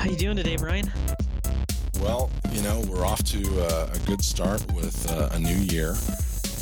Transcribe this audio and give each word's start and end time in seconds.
How 0.00 0.08
you 0.08 0.16
doing 0.16 0.36
today, 0.36 0.56
Brian? 0.56 0.90
Well, 2.00 2.30
you 2.52 2.62
know, 2.62 2.82
we're 2.88 3.04
off 3.04 3.22
to 3.24 3.60
uh, 3.60 3.90
a 3.92 3.98
good 4.06 4.24
start 4.24 4.64
with 4.72 5.10
uh, 5.10 5.28
a 5.32 5.38
new 5.38 5.54
year. 5.54 5.94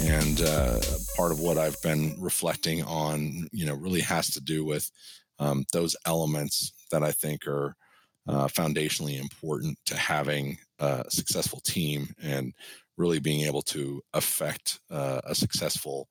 And 0.02 0.40
uh, 0.40 0.80
part 1.16 1.30
of 1.30 1.38
what 1.38 1.56
I've 1.56 1.80
been 1.80 2.16
reflecting 2.18 2.82
on, 2.82 3.48
you 3.52 3.64
know, 3.64 3.74
really 3.74 4.00
has 4.00 4.30
to 4.30 4.40
do 4.40 4.64
with 4.64 4.90
um, 5.38 5.64
those 5.72 5.96
elements 6.04 6.72
that 6.90 7.04
I 7.04 7.12
think 7.12 7.46
are 7.46 7.76
uh, 8.26 8.48
foundationally 8.48 9.20
important 9.20 9.78
to 9.86 9.96
having 9.96 10.58
a 10.80 11.04
successful 11.08 11.60
team 11.60 12.08
and 12.20 12.52
really 12.98 13.20
being 13.20 13.46
able 13.46 13.62
to 13.62 14.02
affect 14.12 14.80
uh, 14.90 15.20
a 15.24 15.34
successful 15.34 16.08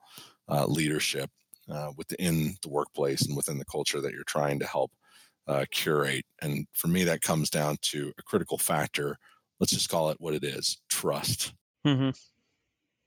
uh, 0.49 0.65
leadership 0.65 1.29
within 1.97 2.55
the 2.63 2.69
workplace 2.69 3.27
and 3.27 3.35
within 3.35 3.57
the 3.57 3.65
culture 3.65 3.99
that 3.99 4.13
you're 4.13 4.23
trying 4.23 4.57
to 4.57 4.65
help 4.65 4.89
uh, 5.47 5.65
curate. 5.71 6.25
And 6.41 6.65
for 6.73 6.87
me, 6.87 7.03
that 7.03 7.21
comes 7.21 7.49
down 7.49 7.77
to 7.83 8.13
a 8.17 8.23
critical 8.23 8.57
factor. 8.57 9.17
Let's 9.59 9.73
just 9.73 9.89
call 9.89 10.09
it 10.09 10.17
what 10.19 10.33
it 10.33 10.43
is: 10.43 10.77
trust. 10.89 11.53
Mm-hmm. 11.85 12.11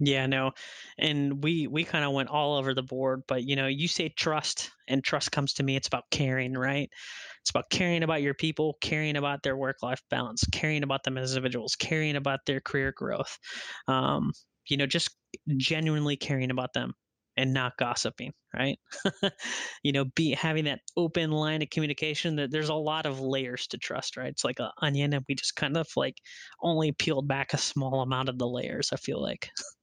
Yeah, 0.02 0.24
no, 0.26 0.52
and 0.98 1.42
we 1.44 1.66
we 1.66 1.84
kind 1.84 2.04
of 2.06 2.12
went 2.12 2.30
all 2.30 2.56
over 2.56 2.72
the 2.72 2.82
board. 2.82 3.22
But 3.28 3.44
you 3.44 3.54
know, 3.54 3.66
you 3.66 3.86
say 3.86 4.08
trust, 4.08 4.70
and 4.88 5.04
trust 5.04 5.30
comes 5.30 5.52
to 5.54 5.62
me. 5.62 5.76
It's 5.76 5.88
about 5.88 6.04
caring, 6.10 6.54
right? 6.54 6.88
It's 7.42 7.50
about 7.50 7.68
caring 7.70 8.02
about 8.02 8.22
your 8.22 8.32
people, 8.34 8.78
caring 8.80 9.16
about 9.16 9.42
their 9.42 9.56
work 9.58 9.76
life 9.82 10.00
balance, 10.10 10.42
caring 10.52 10.82
about 10.84 11.04
them 11.04 11.18
as 11.18 11.32
individuals, 11.36 11.76
caring 11.76 12.16
about 12.16 12.40
their 12.46 12.60
career 12.60 12.92
growth. 12.96 13.38
Um, 13.88 14.32
you 14.68 14.76
know, 14.78 14.86
just 14.86 15.10
genuinely 15.56 16.16
caring 16.16 16.50
about 16.50 16.72
them 16.72 16.94
and 17.36 17.54
not 17.54 17.76
gossiping 17.78 18.32
right 18.54 18.76
you 19.84 19.92
know 19.92 20.04
be 20.16 20.32
having 20.32 20.64
that 20.64 20.80
open 20.96 21.30
line 21.30 21.62
of 21.62 21.70
communication 21.70 22.36
that 22.36 22.50
there's 22.50 22.68
a 22.68 22.74
lot 22.74 23.06
of 23.06 23.20
layers 23.20 23.66
to 23.68 23.78
trust 23.78 24.16
right 24.16 24.30
it's 24.30 24.44
like 24.44 24.58
an 24.58 24.68
onion 24.82 25.12
and 25.14 25.24
we 25.28 25.34
just 25.36 25.54
kind 25.56 25.76
of 25.76 25.86
like 25.96 26.16
only 26.62 26.90
peeled 26.92 27.28
back 27.28 27.54
a 27.54 27.58
small 27.58 28.00
amount 28.02 28.28
of 28.28 28.38
the 28.38 28.48
layers 28.48 28.90
i 28.92 28.96
feel 28.96 29.22
like 29.22 29.48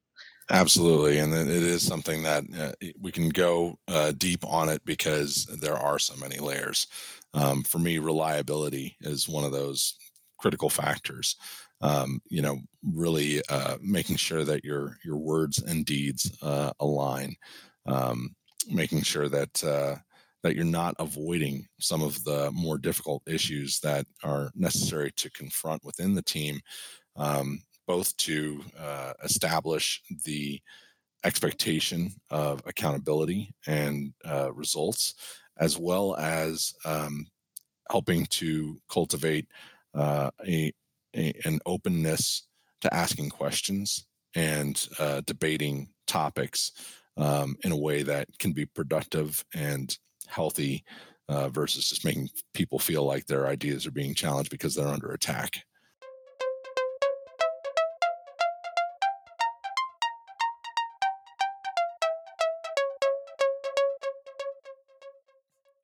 absolutely 0.49 1.17
and 1.19 1.33
it 1.33 1.47
is 1.49 1.85
something 1.85 2.23
that 2.23 2.43
uh, 2.57 2.71
we 2.99 3.11
can 3.11 3.29
go 3.29 3.77
uh, 3.87 4.11
deep 4.17 4.45
on 4.45 4.69
it 4.69 4.83
because 4.85 5.45
there 5.61 5.75
are 5.77 5.99
so 5.99 6.15
many 6.15 6.37
layers. 6.37 6.87
Um, 7.33 7.63
for 7.63 7.79
me 7.79 7.97
reliability 7.97 8.95
is 9.01 9.27
one 9.27 9.43
of 9.43 9.51
those 9.51 9.95
critical 10.37 10.69
factors. 10.69 11.35
Um, 11.81 12.21
you 12.29 12.41
know, 12.41 12.57
really 12.83 13.41
uh, 13.49 13.77
making 13.81 14.15
sure 14.15 14.43
that 14.43 14.63
your 14.63 14.97
your 15.05 15.17
words 15.17 15.61
and 15.61 15.85
deeds 15.85 16.35
uh, 16.41 16.71
align, 16.79 17.35
um, 17.85 18.35
making 18.71 19.01
sure 19.03 19.29
that 19.29 19.63
uh, 19.63 19.95
that 20.41 20.55
you're 20.55 20.65
not 20.65 20.95
avoiding 20.97 21.67
some 21.79 22.01
of 22.01 22.23
the 22.23 22.49
more 22.51 22.79
difficult 22.79 23.21
issues 23.27 23.79
that 23.81 24.07
are 24.23 24.49
necessary 24.55 25.11
to 25.17 25.29
confront 25.31 25.83
within 25.83 26.15
the 26.15 26.21
team, 26.23 26.59
um, 27.15 27.61
both 27.87 28.15
to 28.17 28.61
uh, 28.79 29.13
establish 29.23 30.01
the 30.25 30.61
expectation 31.23 32.11
of 32.29 32.61
accountability 32.65 33.53
and 33.65 34.13
uh, 34.25 34.51
results, 34.53 35.15
as 35.57 35.77
well 35.77 36.15
as 36.17 36.73
um, 36.85 37.25
helping 37.89 38.25
to 38.27 38.77
cultivate 38.89 39.47
uh, 39.95 40.29
a 40.45 40.71
a, 41.15 41.33
an 41.45 41.59
openness 41.65 42.43
to 42.81 42.93
asking 42.93 43.29
questions 43.29 44.05
and 44.35 44.87
uh, 44.99 45.21
debating 45.25 45.89
topics 46.05 46.71
um, 47.17 47.57
in 47.63 47.71
a 47.71 47.77
way 47.77 48.03
that 48.03 48.27
can 48.39 48.53
be 48.53 48.65
productive 48.65 49.43
and 49.55 49.97
healthy 50.27 50.83
uh, 51.29 51.49
versus 51.49 51.89
just 51.89 52.05
making 52.05 52.29
people 52.53 52.79
feel 52.79 53.03
like 53.03 53.25
their 53.25 53.47
ideas 53.47 53.85
are 53.85 53.91
being 53.91 54.13
challenged 54.13 54.51
because 54.51 54.75
they're 54.75 54.87
under 54.87 55.11
attack. 55.11 55.63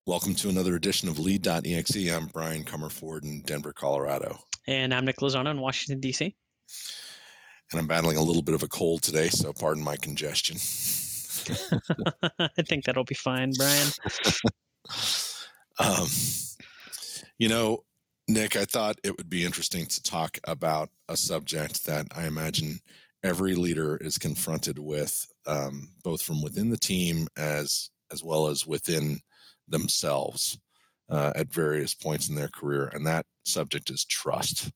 Welcome 0.05 0.35
to 0.35 0.49
another 0.49 0.75
edition 0.75 1.07
of 1.07 1.17
Lead.exe. 1.17 2.11
I'm 2.11 2.25
Brian 2.25 2.65
Comerford 2.65 3.23
in 3.23 3.41
Denver, 3.43 3.71
Colorado. 3.71 4.37
And 4.67 4.93
I'm 4.93 5.05
Nick 5.05 5.19
Lozano 5.19 5.49
in 5.49 5.61
Washington, 5.61 6.01
D.C. 6.01 6.35
And 7.71 7.79
I'm 7.79 7.87
battling 7.87 8.17
a 8.17 8.21
little 8.21 8.41
bit 8.41 8.53
of 8.53 8.63
a 8.63 8.67
cold 8.67 9.01
today, 9.01 9.29
so 9.29 9.53
pardon 9.53 9.81
my 9.81 9.95
congestion. 9.95 10.57
I 12.37 12.61
think 12.63 12.83
that'll 12.83 13.05
be 13.05 13.15
fine, 13.15 13.53
Brian. 13.57 13.87
um, 15.79 16.07
you 17.37 17.47
know, 17.47 17.85
Nick, 18.27 18.57
I 18.57 18.65
thought 18.65 18.99
it 19.05 19.15
would 19.15 19.29
be 19.29 19.45
interesting 19.45 19.85
to 19.85 20.03
talk 20.03 20.37
about 20.43 20.89
a 21.07 21.15
subject 21.15 21.85
that 21.85 22.07
I 22.13 22.27
imagine 22.27 22.81
every 23.23 23.55
leader 23.55 23.95
is 23.95 24.17
confronted 24.17 24.79
with, 24.79 25.25
um, 25.47 25.93
both 26.03 26.21
from 26.21 26.41
within 26.41 26.71
the 26.71 26.77
team 26.77 27.29
as 27.37 27.89
as 28.11 28.21
well 28.21 28.47
as 28.47 28.67
within 28.67 29.21
themselves 29.67 30.57
uh, 31.09 31.31
at 31.35 31.53
various 31.53 31.93
points 31.93 32.29
in 32.29 32.35
their 32.35 32.49
career, 32.49 32.89
and 32.93 33.05
that 33.05 33.25
subject 33.45 33.89
is 33.89 34.05
trust. 34.05 34.71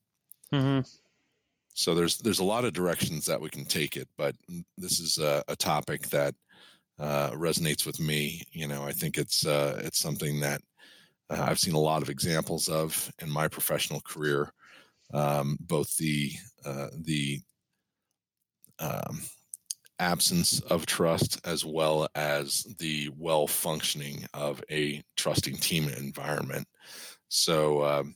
Mm-hmm. 0.54 0.82
So 1.74 1.94
there's 1.94 2.18
there's 2.18 2.40
a 2.40 2.44
lot 2.44 2.66
of 2.66 2.74
directions 2.74 3.26
that 3.26 3.40
we 3.40 3.50
can 3.50 3.66
take 3.66 3.98
it, 3.98 4.08
but 4.18 4.36
this 4.78 5.00
is 5.00 5.20
a, 5.20 5.44
a 5.48 5.56
topic 5.56 6.08
that 6.10 6.34
uh, 7.00 7.32
resonates 7.32 7.86
with 7.86 8.00
me. 8.00 8.44
You 8.52 8.68
know, 8.68 8.84
I 8.84 8.92
think 8.92 9.18
it's 9.18 9.46
uh, 9.46 9.80
it's 9.84 10.00
something 10.00 10.40
that 10.40 10.62
uh, 11.30 11.46
I've 11.48 11.60
seen 11.60 11.76
a 11.76 11.80
lot 11.80 12.02
of 12.02 12.10
examples 12.10 12.68
of 12.68 13.12
in 13.20 13.30
my 13.30 13.48
professional 13.48 14.02
career, 14.02 14.52
um, 15.14 15.58
both 15.62 15.96
the 15.98 16.32
uh, 16.66 16.88
the 17.04 17.42
um, 18.80 19.22
absence 20.00 20.60
of 20.62 20.86
trust 20.86 21.40
as 21.46 21.66
well 21.66 22.08
as 22.16 22.64
the 22.80 23.10
well 23.18 23.48
functioning 23.48 24.26
of 24.34 24.64
a 24.72 25.04
trusting 25.16 25.58
team 25.58 25.90
environment. 25.90 26.68
So, 27.30 27.84
um, 27.84 28.16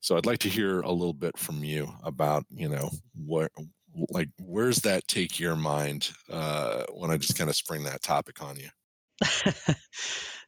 so 0.00 0.16
I'd 0.16 0.26
like 0.26 0.38
to 0.40 0.48
hear 0.48 0.80
a 0.80 0.92
little 0.92 1.14
bit 1.14 1.36
from 1.36 1.64
you 1.64 1.92
about, 2.04 2.44
you 2.50 2.68
know, 2.68 2.90
what, 3.14 3.50
like, 4.10 4.28
where's 4.40 4.78
that 4.78 5.08
take 5.08 5.40
your 5.40 5.56
mind 5.56 6.10
uh, 6.30 6.84
when 6.94 7.10
I 7.10 7.16
just 7.16 7.36
kind 7.36 7.50
of 7.50 7.56
spring 7.56 7.84
that 7.84 8.02
topic 8.02 8.42
on 8.42 8.56
you? 8.56 8.68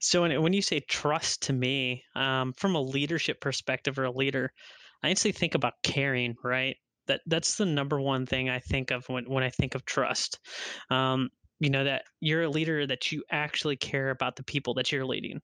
so 0.01 0.23
when, 0.23 0.41
when 0.43 0.53
you 0.53 0.63
say 0.63 0.81
trust 0.81 1.43
to 1.43 1.53
me, 1.53 2.05
um, 2.15 2.53
from 2.53 2.75
a 2.75 2.81
leadership 2.81 3.41
perspective 3.41 3.99
or 3.99 4.05
a 4.05 4.13
leader, 4.13 4.53
I 5.03 5.11
instantly 5.11 5.39
think 5.39 5.55
about 5.55 5.75
caring, 5.83 6.37
right? 6.45 6.77
That 7.11 7.21
that's 7.27 7.57
the 7.57 7.67
number 7.67 8.01
one 8.01 8.25
thing 8.25 8.49
I 8.49 8.61
think 8.61 8.93
of 8.93 9.09
when 9.09 9.29
when 9.29 9.43
I 9.43 9.51
think 9.51 9.75
of 9.75 9.85
trust. 9.85 10.39
Um, 10.91 11.31
you 11.59 11.69
know 11.69 11.85
that 11.85 12.05
you're 12.21 12.45
a 12.45 12.49
leader 12.49 12.87
that 12.87 13.13
you 13.13 13.23
actually 13.31 13.77
care 13.77 14.11
about 14.11 14.37
the 14.37 14.45
people 14.45 14.75
that 14.75 14.91
you're 14.91 15.05
leading. 15.05 15.41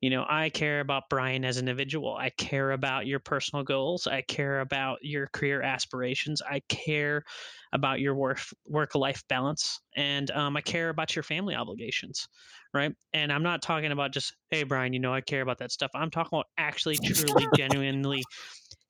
You 0.00 0.10
know 0.10 0.26
i 0.28 0.50
care 0.50 0.80
about 0.80 1.08
brian 1.08 1.44
as 1.44 1.56
an 1.56 1.68
individual. 1.68 2.14
I 2.14 2.30
care 2.30 2.72
about 2.72 3.06
your 3.06 3.18
personal 3.18 3.64
goals. 3.64 4.06
I 4.06 4.20
care 4.22 4.60
about 4.60 4.98
your 5.00 5.26
career 5.32 5.62
aspirations. 5.62 6.42
I 6.42 6.60
care 6.68 7.24
about 7.72 7.98
your 7.98 8.14
work 8.14 8.40
work 8.66 8.94
life 8.94 9.24
balance. 9.28 9.80
And 9.96 10.30
um, 10.30 10.56
i 10.56 10.60
care 10.60 10.90
about 10.90 11.16
your 11.16 11.22
family 11.22 11.54
obligations 11.54 12.28
right? 12.74 12.92
And 13.14 13.32
i'm 13.32 13.42
not 13.42 13.62
talking 13.62 13.90
about 13.90 14.12
just 14.12 14.34
hey 14.50 14.62
brian 14.62 14.92
you 14.92 15.00
know 15.00 15.14
i 15.14 15.22
care 15.22 15.40
about 15.40 15.58
that 15.58 15.72
stuff. 15.72 15.90
I'm 15.94 16.10
talking 16.10 16.36
about 16.36 16.46
actually 16.58 16.96
truly 17.04 17.46
genuinely 17.56 18.22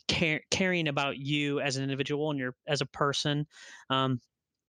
care, 0.08 0.40
caring 0.50 0.88
about 0.88 1.18
you 1.18 1.60
as 1.60 1.76
an 1.76 1.82
individual 1.82 2.30
and 2.30 2.38
your 2.38 2.54
as 2.66 2.80
a 2.80 2.86
person 2.86 3.46
um, 3.90 4.20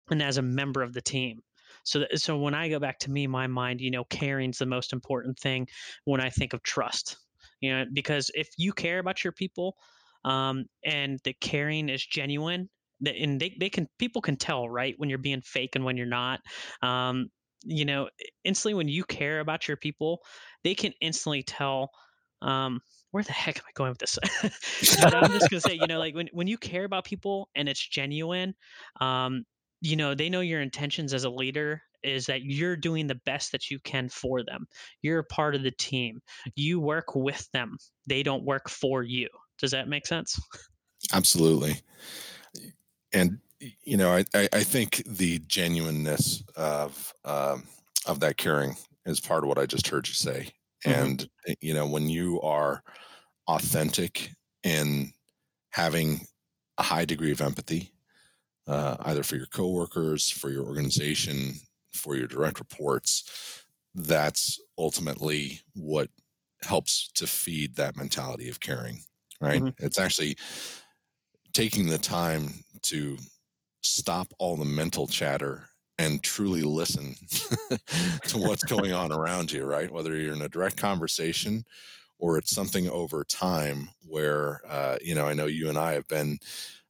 and 0.10 0.22
as 0.22 0.38
a 0.38 0.42
member 0.42 0.82
of 0.82 0.94
the 0.94 1.02
team. 1.02 1.42
So 1.84 2.00
that, 2.00 2.20
so 2.20 2.38
when 2.38 2.54
i 2.54 2.70
go 2.70 2.80
back 2.80 3.00
to 3.00 3.12
me 3.12 3.28
my 3.28 3.48
mind 3.48 3.80
you 3.82 3.92
know 3.92 4.04
caring's 4.06 4.58
the 4.58 4.66
most 4.66 4.92
important 4.94 5.40
thing 5.40 5.68
when 6.06 6.20
i 6.20 6.30
think 6.30 6.54
of 6.54 6.64
trust 6.64 7.18
you 7.62 7.72
know 7.72 7.86
because 7.94 8.32
if 8.34 8.50
you 8.58 8.74
care 8.74 9.00
about 9.00 9.24
your 9.24 9.34
people 9.34 9.76
um, 10.26 10.66
and 10.84 11.20
the 11.24 11.34
caring 11.34 11.90
is 11.90 12.06
genuine 12.06 12.70
that 13.02 13.16
and 13.16 13.40
they, 13.40 13.56
they 13.60 13.70
can 13.70 13.88
people 13.98 14.22
can 14.22 14.36
tell 14.36 14.68
right 14.68 14.96
when 14.98 15.10
you're 15.10 15.18
being 15.18 15.42
fake 15.42 15.76
and 15.76 15.86
when 15.86 15.98
you're 15.98 16.06
not 16.06 16.40
um, 16.82 17.30
you 17.64 17.86
know 17.86 18.10
instantly 18.44 18.74
when 18.74 18.88
you 18.88 19.04
care 19.04 19.40
about 19.40 19.68
your 19.68 19.78
people 19.78 20.20
they 20.64 20.76
can 20.76 20.94
instantly 21.02 21.44
tell 21.44 21.92
um, 22.42 22.82
where 23.12 23.24
the 23.24 23.32
heck 23.32 23.58
am 23.58 23.64
I 23.68 23.72
going 23.74 23.90
with 23.90 24.00
this? 24.00 24.20
but 25.02 25.16
I'm 25.16 25.32
just 25.32 25.50
gonna 25.50 25.62
say, 25.62 25.74
you 25.74 25.88
know, 25.88 26.00
like 26.00 26.16
when 26.16 26.30
when 26.34 26.48
you 26.48 26.58
care 26.58 26.84
about 26.84 27.06
people 27.06 27.50
and 27.56 27.70
it's 27.70 27.86
genuine, 27.86 28.54
um, 29.02 29.46
you 29.82 29.96
know, 29.96 30.14
they 30.16 30.30
know 30.30 30.42
your 30.42 30.62
intentions 30.62 31.14
as 31.14 31.24
a 31.24 31.30
leader 31.30 31.82
is 32.04 32.26
that 32.28 32.44
you're 32.44 32.76
doing 32.76 33.08
the 33.08 33.20
best 33.26 33.52
that 33.52 33.70
you 33.70 33.80
can 33.80 34.10
for 34.10 34.44
them. 34.44 34.68
You're 35.02 35.20
a 35.20 35.26
part 35.26 35.56
of 35.56 35.64
the 35.64 35.72
team. 35.72 36.22
You 36.56 36.80
work 36.80 37.16
with 37.16 37.50
them. 37.54 37.78
They 38.06 38.24
don't 38.24 38.44
work 38.44 38.70
for 38.70 39.04
you. 39.04 39.28
Does 39.60 39.72
that 39.72 39.88
make 39.88 40.06
sense? 40.06 40.40
Absolutely. 41.14 41.82
And 43.14 43.40
you 43.84 43.98
know, 43.98 44.12
I, 44.12 44.26
I, 44.36 44.50
I 44.54 44.64
think 44.64 45.04
the 45.06 45.40
genuineness 45.48 46.44
of 46.56 47.14
um, 47.26 47.64
of 48.06 48.20
that 48.20 48.38
caring 48.38 48.76
is 49.06 49.20
part 49.20 49.44
of 49.44 49.48
what 49.48 49.58
I 49.58 49.66
just 49.66 49.88
heard 49.88 50.08
you 50.08 50.14
say. 50.14 50.50
Hmm 50.88 51.10
And 51.18 51.30
eh, 51.48 51.56
you 51.62 51.74
know, 51.74 51.88
when 51.88 52.10
you 52.10 52.42
are 52.42 52.84
authentic 53.48 54.32
in 54.64 55.14
having 55.72 56.28
a 56.78 56.84
high 56.84 57.06
degree 57.06 57.32
of 57.32 57.42
empathy, 57.42 57.92
uh, 58.68 58.98
either 59.02 59.24
for 59.24 59.36
your 59.38 59.48
coworkers, 59.48 60.30
for 60.30 60.50
your 60.50 60.66
organization, 60.66 61.54
for 61.94 62.16
your 62.16 62.28
direct 62.28 62.60
reports, 62.60 63.66
that's 63.96 64.60
ultimately 64.78 65.62
what 65.76 66.10
helps 66.64 67.10
to 67.14 67.28
feed 67.28 67.76
that 67.76 67.98
mentality 67.98 68.50
of 68.50 68.60
caring. 68.60 69.00
Right? 69.42 69.64
hmm 69.64 69.74
It's 69.80 70.00
actually 70.00 70.38
taking 71.54 71.88
the 71.88 71.98
time 71.98 72.64
to 72.84 73.18
stop 73.84 74.28
all 74.40 74.58
the 74.58 74.66
mental 74.66 75.08
chatter 75.08 75.67
and 76.00 76.22
truly 76.22 76.62
listen 76.62 77.16
to 78.28 78.38
what's 78.38 78.64
going 78.64 78.94
on 78.94 79.12
around 79.12 79.52
you, 79.52 79.66
right? 79.66 79.92
Whether 79.92 80.16
you're 80.16 80.34
in 80.34 80.42
a 80.42 80.50
direct 80.50 80.78
conversation 80.78 81.66
or 82.20 82.38
it's 82.38 82.56
something 82.56 82.90
over 82.90 83.24
time 83.24 83.90
where, 84.08 84.62
uh, 84.68 84.98
you 85.02 85.16
know, 85.16 85.26
I 85.26 85.34
know 85.34 85.46
you 85.46 85.70
and 85.70 85.78
I 85.78 85.94
have 85.94 86.08
been 86.08 86.40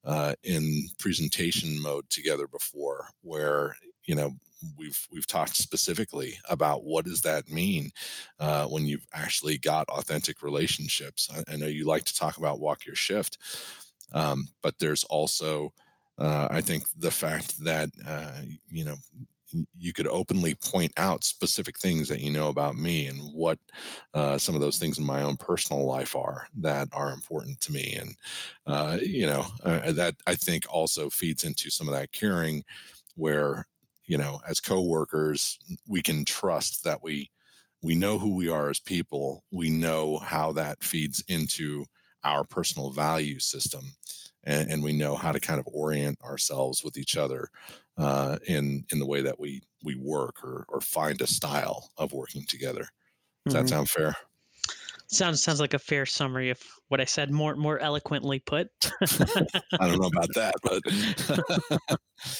uh, 0.03 0.33
in 0.43 0.87
presentation 0.99 1.81
mode 1.81 2.09
together 2.09 2.47
before 2.47 3.07
where, 3.21 3.75
you 4.05 4.15
know, 4.15 4.31
we've 4.77 5.07
we've 5.11 5.27
talked 5.27 5.55
specifically 5.55 6.39
about 6.49 6.83
what 6.83 7.05
does 7.05 7.21
that 7.21 7.49
mean 7.49 7.91
uh, 8.39 8.65
when 8.65 8.85
you've 8.85 9.05
actually 9.13 9.57
got 9.57 9.87
authentic 9.89 10.41
relationships. 10.41 11.29
I, 11.33 11.53
I 11.53 11.55
know 11.57 11.67
you 11.67 11.85
like 11.85 12.05
to 12.05 12.15
talk 12.15 12.37
about 12.37 12.59
walk 12.59 12.85
your 12.85 12.95
shift, 12.95 13.37
um, 14.13 14.47
but 14.61 14.79
there's 14.79 15.03
also 15.05 15.73
uh, 16.17 16.47
I 16.49 16.61
think 16.61 16.85
the 16.97 17.11
fact 17.11 17.63
that 17.63 17.89
uh, 18.07 18.41
you 18.69 18.85
know 18.85 18.95
you 19.77 19.93
could 19.93 20.07
openly 20.07 20.55
point 20.55 20.91
out 20.97 21.23
specific 21.23 21.79
things 21.79 22.09
that 22.09 22.19
you 22.19 22.29
know 22.29 22.49
about 22.49 22.75
me 22.75 23.07
and 23.07 23.17
what 23.33 23.57
uh, 24.13 24.37
some 24.37 24.55
of 24.55 24.61
those 24.61 24.77
things 24.77 24.97
in 24.97 25.05
my 25.05 25.21
own 25.23 25.37
personal 25.37 25.85
life 25.85 26.15
are 26.15 26.47
that 26.57 26.89
are 26.91 27.11
important 27.11 27.59
to 27.61 27.71
me. 27.71 27.97
And 27.99 28.15
uh, 28.65 28.97
you 29.01 29.25
know 29.27 29.45
uh, 29.63 29.91
that 29.93 30.15
i 30.27 30.35
think 30.35 30.65
also 30.69 31.09
feeds 31.09 31.43
into 31.43 31.69
some 31.69 31.87
of 31.87 31.93
that 31.93 32.11
caring 32.11 32.63
where 33.15 33.67
you 34.05 34.17
know 34.17 34.39
as 34.47 34.59
coworkers 34.59 35.57
we 35.87 36.01
can 36.01 36.25
trust 36.25 36.83
that 36.83 37.01
we 37.03 37.29
we 37.81 37.95
know 37.95 38.17
who 38.17 38.35
we 38.35 38.49
are 38.49 38.69
as 38.69 38.79
people. 38.79 39.43
We 39.51 39.69
know 39.69 40.17
how 40.17 40.51
that 40.53 40.83
feeds 40.83 41.23
into 41.27 41.85
our 42.23 42.43
personal 42.43 42.89
value 42.91 43.39
system 43.39 43.81
and, 44.47 44.71
and 44.71 44.83
we 44.83 44.93
know 44.93 45.15
how 45.15 45.31
to 45.31 45.39
kind 45.39 45.59
of 45.59 45.67
orient 45.67 46.19
ourselves 46.23 46.83
with 46.83 46.97
each 46.97 47.17
other 47.17 47.49
uh, 47.97 48.39
in 48.47 48.85
in 48.91 48.99
the 48.99 49.05
way 49.05 49.21
that 49.21 49.39
we 49.39 49.61
we 49.83 49.95
work 49.95 50.43
or 50.43 50.65
or 50.69 50.81
find 50.81 51.21
a 51.21 51.27
style 51.27 51.91
of 51.97 52.13
working 52.13 52.45
together. 52.47 52.89
Does 53.49 53.53
that 53.53 53.67
hmm 53.67 53.69
sound 53.69 53.89
fair? 53.89 54.15
Sounds 55.09 55.41
sounds 55.41 55.59
like 55.61 55.73
a 55.73 55.79
fair 55.79 56.05
summary 56.05 56.49
of 56.49 56.61
what 56.89 56.99
I 56.99 57.05
said, 57.05 57.31
more 57.31 57.55
more 57.55 57.79
eloquently 57.79 58.39
put. 58.39 58.69
I 59.79 59.87
don't 59.87 59.99
know 59.99 60.07
about 60.07 60.33
that, 60.33 60.55
but 60.63 60.81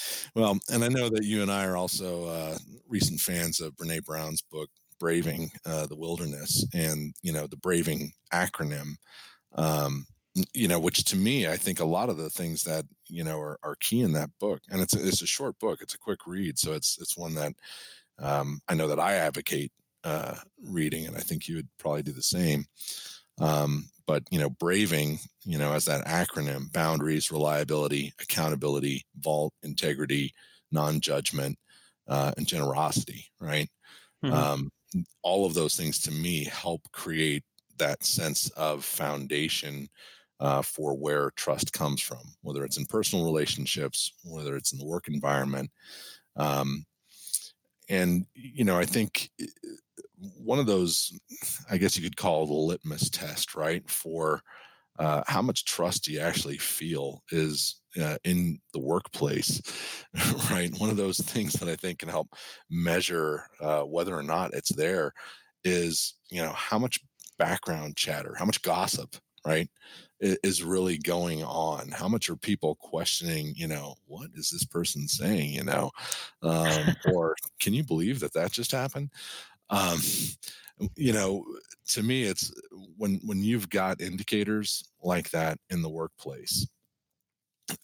well, 0.36 0.58
and 0.70 0.84
I 0.84 0.88
know 0.88 1.10
that 1.10 1.24
you 1.24 1.42
and 1.42 1.52
I 1.52 1.66
are 1.66 1.78
also 1.78 2.26
uh, 2.26 2.58
recent 2.88 3.20
fans 3.20 3.60
of 3.60 3.76
Brene 3.76 4.04
Brown's 4.04 4.42
book 4.42 4.70
"Braving 5.00 5.52
uh, 5.66 5.88
the 5.88 5.96
Wilderness," 5.96 6.66
and 6.74 7.14
you 7.22 7.32
know 7.32 7.48
the 7.48 7.58
Braving 7.58 8.14
acronym. 8.34 8.96
Um, 9.54 10.08
you 10.54 10.68
know, 10.68 10.80
which 10.80 11.04
to 11.06 11.16
me, 11.16 11.48
I 11.48 11.58
think 11.58 11.80
a 11.80 11.86
lot 11.86 12.10
of 12.10 12.18
the 12.18 12.30
things 12.30 12.64
that 12.64 12.86
you 13.08 13.24
know 13.24 13.40
are, 13.40 13.60
are 13.64 13.76
key 13.78 14.02
in 14.02 14.14
that 14.14 14.30
book, 14.40 14.62
and 14.70 14.82
it's 14.82 14.96
a, 14.96 15.08
it's 15.08 15.22
a 15.22 15.28
short 15.28 15.58
book, 15.60 15.82
it's 15.82 15.94
a 15.96 16.00
quick 16.00 16.28
read, 16.28 16.60
so 16.60 16.74
it's 16.74 16.98
it's 17.00 17.18
one 17.18 17.36
that 17.36 17.54
um, 18.20 18.62
I 18.68 18.76
know 18.76 18.88
that 18.88 19.00
I 19.00 19.16
advocate 19.16 19.72
uh, 20.04 20.38
reading, 20.64 21.08
and 21.08 21.18
I 21.18 21.22
think 21.22 21.48
you 21.48 21.58
would 21.58 21.70
probably 21.80 22.04
do 22.04 22.14
the 22.14 22.24
same. 22.24 22.66
Um, 23.40 23.90
but 24.06 24.24
you 24.32 24.40
know, 24.40 24.50
braving, 24.50 25.20
you 25.46 25.58
know, 25.58 25.74
as 25.74 25.86
that 25.86 26.06
acronym: 26.06 26.72
boundaries, 26.72 27.32
reliability, 27.32 28.14
accountability, 28.22 29.06
vault, 29.18 29.54
integrity, 29.64 30.34
non-judgment, 30.72 31.58
uh, 32.08 32.34
and 32.38 32.48
generosity. 32.48 33.28
Right. 33.40 33.70
hmm 34.22 34.48
Um, 34.48 34.70
all 35.24 35.46
of 35.46 35.54
those 35.54 35.76
things 35.76 36.00
to 36.02 36.12
me 36.12 36.46
help 36.46 36.82
create 36.94 37.44
that 37.78 38.04
sense 38.04 38.50
of 38.52 38.86
foundation 38.86 39.88
uh, 40.40 40.62
for 40.62 40.96
where 40.96 41.32
trust 41.32 41.74
comes 41.74 42.02
from, 42.02 42.22
whether 42.42 42.64
it's 42.64 42.78
in 42.78 42.86
personal 42.86 43.26
relationships, 43.26 44.12
whether 44.24 44.56
it's 44.56 44.72
in 44.72 44.80
the 44.80 44.86
work 44.86 45.08
environment. 45.08 45.72
Um, 46.36 46.86
and 47.90 48.26
you 48.34 48.64
know, 48.64 48.78
I 48.78 48.86
think 48.86 49.32
eh, 49.42 49.46
one 50.38 50.60
of 50.60 50.66
those, 50.66 51.18
I 51.70 51.78
guess 51.78 51.98
you 51.98 52.04
could 52.04 52.18
call 52.18 52.46
the 52.46 52.54
litmus 52.54 53.10
test, 53.10 53.56
right, 53.56 53.88
for 53.90 54.42
uh, 55.00 55.24
how 55.28 55.42
much 55.42 55.66
trust 55.66 56.08
you 56.08 56.20
actually 56.20 56.58
feel 56.58 57.22
is 57.32 57.82
uh, 58.02 58.18
in 58.24 58.60
the 58.74 58.80
workplace, 58.80 59.62
right? 60.52 60.74
One 60.80 60.90
of 60.90 60.98
those 60.98 61.18
things 61.18 61.54
that 61.54 61.70
I 61.70 61.76
think 61.76 62.00
can 62.00 62.10
help 62.10 62.30
measure 62.70 63.44
uh, 63.62 63.82
whether 63.82 64.16
or 64.16 64.24
not 64.24 64.54
it's 64.54 64.74
there 64.74 65.14
is, 65.64 66.16
you 66.30 66.42
know, 66.42 66.52
how 66.52 66.80
much 66.80 67.00
background 67.38 67.96
chatter, 67.96 68.36
how 68.38 68.46
much 68.46 68.62
gossip, 68.64 69.16
right, 69.46 69.70
is 70.20 70.64
really 70.64 70.98
going 70.98 71.44
on? 71.44 71.90
How 71.90 72.08
much 72.08 72.30
are 72.30 72.36
people 72.36 72.76
questioning, 72.76 73.54
you 73.56 73.68
know, 73.68 73.96
what 74.06 74.30
is 74.34 74.50
this 74.50 74.66
person 74.66 75.08
saying, 75.08 75.54
you 75.54 75.64
know, 75.64 75.92
um, 76.42 76.96
or 77.14 77.36
can 77.60 77.74
you 77.74 77.84
believe 77.84 78.20
that 78.20 78.34
that 78.34 78.52
just 78.52 78.72
happened? 78.72 79.12
Um, 79.70 80.00
you 80.96 81.14
know, 81.14 81.46
to 81.90 82.04
me, 82.04 82.24
it's 82.24 82.52
when 82.98 83.20
when 83.24 83.40
you've 83.40 83.70
got 83.70 84.02
indicators 84.02 84.84
like 85.02 85.30
that 85.32 85.58
in 85.70 85.82
the 85.82 85.90
workplace, 85.90 86.68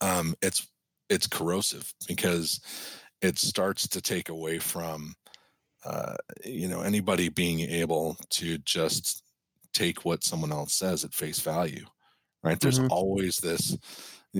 um, 0.01 0.35
it's 0.41 0.67
it's 1.09 1.27
corrosive 1.27 1.93
because 2.07 2.61
it 3.21 3.37
starts 3.37 3.87
to 3.87 4.01
take 4.01 4.29
away 4.29 4.59
from 4.59 5.15
uh, 5.85 6.15
you 6.45 6.67
know 6.67 6.81
anybody 6.81 7.29
being 7.29 7.61
able 7.61 8.17
to 8.29 8.57
just 8.59 9.23
take 9.73 10.05
what 10.05 10.23
someone 10.23 10.51
else 10.51 10.73
says 10.73 11.03
at 11.03 11.13
face 11.13 11.39
value 11.39 11.85
right? 12.43 12.59
There's 12.59 12.79
hmm 12.79 12.87
always 12.89 13.37
this 13.37 13.77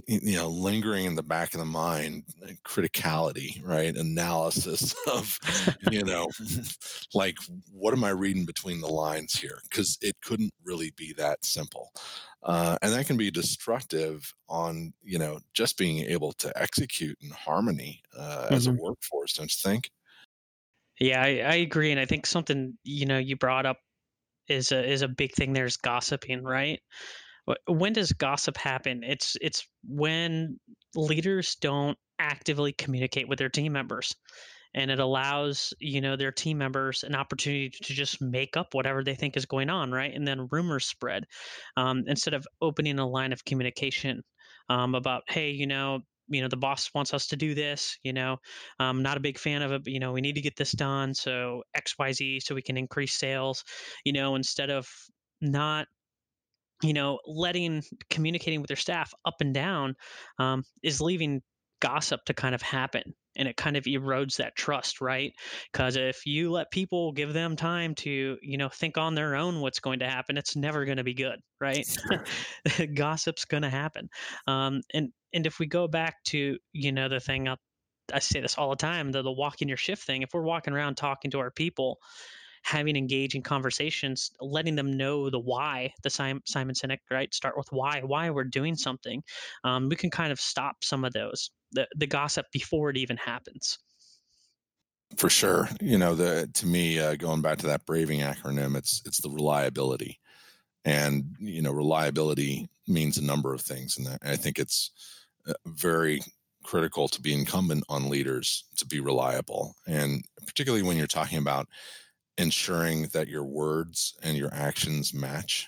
you 0.07 0.35
know 0.35 0.47
lingering 0.47 1.05
in 1.05 1.13
the 1.15 1.21
back 1.23 1.53
of 1.53 1.59
the 1.59 1.65
mind 1.65 2.23
criticality 2.65 3.61
right? 3.63 3.95
Analysis 3.95 4.95
of 5.07 5.39
you 5.79 6.03
know 6.03 6.27
like 7.13 7.37
what 7.71 7.93
am 7.93 8.03
i 8.03 8.09
reading 8.09 8.45
between 8.45 8.81
the 8.81 8.87
lines 8.87 9.33
here? 9.35 9.59
Because 9.63 9.97
it 10.01 10.15
couldn't 10.21 10.53
really 10.63 10.91
be 10.97 11.13
that 11.13 11.45
simple 11.45 11.91
uh, 12.43 12.77
and 12.81 12.91
that 12.93 13.05
can 13.07 13.17
be 13.17 13.31
destructive 13.31 14.33
on 14.49 14.93
you 15.03 15.17
know 15.17 15.39
just 15.53 15.77
being 15.77 15.99
able 15.99 16.33
to 16.33 16.51
execute 16.61 17.17
in 17.21 17.29
harmony 17.29 18.01
uh, 18.17 18.49
as 18.51 18.67
a 18.67 18.71
hmm 18.71 18.77
workforce 18.77 19.33
don't 19.33 19.51
you 19.53 19.69
think? 19.71 19.89
Yeah, 20.99 21.21
I, 21.21 21.27
I 21.39 21.55
agree, 21.55 21.91
and 21.91 21.99
I 21.99 22.05
think 22.05 22.25
something 22.25 22.77
you 22.83 23.05
know 23.05 23.17
you 23.17 23.35
brought 23.35 23.65
up 23.65 23.79
is 24.47 24.71
a 24.71 24.83
is 24.85 25.01
a 25.03 25.07
big 25.09 25.33
thing. 25.33 25.53
There's 25.53 25.77
gossiping, 25.77 26.43
right? 26.43 26.81
Wh- 27.47 27.69
When 27.69 27.93
does 27.93 28.11
gossip 28.13 28.57
happen? 28.57 29.03
It's 29.03 29.35
it's 29.41 29.67
when 29.87 30.59
leaders 30.95 31.55
don't 31.55 31.97
actively 32.19 32.73
communicate 32.73 33.27
with 33.27 33.39
their 33.39 33.49
team 33.49 33.73
members, 33.73 34.15
and 34.73 34.89
it 34.91 34.99
allows 34.99 35.73
you 35.79 36.01
know 36.01 36.15
their 36.15 36.31
team 36.31 36.57
members 36.57 37.03
an 37.03 37.15
opportunity 37.15 37.69
to 37.69 37.93
just 37.93 38.21
make 38.21 38.57
up 38.57 38.73
whatever 38.73 39.03
they 39.03 39.15
think 39.15 39.37
is 39.37 39.45
going 39.45 39.69
on, 39.69 39.91
right? 39.91 40.13
And 40.13 40.27
then 40.27 40.47
rumors 40.51 40.85
spread 40.85 41.25
um, 41.77 42.03
instead 42.07 42.33
of 42.33 42.47
opening 42.61 42.99
a 42.99 43.07
line 43.07 43.33
of 43.33 43.45
communication 43.45 44.23
um, 44.69 44.95
about, 44.95 45.23
hey, 45.27 45.51
you 45.51 45.67
know. 45.67 46.01
You 46.29 46.41
know, 46.41 46.47
the 46.47 46.55
boss 46.57 46.89
wants 46.95 47.13
us 47.13 47.27
to 47.27 47.35
do 47.35 47.53
this. 47.53 47.97
You 48.01 48.13
know, 48.13 48.37
I'm 48.79 49.03
not 49.03 49.17
a 49.17 49.19
big 49.19 49.37
fan 49.37 49.61
of 49.61 49.73
it, 49.73 49.83
but 49.83 49.91
you 49.91 49.99
know, 49.99 50.13
we 50.13 50.21
need 50.21 50.35
to 50.35 50.41
get 50.41 50.55
this 50.55 50.71
done. 50.71 51.13
So 51.13 51.63
XYZ, 51.75 52.39
so 52.39 52.55
we 52.55 52.61
can 52.61 52.77
increase 52.77 53.19
sales. 53.19 53.65
You 54.05 54.13
know, 54.13 54.35
instead 54.35 54.69
of 54.69 54.87
not 55.41 55.87
you 56.83 56.93
know, 56.93 57.19
letting 57.25 57.83
communicating 58.09 58.61
with 58.61 58.67
their 58.67 58.77
staff 58.77 59.13
up 59.25 59.35
and 59.39 59.53
down 59.53 59.95
um, 60.37 60.63
is 60.83 61.01
leaving 61.01 61.41
gossip 61.79 62.23
to 62.25 62.33
kind 62.33 62.55
of 62.55 62.61
happen. 62.61 63.13
And 63.35 63.47
it 63.47 63.57
kind 63.57 63.75
of 63.75 63.85
erodes 63.85 64.37
that 64.37 64.55
trust, 64.55 65.01
right? 65.01 65.33
Because 65.71 65.95
if 65.95 66.25
you 66.25 66.51
let 66.51 66.71
people 66.71 67.11
give 67.13 67.33
them 67.33 67.55
time 67.55 67.95
to, 67.95 68.37
you 68.41 68.57
know, 68.57 68.69
think 68.69 68.97
on 68.97 69.15
their 69.15 69.35
own 69.35 69.59
what's 69.59 69.79
going 69.79 69.99
to 69.99 70.07
happen, 70.07 70.37
it's 70.37 70.55
never 70.55 70.85
going 70.85 70.97
to 70.97 71.03
be 71.03 71.15
good, 71.15 71.39
right? 71.59 71.85
Gossip's 72.93 73.45
going 73.45 73.63
to 73.63 73.69
happen. 73.69 74.07
Um, 74.45 74.81
and 74.93 75.09
and 75.33 75.47
if 75.47 75.57
we 75.57 75.65
go 75.65 75.87
back 75.87 76.23
to, 76.25 76.57
you 76.73 76.91
know, 76.91 77.09
the 77.09 77.19
thing 77.19 77.47
I, 77.47 77.55
I 78.13 78.19
say 78.19 78.39
this 78.39 78.57
all 78.57 78.69
the 78.69 78.75
time, 78.75 79.11
the 79.11 79.23
the 79.23 79.31
walking 79.31 79.67
your 79.67 79.77
shift 79.77 80.03
thing. 80.03 80.21
If 80.21 80.29
we're 80.33 80.43
walking 80.43 80.73
around 80.73 80.95
talking 80.95 81.31
to 81.31 81.39
our 81.39 81.51
people 81.51 81.99
having 82.63 82.95
engaging 82.95 83.41
conversations, 83.41 84.31
letting 84.39 84.75
them 84.75 84.97
know 84.97 85.29
the 85.29 85.39
why, 85.39 85.93
the 86.01 86.09
Simon, 86.09 86.41
Sinek, 86.47 86.99
right? 87.11 87.33
Start 87.33 87.57
with 87.57 87.67
why, 87.71 88.01
why 88.03 88.29
we're 88.29 88.43
doing 88.45 88.75
something. 88.75 89.21
Um, 89.63 89.89
we 89.89 89.95
can 89.95 90.09
kind 90.09 90.31
of 90.31 90.39
stop 90.39 90.83
some 90.83 91.05
of 91.05 91.13
those, 91.13 91.51
the, 91.73 91.87
the 91.95 92.07
gossip 92.07 92.45
before 92.51 92.89
it 92.89 92.97
even 92.97 93.17
happens. 93.17 93.79
For 95.17 95.29
sure. 95.29 95.69
You 95.79 95.97
know, 95.97 96.15
the 96.15 96.49
to 96.55 96.65
me, 96.65 96.99
uh, 96.99 97.15
going 97.15 97.41
back 97.41 97.59
to 97.59 97.67
that 97.67 97.85
braving 97.85 98.21
acronym, 98.21 98.75
it's 98.75 99.03
it's 99.05 99.21
the 99.21 99.29
reliability. 99.29 100.19
And, 100.85 101.35
you 101.39 101.61
know, 101.61 101.71
reliability 101.71 102.67
means 102.87 103.17
a 103.17 103.23
number 103.23 103.53
of 103.53 103.61
things. 103.61 103.97
And 103.97 104.17
I 104.23 104.35
think 104.35 104.57
it's 104.57 104.91
uh, 105.47 105.53
very 105.65 106.21
critical 106.63 107.07
to 107.09 107.21
be 107.21 107.33
incumbent 107.33 107.83
on 107.89 108.09
leaders 108.09 108.65
to 108.77 108.87
be 108.87 108.99
reliable. 108.99 109.75
And 109.85 110.25
particularly 110.47 110.83
when 110.83 110.97
you're 110.97 111.07
talking 111.07 111.37
about 111.37 111.67
ensuring 112.37 113.07
that 113.13 113.27
your 113.27 113.43
words 113.43 114.15
and 114.23 114.37
your 114.37 114.53
actions 114.53 115.13
match, 115.13 115.67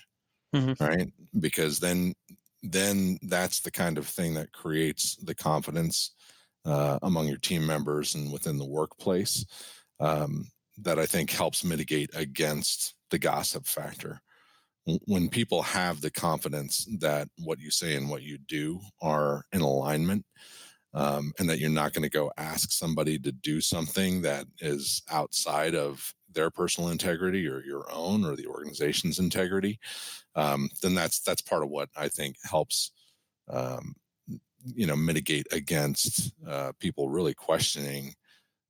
mm-hmm. 0.54 0.82
right? 0.82 1.12
Because 1.38 1.78
then 1.78 2.14
then 2.62 3.18
that's 3.22 3.60
the 3.60 3.70
kind 3.70 3.96
of 3.98 4.06
thing 4.06 4.34
that 4.34 4.52
creates 4.52 5.16
the 5.16 5.34
confidence 5.34 6.12
uh, 6.64 6.98
among 7.02 7.28
your 7.28 7.36
team 7.38 7.64
members 7.64 8.14
and 8.14 8.32
within 8.32 8.58
the 8.58 8.64
workplace 8.64 9.44
um, 10.00 10.48
that 10.78 10.98
I 10.98 11.06
think 11.06 11.30
helps 11.30 11.64
mitigate 11.64 12.10
against 12.14 12.94
the 13.10 13.18
gossip 13.18 13.66
factor. 13.66 14.20
When 15.04 15.28
people 15.28 15.62
have 15.62 16.00
the 16.00 16.10
confidence 16.10 16.86
that 17.00 17.28
what 17.38 17.60
you 17.60 17.70
say 17.70 17.96
and 17.96 18.08
what 18.08 18.22
you 18.22 18.38
do 18.38 18.80
are 19.00 19.44
in 19.52 19.60
alignment, 19.60 20.24
um, 20.94 21.32
and 21.38 21.48
that 21.50 21.58
you're 21.58 21.70
not 21.70 21.92
going 21.92 22.04
to 22.04 22.08
go 22.08 22.32
ask 22.38 22.72
somebody 22.72 23.18
to 23.18 23.30
do 23.30 23.60
something 23.60 24.22
that 24.22 24.46
is 24.60 25.02
outside 25.10 25.74
of 25.74 26.14
their 26.36 26.50
personal 26.50 26.90
integrity 26.90 27.48
or 27.48 27.64
your 27.64 27.84
own 27.90 28.24
or 28.24 28.36
the 28.36 28.46
organization's 28.46 29.18
integrity, 29.18 29.80
um, 30.36 30.68
then 30.82 30.94
that's 30.94 31.18
that's 31.20 31.42
part 31.42 31.64
of 31.64 31.70
what 31.70 31.88
I 31.96 32.06
think 32.06 32.36
helps 32.44 32.92
um, 33.50 33.94
you 34.74 34.86
know 34.86 34.96
mitigate 34.96 35.46
against 35.52 36.32
uh, 36.46 36.72
people 36.78 37.08
really 37.08 37.34
questioning 37.34 38.14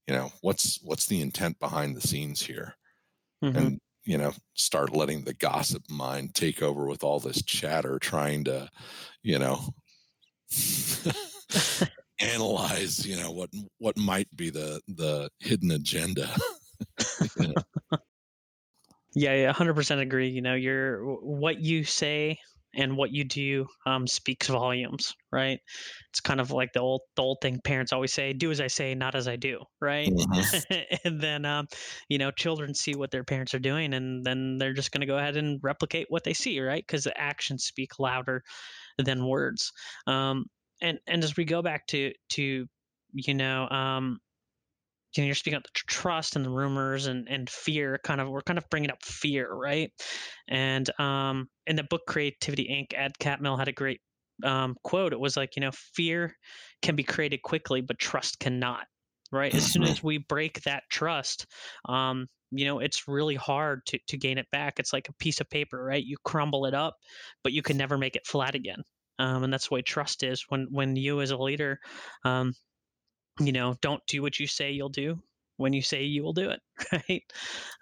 you 0.06 0.14
know 0.14 0.30
what's 0.40 0.80
what's 0.82 1.06
the 1.06 1.20
intent 1.20 1.58
behind 1.58 1.96
the 1.96 2.06
scenes 2.06 2.40
here 2.40 2.75
mm-hmm. 3.42 3.56
and 3.56 3.80
you 4.04 4.16
know 4.16 4.32
start 4.54 4.94
letting 4.94 5.25
the 5.25 5.35
gossip 5.35 5.82
mind 5.90 6.35
take 6.35 6.62
over 6.62 6.87
with 6.87 7.02
all 7.02 7.18
this 7.18 7.42
chatter 7.42 7.99
trying 7.99 8.44
to 8.44 8.68
you 9.23 9.38
know 9.38 9.58
analyze 12.20 13.04
you 13.04 13.16
know 13.16 13.30
what 13.30 13.50
what 13.78 13.96
might 13.99 14.28
be 14.35 14.50
the 14.50 14.80
the 14.88 15.28
hidden 15.40 15.70
agenda 15.70 16.28
yeah 19.14 19.35
yeah 19.35 19.52
100% 19.52 20.00
agree 20.00 20.28
you 20.28 20.42
know 20.42 20.54
you're 20.54 21.04
what 21.23 21.61
you 21.61 21.85
say 21.85 22.38
and 22.76 22.97
what 22.97 23.11
you 23.11 23.25
do 23.25 23.66
um, 23.87 24.06
speaks 24.06 24.49
volumes, 24.49 25.14
right? 25.33 25.59
It's 26.11 26.21
kind 26.21 26.40
of 26.40 26.50
like 26.50 26.73
the 26.73 26.80
old 26.80 27.00
the 27.16 27.23
old 27.23 27.38
thing 27.40 27.61
parents 27.64 27.92
always 27.92 28.12
say: 28.12 28.33
"Do 28.33 28.50
as 28.50 28.61
I 28.61 28.66
say, 28.66 28.95
not 28.95 29.14
as 29.14 29.26
I 29.26 29.37
do." 29.37 29.61
Right? 29.80 30.09
Mm-hmm. 30.09 30.83
and 31.04 31.21
then, 31.21 31.45
um, 31.45 31.66
you 32.09 32.18
know, 32.18 32.30
children 32.30 32.75
see 32.75 32.95
what 32.95 33.11
their 33.11 33.25
parents 33.25 33.54
are 33.54 33.59
doing, 33.59 33.95
and 33.95 34.25
then 34.25 34.59
they're 34.59 34.75
just 34.75 34.92
going 34.92 35.00
to 35.00 35.06
go 35.06 35.16
ahead 35.16 35.37
and 35.37 35.59
replicate 35.62 36.06
what 36.11 36.25
they 36.25 36.35
see, 36.35 36.61
right? 36.61 36.85
Because 36.87 37.04
the 37.04 37.18
actions 37.18 37.64
speak 37.64 37.99
louder 37.99 38.42
than 38.99 39.26
words. 39.26 39.73
Um, 40.06 40.45
and 40.83 40.99
and 41.06 41.25
as 41.25 41.37
we 41.37 41.45
go 41.45 41.62
back 41.62 41.87
to 41.88 42.12
to 42.30 42.66
you 43.12 43.35
know 43.35 43.68
um, 43.71 44.18
you 45.16 45.23
know, 45.23 45.26
you're 45.26 45.35
speaking 45.35 45.56
of 45.56 45.62
the 45.62 45.70
trust 45.75 46.37
and 46.37 46.44
the 46.44 46.50
rumors 46.50 47.06
and, 47.06 47.28
and 47.28 47.49
fear 47.49 47.99
kind 48.04 48.20
of 48.20 48.28
we're 48.28 48.42
kind 48.42 48.58
of 48.58 48.68
bringing 48.70 48.90
up 48.90 49.02
fear 49.04 49.52
right? 49.52 49.90
And 50.49 50.88
um, 51.00 51.49
in 51.66 51.76
the 51.76 51.85
book 51.85 52.02
creativity 52.06 52.68
inc 52.68 52.96
ed 52.99 53.12
catmull 53.20 53.58
had 53.58 53.68
a 53.68 53.73
great 53.73 54.00
um, 54.44 54.76
quote. 54.85 55.12
It 55.12 55.20
was 55.20 55.37
like 55.37 55.56
you 55.56 55.61
know 55.61 55.73
fear 55.73 56.35
can 56.82 56.96
be 56.96 57.02
created 57.02 57.42
quickly 57.42 57.80
but 57.80 57.99
trust 57.99 58.38
cannot 58.38 58.85
right? 59.32 59.54
As 59.54 59.64
soon 59.64 59.82
as 59.85 60.02
we 60.02 60.18
break 60.18 60.62
that 60.62 60.85
trust 60.90 61.46
um, 61.88 62.26
you 62.50 62.64
know 62.64 62.78
it's 62.78 63.08
really 63.08 63.35
hard 63.35 63.80
to, 63.87 63.99
to 64.08 64.16
gain 64.16 64.38
it 64.38 64.46
back. 64.52 64.78
It's 64.78 64.92
like 64.92 65.08
a 65.08 65.14
piece 65.14 65.40
of 65.40 65.50
paper 65.50 65.82
right? 65.82 66.04
You 66.04 66.16
crumble 66.25 66.66
it 66.66 66.75
up 66.75 66.96
but 67.42 67.52
you 67.52 67.62
can 67.62 67.76
never 67.76 67.99
make 67.99 68.16
it 68.16 68.26
flat 68.26 68.54
again. 68.54 68.82
Um, 69.18 69.44
and 69.44 69.52
that's 69.52 69.68
the 69.68 69.75
way 69.75 69.82
trust 69.82 70.23
is 70.23 70.44
when 70.49 70.68
when 70.70 70.94
you 70.94 71.20
as 71.23 71.30
a 71.30 71.37
leader 71.38 71.78
um, 72.25 72.52
you 73.40 73.52
know, 73.52 73.76
don't 73.82 74.04
do 74.06 74.22
what 74.22 74.38
you 74.38 74.46
say 74.46 74.70
you'll 74.70 74.88
do 74.88 75.20
when 75.58 75.72
you 75.72 75.82
say 75.82 76.02
you 76.04 76.22
will 76.22 76.32
do 76.32 76.50
it, 76.50 76.60
right? 76.92 77.22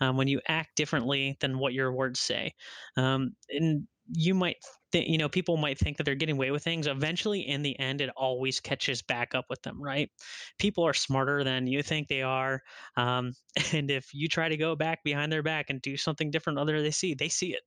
Um, 0.01 0.17
when 0.17 0.29
you 0.29 0.41
act 0.49 0.77
differently 0.77 1.37
than 1.41 1.59
what 1.59 1.73
your 1.73 1.93
words 1.93 2.21
say. 2.21 2.55
Um, 2.97 3.35
and 3.49 3.87
you 4.13 4.35
might, 4.35 4.57
th- 4.93 5.09
you 5.09 5.19
know, 5.19 5.29
people 5.29 5.57
might 5.57 5.79
think 5.79 5.97
that 5.97 6.05
they're 6.05 6.15
getting 6.15 6.37
away 6.37 6.51
with 6.51 6.63
things. 6.63 6.87
Eventually, 6.87 7.41
in 7.41 7.63
the 7.63 7.79
end, 7.81 8.01
it 8.01 8.11
always 8.17 8.61
catches 8.61 9.03
back 9.03 9.35
up 9.35 9.47
with 9.49 9.63
them, 9.63 9.83
right? 9.83 10.11
People 10.59 10.87
are 10.87 10.95
smarter 10.95 11.43
than 11.43 11.67
you 11.67 11.83
think 11.83 12.09
they 12.09 12.23
are. 12.23 12.61
Um, 12.97 13.33
and 13.73 13.91
if 13.91 14.13
you 14.13 14.29
try 14.29 14.49
to 14.49 14.57
go 14.57 14.77
back 14.77 15.03
behind 15.03 15.33
their 15.33 15.43
back 15.43 15.71
and 15.71 15.81
do 15.83 15.97
something 15.97 16.31
different 16.31 16.59
other 16.59 16.75
than 16.75 16.85
they 16.85 16.91
see, 16.91 17.15
they 17.15 17.29
see 17.29 17.55
it. 17.55 17.63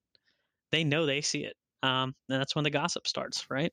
They 0.72 0.84
know 0.84 1.06
they 1.06 1.22
see 1.22 1.44
it. 1.46 1.56
Um, 1.84 2.15
and 2.29 2.41
that's 2.41 2.56
when 2.56 2.63
the 2.63 2.70
gossip 2.70 3.08
starts, 3.08 3.46
right? 3.50 3.72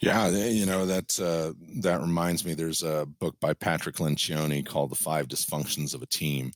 Yeah, 0.00 0.28
you 0.28 0.66
know 0.66 0.86
that 0.86 1.18
uh, 1.20 1.52
that 1.80 2.00
reminds 2.00 2.44
me. 2.44 2.54
There's 2.54 2.82
a 2.82 3.06
book 3.20 3.36
by 3.40 3.54
Patrick 3.54 3.96
Lencioni 3.96 4.64
called 4.64 4.90
"The 4.90 4.96
Five 4.96 5.28
Dysfunctions 5.28 5.94
of 5.94 6.02
a 6.02 6.06
Team," 6.06 6.52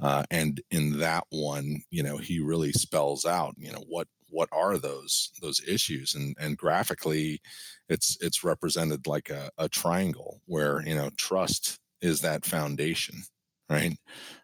uh, 0.00 0.24
and 0.30 0.60
in 0.70 0.98
that 0.98 1.24
one, 1.30 1.82
you 1.90 2.02
know, 2.02 2.16
he 2.18 2.40
really 2.40 2.72
spells 2.72 3.24
out, 3.24 3.54
you 3.58 3.72
know, 3.72 3.84
what 3.88 4.08
what 4.28 4.48
are 4.52 4.78
those 4.78 5.30
those 5.42 5.60
issues, 5.66 6.14
and 6.14 6.36
and 6.40 6.56
graphically, 6.56 7.40
it's 7.88 8.16
it's 8.20 8.44
represented 8.44 9.06
like 9.06 9.30
a, 9.30 9.50
a 9.58 9.68
triangle 9.68 10.40
where 10.46 10.82
you 10.86 10.94
know 10.94 11.10
trust 11.16 11.78
is 12.00 12.20
that 12.20 12.44
foundation, 12.44 13.22
right? 13.70 13.96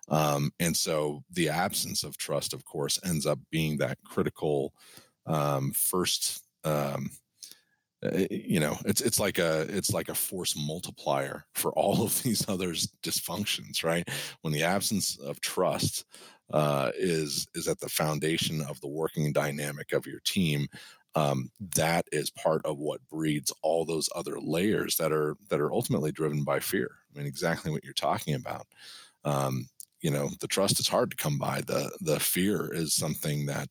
Um, 0.09 0.53
and 0.61 0.77
so 0.77 1.23
the 1.31 1.49
absence 1.49 2.03
of 2.05 2.17
trust, 2.19 2.53
of 2.55 2.65
course, 2.65 2.99
ends 3.05 3.27
up 3.27 3.39
being 3.51 3.79
that 3.79 3.99
critical 4.05 4.75
um, 5.27 5.73
first. 5.73 6.43
Um, 6.65 7.11
you 8.31 8.59
know 8.59 8.77
it's 8.85 9.01
it's 9.01 9.21
like 9.21 9.39
a 9.39 9.61
it's 9.69 9.93
like 9.93 10.09
a 10.09 10.15
force 10.15 10.57
multiplier 10.57 11.45
for 11.55 11.73
all 11.73 12.03
of 12.03 12.23
these 12.23 12.49
other 12.49 12.73
dysfunctions 13.03 13.85
right? 13.85 14.09
When 14.41 14.53
the 14.53 14.65
absence 14.65 15.19
of 15.19 15.41
trust 15.41 16.05
uh, 16.53 16.91
is 16.97 17.47
is 17.55 17.69
at 17.69 17.81
the 17.81 17.89
foundation 17.89 18.61
of 18.63 18.81
the 18.81 18.89
working 18.89 19.33
dynamic 19.33 19.93
of 19.93 20.07
your 20.07 20.21
team 20.25 20.67
um, 21.15 21.51
that 21.77 22.07
is 22.11 22.31
part 22.31 22.65
of 22.65 22.79
what 22.79 23.07
breeds 23.09 23.53
all 23.63 23.85
those 23.85 24.09
other 24.15 24.41
layers 24.41 24.97
that 24.97 25.13
are 25.13 25.37
that 25.49 25.61
are 25.61 25.73
ultimately 25.73 26.11
driven 26.13 26.43
by 26.45 26.59
fear. 26.59 26.91
I 27.15 27.19
mean 27.19 27.27
exactly 27.27 27.71
what 27.71 27.85
you're 27.85 27.93
talking 27.95 28.35
about. 28.35 28.67
Um, 29.25 29.69
you 30.01 30.11
know 30.11 30.31
the 30.41 30.49
trust 30.49 30.81
is 30.81 30.89
hard 30.89 31.11
to 31.11 31.17
come 31.17 31.39
by. 31.39 31.61
The 31.61 31.91
the 32.01 32.19
fear 32.19 32.73
is 32.73 32.95
something 32.95 33.47
that 33.47 33.69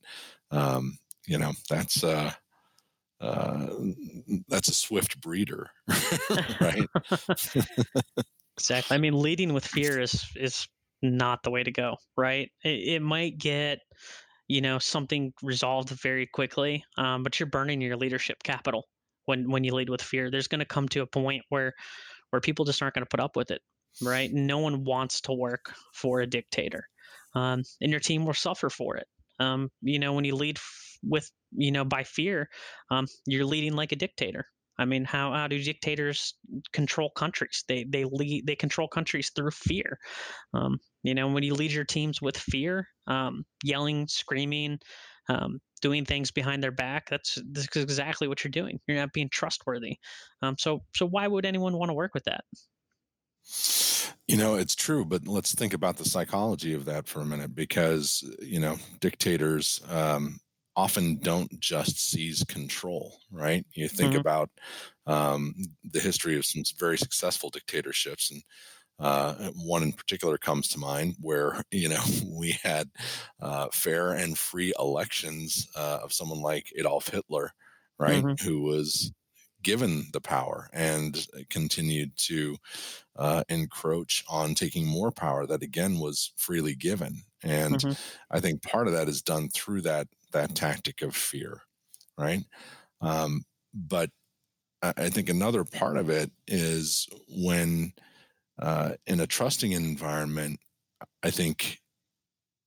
um, 0.52 0.98
you 1.28 1.38
know 1.38 1.52
that's 1.70 2.04
uh 2.04 2.32
uh, 3.22 3.68
that's 4.48 4.68
a 4.68 4.74
swift 4.74 5.22
breeder, 5.22 5.70
right? 6.60 6.88
exactly. 8.58 8.96
I 8.96 8.98
mean, 8.98 9.14
leading 9.14 9.54
with 9.54 9.66
fear 9.66 10.00
is 10.00 10.26
is 10.36 10.68
not 11.02 11.44
the 11.44 11.52
way 11.52 11.64
to 11.64 11.72
go, 11.72 11.98
right? 12.18 12.52
It, 12.64 12.96
it 12.96 13.02
might 13.02 13.38
get 13.38 13.80
you 14.48 14.62
know 14.62 14.80
something 14.80 15.34
resolved 15.44 15.90
very 15.90 16.28
quickly, 16.28 16.84
um, 16.98 17.24
but 17.24 17.40
you're 17.40 17.48
burning 17.48 17.80
your 17.82 17.96
leadership 17.96 18.42
capital 18.44 18.88
when 19.26 19.50
when 19.50 19.64
you 19.64 19.74
lead 19.74 19.90
with 19.90 20.02
fear. 20.02 20.32
There's 20.32 20.48
going 20.48 20.60
to 20.60 20.66
come 20.66 20.88
to 20.90 21.02
a 21.02 21.08
point 21.08 21.44
where 21.50 21.74
where 22.32 22.42
people 22.42 22.66
just 22.66 22.82
aren't 22.82 22.96
going 22.96 23.06
to 23.06 23.10
put 23.10 23.20
up 23.20 23.36
with 23.36 23.52
it, 23.52 23.62
right? 24.02 24.32
No 24.34 24.58
one 24.58 24.84
wants 24.84 25.22
to 25.22 25.34
work 25.34 25.74
for 25.94 26.22
a 26.22 26.28
dictator, 26.28 26.88
um, 27.36 27.64
and 27.82 27.92
your 27.92 28.00
team 28.00 28.26
will 28.26 28.34
suffer 28.34 28.70
for 28.70 28.98
it. 28.98 29.08
Um, 29.40 29.70
you 29.82 30.00
know, 30.00 30.14
when 30.14 30.26
you 30.26 30.36
lead 30.36 30.60
with 31.04 31.30
you 31.52 31.72
know 31.72 31.84
by 31.84 32.04
fear 32.04 32.50
um, 32.90 33.08
you're 33.26 33.46
leading 33.46 33.74
like 33.74 33.92
a 33.92 33.96
dictator. 33.96 34.46
I 34.78 34.86
mean 34.86 35.04
how, 35.04 35.32
how 35.34 35.48
do 35.48 35.62
dictators 35.62 36.36
control 36.74 37.10
countries? 37.12 37.64
They 37.68 37.86
they 37.88 38.04
lead 38.06 38.48
they 38.48 38.56
control 38.56 38.88
countries 38.88 39.32
through 39.36 39.52
fear. 39.52 40.00
Um, 40.54 40.80
you 41.04 41.14
know 41.14 41.28
when 41.28 41.44
you 41.44 41.54
lead 41.54 41.72
your 41.72 41.86
teams 41.86 42.22
with 42.22 42.38
fear 42.38 42.88
um, 43.08 43.44
yelling 43.64 44.08
screaming 44.08 44.80
um, 45.30 45.60
doing 45.82 46.06
things 46.06 46.32
behind 46.32 46.62
their 46.62 46.72
back 46.72 47.10
that's, 47.10 47.38
that's 47.52 47.76
exactly 47.76 48.28
what 48.28 48.44
you're 48.44 48.52
doing. 48.52 48.80
You're 48.88 48.98
not 48.98 49.14
being 49.14 49.30
trustworthy. 49.30 49.98
Um, 50.42 50.56
so 50.58 50.84
so 50.96 51.06
why 51.06 51.28
would 51.28 51.46
anyone 51.46 51.78
want 51.78 51.90
to 51.90 51.96
work 51.96 52.14
with 52.14 52.24
that? 52.26 52.44
You 54.28 54.38
know, 54.38 54.56
it's 54.56 54.76
true, 54.76 55.04
but 55.04 55.28
let's 55.28 55.54
think 55.54 55.74
about 55.74 55.98
the 55.98 56.06
psychology 56.06 56.74
of 56.74 56.86
that 56.86 57.08
for 57.08 57.22
a 57.22 57.26
minute 57.26 57.54
because, 57.54 58.24
you 58.40 58.60
know, 58.60 58.78
dictators 59.00 59.82
um, 59.90 60.40
often 60.76 61.18
don't 61.18 61.60
just 61.60 62.00
seize 62.00 62.44
control, 62.46 63.20
right? 63.32 63.66
You 63.74 63.88
think 63.88 64.12
mm-hmm. 64.12 64.22
about 64.22 64.50
um, 65.06 65.56
the 65.84 66.00
history 66.00 66.38
of 66.38 66.46
some 66.46 66.64
very 66.80 66.98
successful 66.98 67.50
dictatorships, 67.50 68.32
and 68.32 68.44
Uh, 69.00 69.50
one 69.56 69.82
in 69.82 69.92
particular 69.92 70.38
comes 70.38 70.68
to 70.68 70.78
mind 70.80 71.16
where 71.20 71.64
you 71.72 71.90
know 71.90 72.04
we 72.40 72.52
had 72.64 72.88
uh, 73.40 73.68
fair 73.74 74.14
and 74.14 74.38
free 74.38 74.72
elections 74.78 75.68
uh, 75.76 76.00
of 76.04 76.14
someone 76.14 76.42
like 76.42 76.72
Adolf 76.78 77.08
Hitler, 77.08 77.52
right, 77.98 78.24
mm-hmm. 78.24 78.48
who 78.48 78.62
was 78.62 79.12
given 79.64 80.06
the 80.14 80.22
power 80.22 80.70
and 80.74 81.28
continued 81.50 82.12
to 82.18 82.58
uh, 83.16 83.44
encroach 83.50 84.24
on 84.28 84.56
taking 84.56 84.86
more 84.88 85.12
power 85.12 85.46
that 85.46 85.64
again 85.64 86.00
was 86.00 86.34
freely 86.38 86.76
given. 86.76 87.24
And 87.44 87.76
mm-hmm. 87.76 87.92
I 88.30 88.40
think 88.40 88.62
part 88.64 88.88
of 88.88 88.94
that 88.94 89.08
is 89.08 89.22
done 89.22 89.50
through 89.50 89.82
that 89.82 90.08
that 90.32 90.56
tactic 90.56 91.02
of 91.02 91.16
fear, 91.16 91.62
right? 92.18 92.44
Um, 93.02 93.44
but 93.74 94.10
I 94.82 95.10
think 95.10 95.30
another 95.30 95.64
part 95.64 95.98
of 95.98 96.10
it 96.10 96.32
is 96.48 97.08
when 97.28 97.94
uh, 98.60 98.94
in 99.06 99.20
a 99.20 99.28
trusting 99.28 99.74
environment, 99.74 100.60
I 101.24 101.30
think 101.30 101.80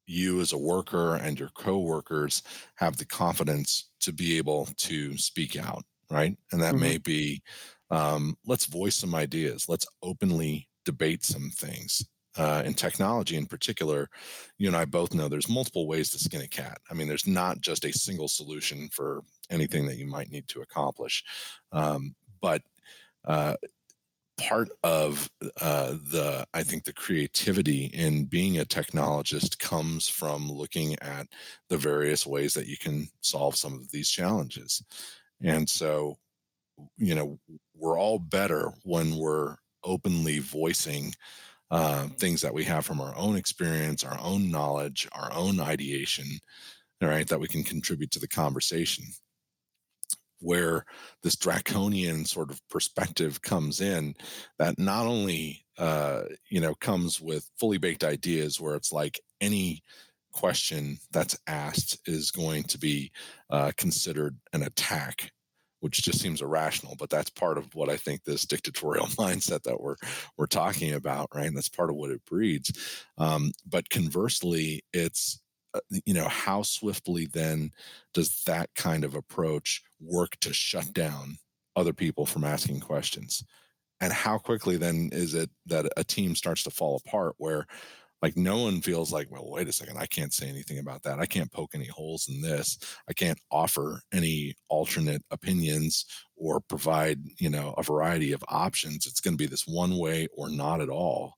you 0.07 0.41
as 0.41 0.53
a 0.53 0.59
worker 0.59 1.17
and 1.17 1.39
your 1.39 1.49
coworkers 1.51 2.43
have 2.77 2.97
the 2.97 3.05
confidence 3.05 3.91
to 4.01 4.13
be 4.13 4.37
able 4.37 4.69
to 4.77 5.17
speak 5.19 5.57
out, 5.57 5.85
right? 6.11 6.37
And 6.53 6.63
that 6.63 6.75
mm-hmm. 6.75 6.83
may 6.83 6.99
be 6.99 7.43
um, 7.91 8.37
let's 8.47 8.67
voice 8.67 8.97
some 8.97 9.15
ideas, 9.15 9.69
let's 9.69 9.87
openly 10.03 10.69
debate 10.85 11.25
some 11.25 11.51
things. 11.51 12.07
Uh, 12.37 12.63
in 12.65 12.75
technology 12.75 13.37
in 13.37 13.47
particular, 13.47 14.09
you 14.59 14.67
and 14.67 14.77
I 14.77 14.87
both 14.87 15.15
know 15.15 15.29
there's 15.29 15.49
multiple 15.49 15.87
ways 15.87 16.11
to 16.11 16.19
skin 16.19 16.41
a 16.41 16.49
cat. 16.49 16.79
I 16.91 16.95
mean, 16.95 17.07
there's 17.07 17.29
not 17.29 17.61
just 17.61 17.85
a 17.85 17.93
single 17.93 18.27
solution 18.27 18.89
for 18.91 19.23
anything 19.51 19.87
that 19.87 19.99
you 19.99 20.07
might 20.07 20.31
need 20.31 20.49
to 20.49 20.61
accomplish. 20.61 21.23
Um, 21.71 22.17
but 22.41 22.63
uh, 23.25 23.55
part 24.37 24.69
of 24.83 25.31
uh, 25.61 25.93
the 26.11 26.47
i 26.55 26.63
think 26.63 26.85
the 26.85 26.93
creativity 26.93 27.85
in 27.87 28.25
being 28.25 28.59
a 28.59 28.65
technologist 28.65 29.59
comes 29.59 30.09
from 30.09 30.51
looking 30.51 30.97
at 31.01 31.27
the 31.69 31.77
various 31.77 32.27
ways 32.27 32.53
that 32.55 32.67
you 32.67 32.77
can 32.77 33.07
solve 33.21 33.55
some 33.55 33.75
of 33.75 33.91
these 33.93 34.09
challenges 34.09 34.83
and 35.41 35.69
so 35.69 36.17
you 36.97 37.15
know 37.15 37.39
we're 37.77 37.99
all 37.99 38.19
better 38.19 38.73
when 38.83 39.17
we're 39.17 39.57
openly 39.85 40.41
voicing 40.41 41.15
uh, 41.75 42.07
things 42.19 42.41
that 42.41 42.55
we 42.55 42.65
have 42.65 42.87
from 42.87 43.01
our 43.01 43.15
own 43.17 43.37
experience 43.37 44.05
our 44.05 44.19
own 44.21 44.51
knowledge 44.51 45.09
our 45.13 45.31
own 45.33 45.61
ideation 45.61 46.27
right 47.07 47.29
that 47.29 47.41
we 47.41 47.49
can 47.49 47.63
contribute 47.63 48.11
to 48.13 48.19
the 48.19 48.29
conversation. 48.29 49.05
Where 50.41 50.85
this 51.23 51.37
draconian 51.37 52.27
sort 52.27 52.51
of 52.51 52.61
perspective 52.69 53.41
comes 53.41 53.81
in 53.81 54.15
that 54.59 54.79
not 54.79 55.07
only 55.07 55.65
uh, 55.79 56.25
you 56.51 56.61
know 56.61 56.75
comes 56.75 57.21
with 57.21 57.51
fully 57.59 57.79
baked 57.79 58.05
ideas 58.05 58.61
where 58.61 58.75
it's 58.75 58.93
like 58.93 59.21
any 59.41 59.83
question 60.33 60.99
that's 61.13 61.39
asked 61.47 61.99
is 62.07 62.31
going 62.31 62.65
to 62.65 62.79
be 62.79 63.11
uh, 63.51 63.73
considered 63.77 64.37
an 64.53 64.65
attack 64.65 65.31
which 65.85 66.03
just 66.03 66.21
seems 66.21 66.41
irrational 66.41 66.97
but 66.99 67.11
that's 67.11 67.31
part 67.31 67.59
of 67.59 67.75
what 67.75 67.91
i 67.91 67.97
think 67.97 68.25
this 68.25 68.47
dictatorial 68.47 69.07
mindset 69.19 69.63
that 69.65 69.81
we're 69.81 69.97
we're 70.39 70.47
talking 70.47 70.95
about 70.95 71.29
right? 71.35 71.47
And 71.47 71.57
that's 71.57 71.69
part 71.69 71.91
of 71.91 71.97
what 71.97 72.11
it 72.11 72.25
breeds. 72.25 72.73
Um, 73.19 73.53
but 73.67 73.91
conversely 73.91 74.85
it's 74.93 75.41
uh, 75.75 75.81
you 76.07 76.15
know 76.15 76.29
how 76.29 76.63
swiftly 76.63 77.27
then 77.27 77.73
does 78.13 78.43
that 78.45 78.71
kind 78.75 79.05
of 79.05 79.15
approach 79.15 79.83
work 80.01 80.39
to 80.41 80.53
shut 80.53 80.93
down 80.93 81.39
other 81.77 81.93
people 81.93 82.27
from 82.27 82.45
asking 82.45 82.81
questions? 82.81 83.45
And 84.01 84.13
how 84.13 84.39
quickly 84.39 84.77
then 84.77 85.11
is 85.13 85.35
it 85.35 85.51
that 85.67 85.87
a 85.97 86.05
team 86.05 86.35
starts 86.35 86.63
to 86.65 86.71
fall 86.71 87.01
apart 87.05 87.35
where 87.39 87.67
like 88.23 88.37
no 88.37 88.59
one 88.63 88.81
feels 88.81 89.13
like 89.13 89.31
well 89.31 89.51
wait 89.51 89.69
a 89.69 89.73
second 89.73 89.99
i 89.99 90.07
can't 90.07 90.33
say 90.33 90.49
anything 90.49 90.79
about 90.79 91.03
that. 91.03 91.19
I 91.19 91.27
can't 91.27 91.53
poke 91.53 91.75
any 91.75 91.87
holes 91.87 92.29
in 92.29 92.41
this. 92.41 92.79
I 93.09 93.13
can't 93.13 93.39
offer 93.51 94.01
any 94.13 94.55
alternate 94.69 95.23
opinions 95.31 96.07
or 96.37 96.61
provide 96.61 97.19
you 97.39 97.51
know 97.51 97.75
a 97.79 97.83
variety 97.83 98.33
of 98.33 98.45
options. 98.49 99.07
It's 99.07 99.21
going 99.21 99.35
to 99.35 99.43
be 99.43 99.47
this 99.47 99.67
one 99.67 99.97
way 99.97 100.29
or 100.37 100.49
not 100.49 100.81
at 100.81 100.89
all. 100.89 101.35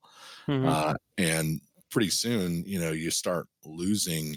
Mm-hmm. 0.48 0.66
uh, 0.66 0.94
and 1.18 1.60
pretty 1.90 2.10
soon, 2.10 2.62
you 2.66 2.78
know, 2.78 2.92
you 2.92 3.10
start 3.10 3.46
losing 3.64 4.36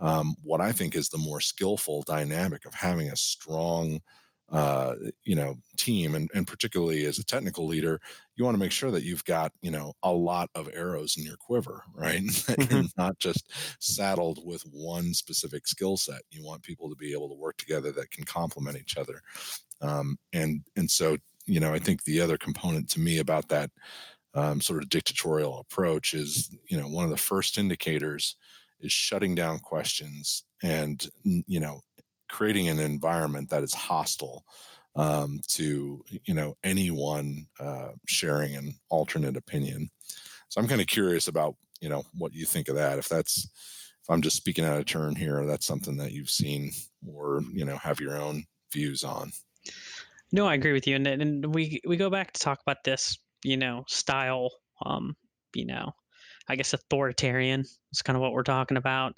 um, 0.00 0.36
what 0.42 0.60
I 0.60 0.72
think 0.72 0.94
is 0.94 1.08
the 1.08 1.18
more 1.18 1.40
skillful 1.40 2.02
dynamic 2.06 2.64
of 2.64 2.74
having 2.74 3.08
a 3.08 3.16
strong, 3.16 4.00
uh, 4.50 4.94
you 5.24 5.34
know, 5.34 5.56
team, 5.76 6.14
and, 6.14 6.30
and 6.34 6.46
particularly 6.46 7.04
as 7.04 7.18
a 7.18 7.24
technical 7.24 7.66
leader, 7.66 8.00
you 8.36 8.44
want 8.44 8.54
to 8.54 8.60
make 8.60 8.72
sure 8.72 8.90
that 8.90 9.04
you've 9.04 9.24
got, 9.24 9.52
you 9.60 9.70
know, 9.70 9.92
a 10.02 10.12
lot 10.12 10.48
of 10.54 10.70
arrows 10.72 11.16
in 11.18 11.24
your 11.24 11.36
quiver, 11.36 11.82
right? 11.94 12.22
that 12.46 12.58
mm-hmm. 12.58 12.74
you're 12.74 12.84
not 12.96 13.18
just 13.18 13.52
saddled 13.78 14.40
with 14.44 14.62
one 14.72 15.12
specific 15.12 15.66
skill 15.66 15.96
set. 15.96 16.22
You 16.30 16.44
want 16.44 16.62
people 16.62 16.88
to 16.88 16.96
be 16.96 17.12
able 17.12 17.28
to 17.28 17.34
work 17.34 17.58
together 17.58 17.92
that 17.92 18.10
can 18.10 18.24
complement 18.24 18.78
each 18.78 18.96
other, 18.96 19.20
um, 19.80 20.18
and 20.32 20.62
and 20.76 20.90
so, 20.90 21.18
you 21.46 21.60
know, 21.60 21.74
I 21.74 21.78
think 21.78 22.04
the 22.04 22.20
other 22.20 22.38
component 22.38 22.88
to 22.90 23.00
me 23.00 23.18
about 23.18 23.48
that 23.48 23.70
um, 24.34 24.60
sort 24.60 24.82
of 24.82 24.88
dictatorial 24.88 25.58
approach 25.58 26.14
is 26.14 26.54
you 26.68 26.78
know 26.78 26.88
one 26.88 27.04
of 27.04 27.10
the 27.10 27.16
first 27.16 27.58
indicators 27.58 28.36
is 28.80 28.92
shutting 28.92 29.34
down 29.34 29.58
questions 29.58 30.44
and 30.62 31.08
you 31.24 31.60
know 31.60 31.80
creating 32.28 32.68
an 32.68 32.78
environment 32.78 33.50
that 33.50 33.62
is 33.62 33.74
hostile 33.74 34.44
um, 34.96 35.40
to 35.48 36.04
you 36.24 36.34
know 36.34 36.56
anyone 36.64 37.46
uh, 37.60 37.90
sharing 38.06 38.56
an 38.56 38.74
alternate 38.90 39.36
opinion. 39.36 39.90
So 40.48 40.60
i'm 40.60 40.68
kind 40.68 40.80
of 40.80 40.86
curious 40.86 41.28
about 41.28 41.56
you 41.80 41.88
know 41.88 42.04
what 42.14 42.32
you 42.32 42.46
think 42.46 42.68
of 42.68 42.76
that. 42.76 42.98
If 42.98 43.08
that's 43.08 43.44
if 43.44 44.10
i'm 44.10 44.22
just 44.22 44.36
speaking 44.36 44.64
out 44.64 44.78
of 44.78 44.86
turn 44.86 45.14
here 45.14 45.44
that's 45.46 45.66
something 45.66 45.96
that 45.98 46.12
you've 46.12 46.30
seen 46.30 46.72
or 47.06 47.42
you 47.52 47.64
know 47.64 47.76
have 47.76 48.00
your 48.00 48.16
own 48.16 48.44
views 48.72 49.04
on. 49.04 49.32
No 50.32 50.46
i 50.46 50.54
agree 50.54 50.72
with 50.72 50.86
you 50.86 50.96
and, 50.96 51.06
and 51.06 51.54
we 51.54 51.80
we 51.86 51.96
go 51.96 52.10
back 52.10 52.32
to 52.32 52.40
talk 52.40 52.60
about 52.62 52.84
this 52.84 53.18
you 53.44 53.56
know, 53.56 53.84
style, 53.86 54.50
um, 54.84 55.16
you 55.54 55.66
know, 55.66 55.92
I 56.48 56.56
guess 56.56 56.72
authoritarian 56.72 57.64
is 57.92 58.02
kind 58.02 58.16
of 58.16 58.22
what 58.22 58.32
we're 58.32 58.42
talking 58.42 58.76
about. 58.76 59.16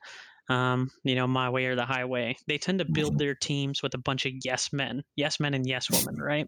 Um, 0.51 0.91
you 1.05 1.15
know, 1.15 1.29
my 1.29 1.49
way 1.49 1.67
or 1.67 1.77
the 1.77 1.87
highway. 1.87 2.37
They 2.49 2.59
tend 2.59 2.81
to 2.81 2.85
build 2.85 3.13
mm-hmm. 3.13 3.19
their 3.19 3.35
teams 3.37 3.83
with 3.83 3.95
a 3.95 3.99
bunch 3.99 4.27
of 4.27 4.33
yes 4.45 4.73
men, 4.73 5.03
yes 5.15 5.39
men 5.39 5.55
and 5.55 5.65
yes 5.65 5.89
women, 5.89 6.21
right? 6.21 6.47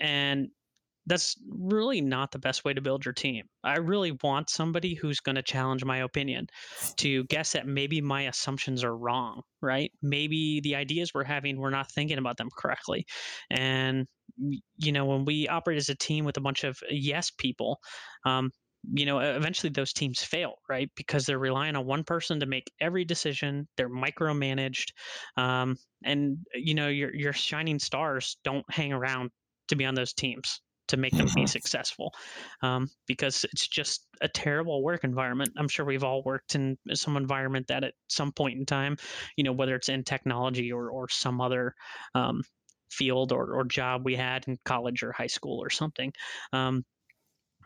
And 0.00 0.48
that's 1.06 1.36
really 1.48 2.00
not 2.00 2.30
the 2.30 2.38
best 2.38 2.64
way 2.64 2.72
to 2.72 2.80
build 2.80 3.04
your 3.04 3.12
team. 3.12 3.44
I 3.62 3.76
really 3.76 4.16
want 4.22 4.48
somebody 4.48 4.94
who's 4.94 5.20
going 5.20 5.36
to 5.36 5.42
challenge 5.42 5.84
my 5.84 5.98
opinion, 5.98 6.46
to 6.96 7.24
guess 7.24 7.52
that 7.52 7.66
maybe 7.66 8.00
my 8.00 8.22
assumptions 8.22 8.84
are 8.84 8.96
wrong, 8.96 9.42
right? 9.60 9.90
Maybe 10.00 10.60
the 10.60 10.76
ideas 10.76 11.12
we're 11.12 11.24
having, 11.24 11.58
we're 11.58 11.70
not 11.70 11.90
thinking 11.92 12.18
about 12.18 12.38
them 12.38 12.48
correctly. 12.56 13.04
And, 13.50 14.06
you 14.78 14.92
know, 14.92 15.04
when 15.04 15.26
we 15.26 15.46
operate 15.48 15.78
as 15.78 15.90
a 15.90 15.94
team 15.94 16.24
with 16.24 16.38
a 16.38 16.42
bunch 16.42 16.64
of 16.64 16.78
yes 16.90 17.30
people, 17.36 17.80
um, 18.24 18.50
you 18.92 19.06
know, 19.06 19.18
eventually 19.18 19.70
those 19.70 19.92
teams 19.92 20.22
fail, 20.22 20.54
right? 20.68 20.90
Because 20.96 21.26
they're 21.26 21.38
relying 21.38 21.76
on 21.76 21.86
one 21.86 22.04
person 22.04 22.40
to 22.40 22.46
make 22.46 22.70
every 22.80 23.04
decision. 23.04 23.68
They're 23.76 23.90
micromanaged, 23.90 24.92
um, 25.36 25.76
and 26.04 26.38
you 26.54 26.74
know, 26.74 26.88
your 26.88 27.14
your 27.14 27.32
shining 27.32 27.78
stars 27.78 28.38
don't 28.44 28.64
hang 28.70 28.92
around 28.92 29.30
to 29.68 29.76
be 29.76 29.84
on 29.84 29.94
those 29.94 30.12
teams 30.12 30.60
to 30.90 30.96
make 30.96 31.12
them 31.12 31.26
be 31.26 31.42
mm-hmm. 31.42 31.46
successful 31.46 32.12
um, 32.62 32.90
because 33.06 33.44
it's 33.52 33.68
just 33.68 34.06
a 34.22 34.28
terrible 34.28 34.82
work 34.82 35.04
environment 35.04 35.50
i'm 35.56 35.68
sure 35.68 35.86
we've 35.86 36.02
all 36.02 36.20
worked 36.24 36.56
in 36.56 36.76
some 36.94 37.16
environment 37.16 37.66
that 37.68 37.84
at 37.84 37.94
some 38.08 38.32
point 38.32 38.58
in 38.58 38.66
time 38.66 38.96
you 39.36 39.44
know 39.44 39.52
whether 39.52 39.76
it's 39.76 39.88
in 39.88 40.02
technology 40.02 40.72
or, 40.72 40.90
or 40.90 41.08
some 41.08 41.40
other 41.40 41.74
um, 42.16 42.42
field 42.90 43.30
or, 43.30 43.54
or 43.54 43.64
job 43.64 44.02
we 44.04 44.16
had 44.16 44.46
in 44.48 44.58
college 44.64 45.04
or 45.04 45.12
high 45.12 45.28
school 45.28 45.62
or 45.62 45.70
something 45.70 46.12
um, 46.52 46.84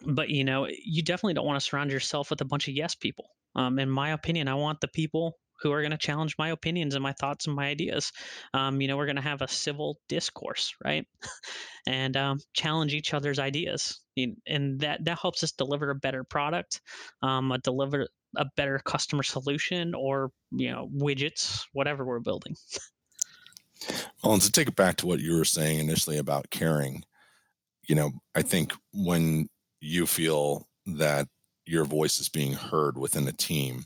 but 0.03 0.29
you 0.29 0.45
know 0.45 0.67
you 0.85 1.03
definitely 1.03 1.35
don't 1.35 1.47
want 1.47 1.61
to 1.61 1.67
surround 1.67 1.91
yourself 1.91 2.31
with 2.31 2.41
a 2.41 2.45
bunch 2.45 2.69
of 2.69 2.75
yes 2.75 2.95
people 2.95 3.27
um, 3.57 3.79
in 3.79 3.89
my 3.89 4.11
opinion 4.11 4.49
i 4.49 4.55
want 4.55 4.81
the 4.81 4.89
people 4.89 5.37
who 5.61 5.73
are 5.73 5.81
going 5.81 5.93
to 5.93 5.99
challenge 5.99 6.37
my 6.39 6.51
opinions 6.51 6.95
and 6.95 7.03
my 7.03 7.13
thoughts 7.13 7.47
and 7.47 7.57
my 7.57 7.67
ideas. 7.67 8.13
Um, 8.53 8.81
you 8.81 8.89
know, 8.89 8.97
we're 8.97 9.07
going 9.07 9.17
to 9.17 9.23
have 9.23 9.43
a 9.43 9.49
civil 9.49 9.99
discourse, 10.09 10.75
right? 10.85 11.07
and 11.87 12.17
um, 12.17 12.41
challenge 12.53 12.95
each 12.95 13.15
other's 13.15 13.39
ideas, 13.39 14.01
and 14.17 14.81
that 14.81 15.05
that 15.05 15.19
helps 15.19 15.43
us 15.43 15.53
deliver 15.53 15.91
a 15.91 15.95
better 15.95 16.25
product, 16.25 16.81
um, 17.23 17.51
a 17.51 17.59
deliver 17.59 18.09
a 18.37 18.47
better 18.57 18.81
customer 18.85 19.23
solution, 19.23 19.95
or 19.95 20.31
you 20.51 20.71
know, 20.71 20.89
widgets, 20.95 21.65
whatever 21.73 22.05
we're 22.05 22.21
building. 22.21 22.57
Well, 24.23 24.35
and 24.35 24.43
to 24.43 24.53
take 24.53 24.69
it 24.69 24.77
back 24.77 24.97
to 24.97 25.07
what 25.07 25.21
you 25.21 25.37
were 25.37 25.45
saying 25.45 25.79
initially 25.79 26.19
about 26.19 26.51
caring, 26.51 27.05
you 27.89 27.95
know, 27.95 28.13
I 28.35 28.43
think 28.43 28.73
when 28.93 29.49
you 29.85 30.07
feel 30.07 30.69
that 30.87 31.29
your 31.67 31.85
voice 31.85 32.19
is 32.21 32.29
being 32.29 32.53
heard 32.53 32.99
within 32.99 33.29
a 33.29 33.33
team, 33.33 33.85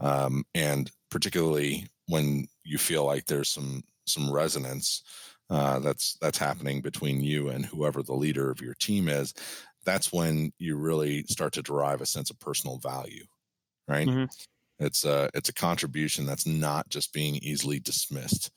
um, 0.00 0.44
and 0.54 0.90
particularly 1.10 1.88
when 2.08 2.46
you 2.64 2.78
feel 2.78 3.04
like 3.04 3.26
there's 3.26 3.50
some 3.50 3.82
some 4.06 4.32
resonance 4.32 5.02
uh, 5.50 5.78
that's 5.80 6.16
that's 6.20 6.38
happening 6.38 6.80
between 6.82 7.20
you 7.22 7.48
and 7.48 7.66
whoever 7.66 8.02
the 8.02 8.14
leader 8.14 8.50
of 8.50 8.60
your 8.60 8.74
team 8.74 9.08
is, 9.08 9.34
that's 9.84 10.12
when 10.12 10.52
you 10.58 10.76
really 10.76 11.24
start 11.24 11.52
to 11.54 11.62
derive 11.62 12.00
a 12.00 12.06
sense 12.06 12.30
of 12.30 12.38
personal 12.40 12.78
value, 12.78 13.24
right? 13.88 14.10
hmm 14.10 14.28
It's 14.78 15.04
a 15.04 15.30
it's 15.34 15.48
a 15.48 15.54
contribution 15.54 16.26
that's 16.26 16.46
not 16.46 16.88
just 16.88 17.12
being 17.12 17.36
easily 17.36 17.78
dismissed, 17.80 18.50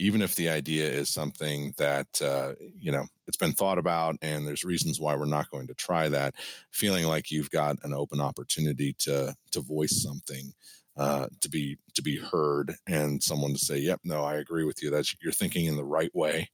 even 0.00 0.22
if 0.22 0.34
the 0.34 0.48
idea 0.48 0.88
is 0.88 1.08
something 1.10 1.74
that 1.78 2.20
uh, 2.22 2.54
you 2.78 2.90
know 2.90 3.06
it's 3.26 3.36
been 3.36 3.52
thought 3.52 3.78
about 3.78 4.16
and 4.22 4.46
there's 4.46 4.64
reasons 4.64 4.98
why 5.00 5.14
we're 5.14 5.26
not 5.26 5.50
going 5.50 5.66
to 5.68 5.74
try 5.74 6.08
that. 6.08 6.34
Feeling 6.72 7.06
like 7.06 7.30
you've 7.30 7.50
got 7.50 7.76
an 7.84 7.94
open 7.94 8.20
opportunity 8.20 8.94
to 9.00 9.34
to 9.52 9.60
voice 9.60 10.02
something, 10.02 10.52
uh, 10.96 11.28
to 11.40 11.48
be 11.48 11.78
to 11.94 12.02
be 12.02 12.16
heard, 12.16 12.74
and 12.88 13.22
someone 13.22 13.52
to 13.52 13.58
say, 13.58 13.78
"Yep, 13.78 14.00
no, 14.04 14.24
I 14.24 14.36
agree 14.36 14.64
with 14.64 14.82
you. 14.82 14.90
That 14.90 15.06
you're 15.22 15.32
thinking 15.32 15.66
in 15.66 15.76
the 15.76 15.84
right 15.84 16.14
way." 16.14 16.50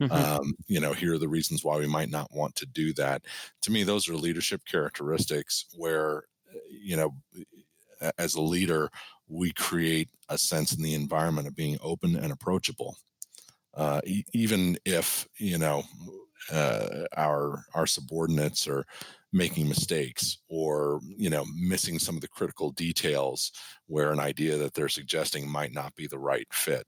hmm 0.00 0.22
um, 0.30 0.54
you 0.66 0.80
know 0.80 0.92
here 0.92 1.14
are 1.14 1.18
the 1.18 1.28
reasons 1.28 1.64
why 1.64 1.78
we 1.78 1.86
might 1.86 2.10
not 2.10 2.30
want 2.32 2.56
to 2.56 2.66
do 2.66 2.92
that 2.94 3.22
to 3.62 3.70
me 3.70 3.84
those 3.84 4.08
are 4.08 4.16
leadership 4.16 4.62
characteristics 4.66 5.66
where 5.76 6.24
uh, 6.54 6.58
you 6.70 6.96
know 6.96 7.14
as 8.18 8.34
a 8.34 8.40
leader 8.40 8.90
we 9.30 9.52
create 9.52 10.10
a 10.28 10.38
sense 10.38 10.74
in 10.76 10.82
the 10.82 10.94
environment 10.94 11.48
of 11.48 11.56
being 11.56 11.78
open 11.82 12.16
and 12.16 12.32
approachable. 12.32 12.96
Uh, 13.74 14.00
e- 14.06 14.24
even 14.32 14.78
if 14.84 15.28
you 15.38 15.58
know 15.58 15.84
uh, 16.52 17.06
our 17.16 17.64
our 17.74 17.86
subordinates 17.86 18.66
are 18.66 18.84
making 19.32 19.68
mistakes 19.68 20.38
or 20.48 21.00
you 21.04 21.30
know 21.30 21.44
missing 21.54 21.98
some 21.98 22.16
of 22.16 22.20
the 22.20 22.28
critical 22.28 22.72
details 22.72 23.52
where 23.86 24.12
an 24.12 24.18
idea 24.20 24.56
that 24.56 24.74
they're 24.74 24.88
suggesting 24.88 25.48
might 25.48 25.72
not 25.72 25.94
be 25.94 26.06
the 26.08 26.18
right 26.18 26.48
fit 26.52 26.86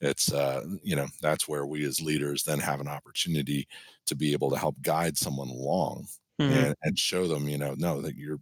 it's 0.00 0.32
uh, 0.32 0.64
you 0.82 0.96
know 0.96 1.06
that's 1.20 1.46
where 1.48 1.66
we 1.66 1.84
as 1.84 2.00
leaders 2.00 2.44
then 2.44 2.58
have 2.58 2.80
an 2.80 2.88
opportunity 2.88 3.68
to 4.06 4.14
be 4.14 4.32
able 4.32 4.50
to 4.50 4.58
help 4.58 4.80
guide 4.82 5.18
someone 5.18 5.48
along 5.48 6.06
hmm 6.38 6.64
and, 6.64 6.74
and 6.82 6.98
show 6.98 7.26
them 7.28 7.48
you 7.48 7.58
know 7.58 7.74
no 7.76 8.00
that 8.00 8.16
you're 8.16 8.40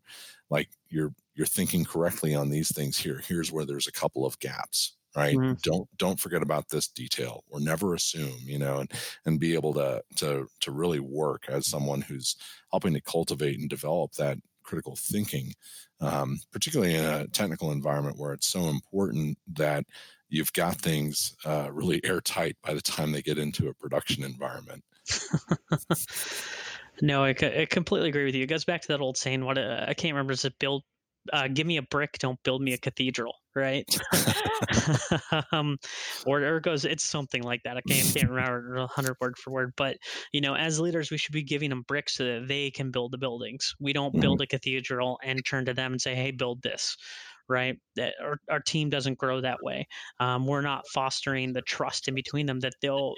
like 0.51 0.69
you're 0.89 1.13
you're 1.41 1.47
thinking 1.47 1.87
correctly 1.87 2.35
on 2.35 2.51
these 2.51 2.71
things 2.71 2.99
here 2.99 3.23
here's 3.27 3.51
where 3.51 3.65
there's 3.65 3.87
a 3.87 3.93
couple 3.93 4.27
of 4.27 4.39
gaps 4.41 4.99
right 5.17 5.35
hmm 5.35 5.53
don't 5.63 5.89
don't 5.97 6.21
forget 6.21 6.43
about 6.43 6.69
this 6.69 6.87
detail 6.87 7.45
or 7.49 7.61
never 7.61 7.95
assume 7.95 8.37
you 8.45 8.59
know 8.59 8.81
and 8.81 8.93
and 9.25 9.41
be 9.41 9.55
able 9.55 9.73
to 9.73 10.03
to 10.15 10.47
to 10.61 10.71
really 10.71 11.01
work 11.01 11.47
as 11.49 11.67
someone 11.67 12.03
who's 12.03 12.37
helping 12.71 12.93
to 12.93 13.01
cultivate 13.01 13.59
and 13.59 13.71
develop 13.71 14.13
that 14.13 14.37
critical 14.63 14.95
thinking 14.97 15.55
um, 16.03 16.39
particularly 16.53 16.95
in 16.95 17.05
a 17.05 17.27
technical 17.29 17.73
environment 17.73 18.19
where 18.19 18.35
it's 18.35 18.47
so 18.47 18.69
important 18.69 19.39
that 19.49 19.85
you've 20.29 20.53
got 20.53 20.77
things 20.77 21.35
uh, 21.47 21.69
really 21.73 22.05
airtight 22.05 22.57
by 22.63 22.75
the 22.75 22.83
time 22.83 23.13
they 23.13 23.23
get 23.23 23.39
into 23.39 23.69
a 23.69 23.75
production 23.75 24.23
environment 24.25 24.85
No, 27.03 27.25
I, 27.25 27.31
I 27.31 27.67
completely 27.71 28.11
agree 28.11 28.25
with 28.25 28.35
you. 28.35 28.43
It 28.43 28.49
goes 28.49 28.65
back 28.65 28.83
to 28.83 28.89
that 28.89 29.01
old 29.01 29.17
saying. 29.17 29.45
What 29.45 29.59
uh, 29.59 29.87
I 29.89 29.95
can't 29.95 30.13
remember 30.13 30.33
is 30.33 30.45
it 30.45 30.59
build, 30.59 30.83
uh, 31.33 31.49
give 31.49 31.67
me 31.67 31.77
a 31.77 31.83
brick, 31.83 32.19
don't 32.19 32.43
build 32.43 32.63
me 32.63 32.73
a 32.73 32.79
cathedral, 32.79 33.35
right? 33.55 33.85
um, 35.53 35.79
or, 36.25 36.41
or 36.41 36.57
it 36.59 36.65
goes, 36.65 36.85
it's 36.85 37.05
something 37.05 37.43
like 37.43 37.63
that. 37.65 37.77
I 37.77 37.81
can't, 37.83 38.13
can't 38.13 38.29
remember 38.31 38.77
a 38.77 38.87
hundred 38.87 39.17
word 39.21 39.37
for 39.39 39.51
word, 39.53 39.73
but 39.77 39.97
you 40.33 40.41
know, 40.41 40.55
as 40.55 40.81
leaders, 40.81 41.11
we 41.11 41.19
should 41.19 41.33
be 41.33 41.43
giving 41.43 41.71
them 41.71 41.83
bricks 41.83 42.15
so 42.15 42.25
that 42.25 42.49
they 42.49 42.71
can 42.71 42.91
build 42.91 43.13
the 43.13 43.19
buildings. 43.19 43.75
We 43.81 43.93
don't 43.93 44.15
Mhm. 44.15 44.21
build 44.21 44.41
a 44.41 44.47
cathedral 44.47 45.19
and 45.23 45.45
turn 45.45 45.65
to 45.67 45.75
them 45.75 45.93
and 45.93 46.01
say, 46.01 46.15
"Hey, 46.15 46.31
build 46.31 46.63
this." 46.63 46.97
Right? 47.49 47.77
That 47.97 48.15
our, 48.23 48.39
our 48.49 48.61
team 48.61 48.91
doesn't 48.91 49.19
grow 49.19 49.41
that 49.41 49.63
way. 49.63 49.89
Um, 50.21 50.47
we're 50.47 50.61
not 50.61 50.87
fostering 50.89 51.53
the 51.53 51.63
trust 51.63 52.07
in 52.07 52.15
between 52.15 52.47
them 52.47 52.61
that 52.61 52.75
they'll 52.81 53.15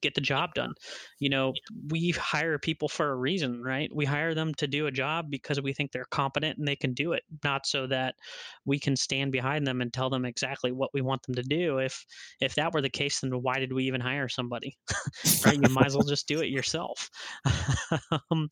get 0.00 0.14
the 0.14 0.20
job 0.20 0.54
done. 0.54 0.74
You 1.18 1.28
know, 1.28 1.52
we 1.88 2.10
hire 2.10 2.58
people 2.58 2.88
for 2.88 3.10
a 3.10 3.16
reason, 3.16 3.62
right? 3.62 3.90
We 3.94 4.04
hire 4.04 4.34
them 4.34 4.54
to 4.54 4.66
do 4.66 4.86
a 4.86 4.90
job 4.90 5.30
because 5.30 5.60
we 5.60 5.72
think 5.72 5.92
they're 5.92 6.04
competent 6.10 6.58
and 6.58 6.66
they 6.66 6.76
can 6.76 6.94
do 6.94 7.12
it, 7.12 7.22
not 7.44 7.66
so 7.66 7.86
that 7.88 8.14
we 8.64 8.78
can 8.78 8.96
stand 8.96 9.32
behind 9.32 9.66
them 9.66 9.80
and 9.80 9.92
tell 9.92 10.10
them 10.10 10.24
exactly 10.24 10.72
what 10.72 10.90
we 10.94 11.00
want 11.00 11.22
them 11.22 11.34
to 11.34 11.42
do. 11.42 11.78
If 11.78 12.04
if 12.40 12.54
that 12.54 12.72
were 12.72 12.82
the 12.82 12.90
case, 12.90 13.20
then 13.20 13.30
why 13.42 13.58
did 13.58 13.72
we 13.72 13.84
even 13.84 14.00
hire 14.00 14.28
somebody? 14.28 14.76
right? 15.44 15.58
You 15.60 15.68
might 15.70 15.86
as 15.86 15.96
well 15.96 16.06
just 16.06 16.28
do 16.28 16.40
it 16.40 16.48
yourself. 16.48 17.10
um, 18.30 18.48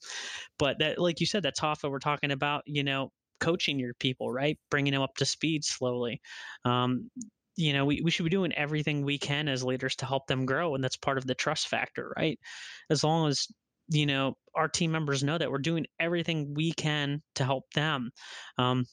but 0.59 0.79
that, 0.79 0.99
like 0.99 1.21
you 1.21 1.27
said, 1.27 1.43
that's 1.43 1.63
often 1.63 1.91
we're 1.91 1.99
talking 1.99 2.31
about, 2.31 2.63
you 2.67 2.85
know, 2.85 3.11
coaching 3.41 3.79
your 3.79 3.95
people, 3.95 4.31
right? 4.33 4.59
Bringing 4.71 4.93
them 4.93 5.03
up 5.03 5.17
to 5.17 5.25
speed 5.25 5.65
slowly. 5.65 6.21
Um, 6.65 7.11
you 7.59 7.73
know, 7.73 7.85
we, 7.85 8.01
we 8.03 8.11
should 8.13 8.23
be 8.23 8.31
doing 8.31 8.53
everything 8.53 9.03
we 9.03 9.19
can 9.19 9.49
as 9.49 9.65
leaders 9.65 9.97
to 9.97 10.07
help 10.07 10.29
them 10.29 10.47
grow. 10.47 10.77
And 10.77 10.83
that's 10.83 10.97
part 10.97 11.19
of 11.19 11.27
the 11.27 11.35
trust 11.35 11.67
factor, 11.67 12.13
right? 12.17 12.39
As 12.89 13.03
long 13.03 13.29
as, 13.29 13.49
you 13.89 14.07
know, 14.07 14.37
our 14.55 14.69
team 14.69 14.93
members 14.93 15.25
know 15.25 15.37
that 15.37 15.51
we're 15.51 15.59
doing 15.59 15.85
everything 15.99 16.55
we 16.55 16.71
can 16.73 17.21
to 17.35 17.45
help 17.45 17.65
them, 17.75 18.13
um, 18.59 18.87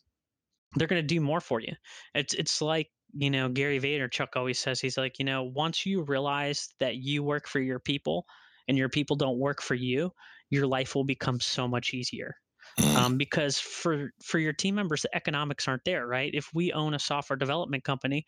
they're 0.75 0.87
going 0.87 1.01
to 1.01 1.07
do 1.07 1.21
more 1.21 1.39
for 1.39 1.59
you. 1.61 1.73
It's, 2.15 2.33
it's 2.33 2.59
like, 2.59 2.89
you 3.13 3.29
know, 3.29 3.49
Gary 3.49 3.79
Vaynerchuk 3.79 4.29
always 4.35 4.57
says, 4.57 4.81
he's 4.81 4.97
like, 4.97 5.19
you 5.19 5.25
know, 5.25 5.43
once 5.43 5.85
you 5.85 6.01
realize 6.01 6.69
that 6.79 6.95
you 6.95 7.21
work 7.21 7.47
for 7.47 7.59
your 7.59 7.79
people 7.79 8.25
and 8.67 8.79
your 8.79 8.89
people 8.89 9.15
don't 9.15 9.37
work 9.37 9.61
for 9.61 9.75
you, 9.75 10.11
your 10.49 10.65
life 10.65 10.95
will 10.95 11.05
become 11.05 11.39
so 11.39 11.67
much 11.67 11.93
easier 11.93 12.35
Mm, 12.79 12.95
um, 12.97 13.17
because 13.17 13.59
for 13.59 14.11
for 14.21 14.39
your 14.39 14.51
team 14.51 14.75
members 14.75 15.03
the 15.03 15.15
economics 15.15 15.67
aren't 15.67 15.85
there 15.85 16.07
right 16.07 16.31
if 16.33 16.49
we 16.53 16.73
own 16.73 16.93
a 16.93 16.99
software 16.99 17.37
development 17.37 17.83
company 17.83 18.25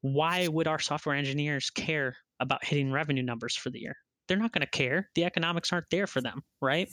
why 0.00 0.48
would 0.48 0.68
our 0.68 0.78
software 0.78 1.16
engineers 1.16 1.70
care 1.70 2.16
about 2.40 2.64
hitting 2.64 2.92
revenue 2.92 3.22
numbers 3.22 3.56
for 3.56 3.70
the 3.70 3.80
year? 3.80 3.96
They're 4.26 4.36
not 4.36 4.52
going 4.52 4.66
to 4.66 4.70
care. 4.70 5.08
The 5.14 5.24
economics 5.24 5.72
aren't 5.72 5.90
there 5.90 6.06
for 6.06 6.20
them 6.20 6.42
right? 6.60 6.88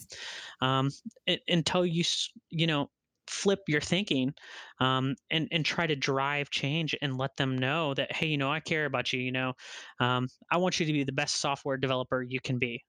Um, 0.60 0.90
it, 1.26 1.40
until 1.48 1.84
you 1.84 2.04
you 2.50 2.66
know 2.66 2.90
flip 3.26 3.60
your 3.66 3.80
thinking 3.80 4.32
um, 4.80 5.14
and 5.30 5.48
and 5.50 5.64
try 5.64 5.86
to 5.86 5.96
drive 5.96 6.50
change 6.50 6.94
and 7.02 7.18
let 7.18 7.36
them 7.36 7.58
know 7.58 7.92
that 7.94 8.14
hey 8.14 8.26
you 8.26 8.38
know 8.38 8.50
i 8.50 8.60
care 8.60 8.86
about 8.86 9.12
you 9.12 9.20
you 9.20 9.32
know 9.32 9.52
um, 10.00 10.28
i 10.50 10.56
want 10.56 10.78
you 10.78 10.86
to 10.86 10.92
be 10.92 11.04
the 11.04 11.12
best 11.12 11.40
software 11.40 11.76
developer 11.76 12.22
you 12.22 12.40
can 12.40 12.58
be. 12.58 12.82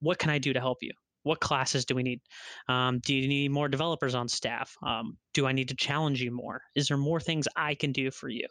What 0.00 0.18
can 0.18 0.30
i 0.30 0.38
do 0.38 0.52
to 0.52 0.60
help 0.60 0.78
you? 0.80 0.92
What 1.24 1.40
classes 1.40 1.84
do 1.84 1.94
we 1.94 2.02
need? 2.02 2.20
Um, 2.68 2.98
do 2.98 3.14
you 3.14 3.28
need 3.28 3.52
more 3.52 3.68
developers 3.68 4.14
on 4.14 4.28
staff? 4.28 4.74
Um, 4.84 5.16
do 5.34 5.46
i 5.46 5.52
need 5.52 5.68
to 5.68 5.76
challenge 5.76 6.22
you 6.22 6.30
more? 6.30 6.62
Is 6.74 6.88
there 6.88 6.96
more 6.96 7.20
things 7.20 7.46
i 7.56 7.74
can 7.74 7.92
do 7.92 8.10
for 8.10 8.28
you 8.28 8.46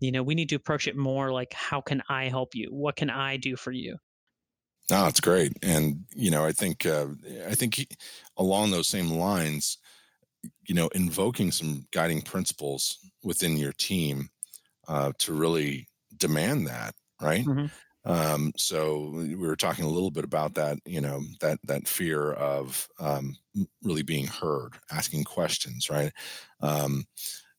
you 0.00 0.12
know 0.12 0.22
we 0.22 0.34
need 0.34 0.48
to 0.50 0.56
approach 0.56 0.86
it 0.88 0.96
more 0.96 1.32
like 1.32 1.52
how 1.52 1.80
can 1.80 2.02
i 2.08 2.28
help 2.28 2.54
you? 2.54 2.68
What 2.72 2.96
can 2.96 3.10
i 3.10 3.36
do 3.36 3.56
for 3.56 3.72
you? 3.72 3.98
No 4.90 5.06
it's 5.06 5.20
great 5.20 5.52
and 5.62 6.04
you 6.14 6.30
know 6.30 6.44
i 6.44 6.52
think 6.52 6.86
uh, 6.86 7.08
i 7.46 7.54
think 7.54 7.74
he- 7.74 7.88
along 8.38 8.70
those 8.70 8.88
same 8.88 9.10
lines 9.10 9.76
you 10.68 10.74
know 10.74 10.88
invoking 10.88 11.52
some 11.52 11.86
guiding 11.92 12.22
principles 12.22 12.98
within 13.24 13.56
your 13.58 13.72
team 13.72 14.30
uh, 14.88 15.12
to 15.18 15.34
really 15.34 15.88
demand 16.16 16.66
that 16.68 16.94
right? 17.22 17.46
Hmm 17.46 17.68
um, 18.04 18.52
so 18.56 19.10
we 19.10 19.34
were 19.36 19.56
talking 19.56 19.84
a 19.84 19.90
little 19.90 20.10
bit 20.12 20.24
about 20.24 20.54
that 20.54 20.78
you 20.86 21.00
know 21.00 21.22
that 21.40 21.58
that 21.64 21.88
fear 21.88 22.32
of 22.34 22.88
um, 23.00 23.36
really 23.82 24.02
being 24.04 24.26
heard 24.26 24.78
asking 24.92 25.24
questions 25.24 25.90
right? 25.90 26.12
Um, 26.60 27.04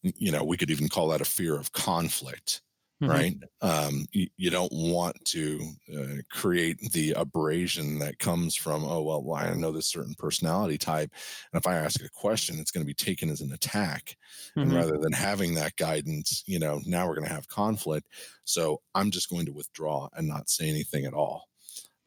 you 0.03 0.31
know 0.31 0.43
we 0.43 0.57
could 0.57 0.71
even 0.71 0.89
call 0.89 1.09
that 1.09 1.21
a 1.21 1.25
fear 1.25 1.55
of 1.57 1.71
conflict 1.73 2.61
hmm 3.01 3.21
right? 3.21 3.33
Um, 3.61 4.05
you, 4.11 4.27
you 4.37 4.51
don't 4.51 4.71
want 4.71 5.25
to 5.25 5.71
uh, 5.97 6.15
create 6.29 6.77
the 6.91 7.13
abrasion 7.13 7.97
that 7.99 8.19
comes 8.19 8.55
from 8.55 8.83
oh 8.83 9.01
well, 9.01 9.33
i 9.33 9.51
know 9.53 9.71
this 9.71 9.87
certain 9.87 10.13
personality 10.15 10.77
type 10.77 11.11
and 11.51 11.59
if 11.59 11.65
i 11.65 11.75
ask 11.75 12.03
a 12.03 12.09
question 12.09 12.59
it's 12.59 12.71
going 12.71 12.83
to 12.83 12.87
be 12.87 12.93
taken 12.93 13.29
as 13.29 13.41
an 13.41 13.51
attack 13.51 14.15
and 14.61 14.71
hmm 14.71 14.73
rather 14.73 14.97
than 14.99 15.11
having 15.13 15.55
that 15.55 15.75
guidance 15.77 16.43
you 16.45 16.59
know 16.59 16.81
now 16.85 17.07
we're 17.07 17.15
going 17.15 17.27
to 17.27 17.33
have 17.33 17.47
conflict 17.47 18.07
so 18.43 18.79
i'm 18.95 19.09
just 19.11 19.29
going 19.29 19.45
to 19.45 19.53
withdraw 19.53 20.07
and 20.13 20.27
not 20.27 20.49
say 20.49 20.69
anything 20.69 21.05
at 21.05 21.13
all. 21.13 21.45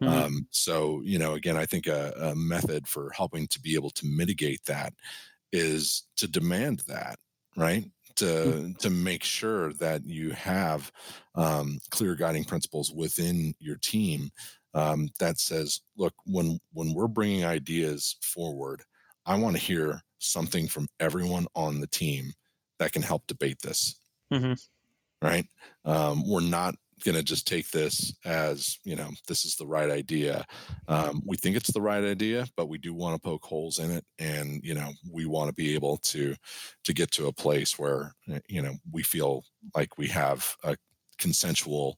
Hmm 0.00 0.22
um, 0.24 0.46
so 0.50 1.00
you 1.02 1.18
know 1.18 1.35
again 1.35 1.57
i 1.57 1.66
think 1.66 1.87
a, 1.87 2.12
a 2.16 2.35
method 2.35 2.88
for 2.88 3.11
helping 3.12 3.46
to 3.48 3.61
be 3.61 3.74
able 3.74 3.90
to 3.90 4.07
mitigate 4.07 4.64
that 4.64 4.92
is 5.52 6.05
to 6.16 6.28
demand 6.28 6.81
that 6.88 7.18
right? 7.57 7.85
To 8.17 8.75
to 8.79 8.91
make 8.91 9.25
sure 9.25 9.73
that 9.75 10.05
you 10.05 10.31
have 10.31 10.93
um, 11.35 11.79
clear 11.91 12.15
guiding 12.15 12.45
principles 12.45 12.93
within 12.93 13.55
your 13.59 13.77
team 13.77 14.31
um, 14.75 15.09
that 15.19 15.38
says 15.41 15.81
look 15.97 16.12
when 16.27 16.61
when 16.73 16.93
we're 16.93 17.09
bringing 17.09 17.45
ideas 17.45 18.17
forward 18.23 18.83
i 19.25 19.35
want 19.35 19.57
to 19.57 19.62
hear 19.62 20.03
something 20.19 20.69
from 20.69 20.88
everyone 21.01 21.47
on 21.55 21.81
the 21.81 21.87
team 21.87 22.33
that 22.79 22.93
can 22.93 23.03
help 23.03 23.27
debate 23.27 23.61
this. 23.62 23.97
Hmm 24.31 24.55
right? 25.23 25.47
Um, 25.85 26.29
we're 26.29 26.41
not 26.41 26.75
going 27.03 27.17
to 27.17 27.23
just 27.23 27.47
take 27.47 27.71
this 27.71 28.15
as 28.25 28.79
you 28.85 28.97
know 28.97 29.11
this 29.29 29.45
is 29.45 29.57
the 29.57 29.67
right 29.67 29.91
idea. 29.91 30.45
Um, 30.88 31.23
we 31.27 31.37
think 31.37 31.57
it's 31.57 31.73
the 31.73 31.81
right 31.81 32.03
idea, 32.03 32.47
but 32.57 32.69
we 32.69 32.79
do 32.79 32.95
want 32.95 33.15
to 33.15 33.21
poke 33.21 33.45
holes 33.45 33.79
in 33.79 33.91
it, 33.91 34.05
and 34.19 34.61
you 34.65 34.75
know 34.75 34.91
we 35.11 35.27
want 35.27 35.49
to 35.49 35.55
be 35.55 35.75
able 35.75 35.99
to 35.99 36.35
to 36.85 36.93
get 36.93 37.11
to 37.12 37.27
a 37.27 37.33
place 37.33 37.79
where 37.79 38.15
uh, 38.33 38.38
you 38.49 38.62
know 38.62 38.75
we 38.91 39.03
feel 39.03 39.45
like 39.75 39.99
we 39.99 40.09
have 40.09 40.57
a 40.65 40.77
consensual 41.19 41.97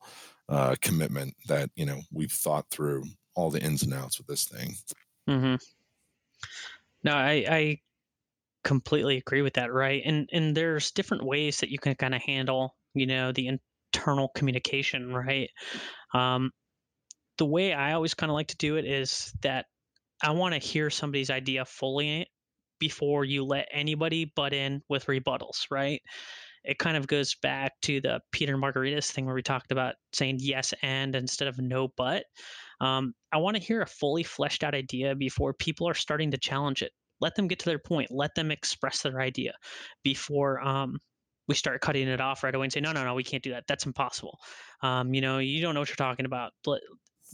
uh, 0.48 0.74
commitment 0.80 1.34
that 1.46 1.70
you 1.76 1.86
know 1.86 2.00
we've 2.12 2.32
thought 2.32 2.66
through 2.70 3.04
all 3.34 3.50
the 3.50 3.62
ins 3.62 3.82
and 3.82 3.94
outs 3.94 4.18
with 4.18 4.26
this 4.26 4.44
thing. 4.44 4.74
mm-hmm. 5.28 5.56
No, 7.02 7.12
I, 7.12 7.44
I 7.48 7.80
completely 8.62 9.18
agree 9.18 9.42
with 9.42 9.54
that, 9.54 9.72
right? 9.72 10.02
And 10.04 10.28
and 10.32 10.56
there's 10.56 10.90
different 10.90 11.24
ways 11.24 11.58
that 11.58 11.70
you 11.70 11.78
can 11.78 11.94
kind 11.94 12.14
of 12.14 12.22
handle, 12.22 12.76
you 12.94 13.06
know, 13.06 13.32
the 13.32 13.58
internal 13.94 14.28
communication, 14.34 15.12
right? 15.12 15.50
Um, 16.14 16.50
the 17.38 17.46
way 17.46 17.72
I 17.72 17.92
always 17.92 18.14
kind 18.14 18.30
of 18.30 18.34
like 18.34 18.48
to 18.48 18.56
do 18.56 18.76
it 18.76 18.84
is 18.84 19.32
that 19.42 19.66
I 20.22 20.30
want 20.30 20.54
to 20.54 20.60
hear 20.60 20.90
somebody's 20.90 21.30
idea 21.30 21.64
fully 21.64 22.26
before 22.78 23.24
you 23.24 23.44
let 23.44 23.68
anybody 23.72 24.32
butt 24.36 24.52
in 24.52 24.82
with 24.88 25.06
rebuttals, 25.06 25.66
right? 25.70 26.00
It 26.64 26.78
kind 26.78 26.96
of 26.96 27.06
goes 27.06 27.34
back 27.42 27.72
to 27.82 28.00
the 28.00 28.20
Peter 28.32 28.56
Margaritis 28.56 29.10
thing 29.10 29.26
where 29.26 29.34
we 29.34 29.42
talked 29.42 29.72
about 29.72 29.94
saying 30.12 30.38
yes 30.40 30.72
and 30.82 31.14
instead 31.14 31.48
of 31.48 31.58
no 31.58 31.88
but. 31.96 32.24
Um, 32.80 33.12
I 33.32 33.38
want 33.38 33.56
to 33.56 33.62
hear 33.62 33.82
a 33.82 33.86
fully 33.86 34.22
fleshed 34.22 34.64
out 34.64 34.74
idea 34.74 35.14
before 35.14 35.54
people 35.54 35.88
are 35.88 35.94
starting 35.94 36.30
to 36.30 36.38
challenge 36.38 36.82
it. 36.82 36.92
Let 37.20 37.34
them 37.34 37.48
get 37.48 37.58
to 37.60 37.66
their 37.66 37.78
point. 37.78 38.10
Let 38.10 38.34
them 38.34 38.50
express 38.50 39.02
their 39.02 39.20
idea 39.20 39.52
before 40.02 40.60
um, 40.66 40.98
we 41.48 41.54
start 41.54 41.80
cutting 41.80 42.08
it 42.08 42.20
off 42.20 42.42
right 42.42 42.54
away 42.54 42.64
and 42.64 42.72
say, 42.72 42.80
no, 42.80 42.92
no, 42.92 43.04
no, 43.04 43.14
we 43.14 43.24
can't 43.24 43.42
do 43.42 43.50
that. 43.50 43.64
That's 43.66 43.86
impossible. 43.86 44.38
Um, 44.82 45.12
you 45.14 45.20
know, 45.20 45.38
you 45.38 45.60
don't 45.60 45.74
know 45.74 45.80
what 45.80 45.88
you're 45.88 45.96
talking 45.96 46.26
about. 46.26 46.52
Let, 46.66 46.80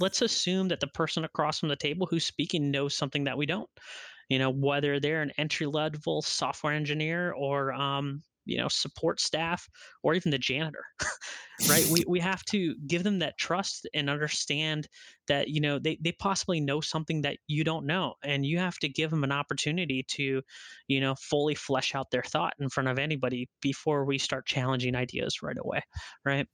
let's 0.00 0.22
assume 0.22 0.68
that 0.68 0.80
the 0.80 0.88
person 0.88 1.24
across 1.24 1.60
from 1.60 1.68
the 1.68 1.76
table 1.76 2.06
who's 2.10 2.24
speaking 2.24 2.70
knows 2.70 2.96
something 2.96 3.24
that 3.24 3.38
we 3.38 3.46
don't. 3.46 3.68
You 4.28 4.38
know, 4.38 4.50
whether 4.50 5.00
they're 5.00 5.22
an 5.22 5.32
entry 5.38 5.66
level 5.66 6.22
software 6.22 6.72
engineer 6.72 7.32
or 7.32 7.72
um, 7.72 8.22
you 8.50 8.58
know 8.58 8.68
support 8.68 9.20
staff 9.20 9.68
or 10.02 10.14
even 10.14 10.30
the 10.30 10.38
janitor 10.38 10.84
right? 11.68 11.86
We, 11.86 12.04
we 12.08 12.20
have 12.20 12.44
to 12.46 12.74
give 12.86 13.04
them 13.04 13.18
that 13.18 13.36
trust 13.38 13.86
and 13.94 14.08
understand 14.08 14.88
that 15.28 15.48
you 15.48 15.60
know 15.60 15.78
they, 15.78 15.98
they 16.00 16.12
possibly 16.12 16.60
know 16.60 16.80
something 16.80 17.22
that 17.22 17.36
you 17.46 17.64
don't 17.64 17.86
know 17.86 18.14
and 18.24 18.44
you 18.44 18.58
have 18.58 18.78
to 18.78 18.88
give 18.88 19.10
them 19.10 19.24
an 19.24 19.32
opportunity 19.32 20.04
to 20.08 20.42
you 20.88 21.00
know 21.00 21.14
fully 21.16 21.54
flesh 21.54 21.94
out 21.94 22.10
their 22.10 22.22
thought 22.22 22.54
in 22.58 22.68
front 22.68 22.88
of 22.88 22.98
anybody 22.98 23.48
before 23.60 24.04
we 24.04 24.18
start 24.18 24.46
challenging 24.46 24.94
ideas 24.94 25.42
right 25.42 25.58
away 25.58 25.80
right? 26.24 26.46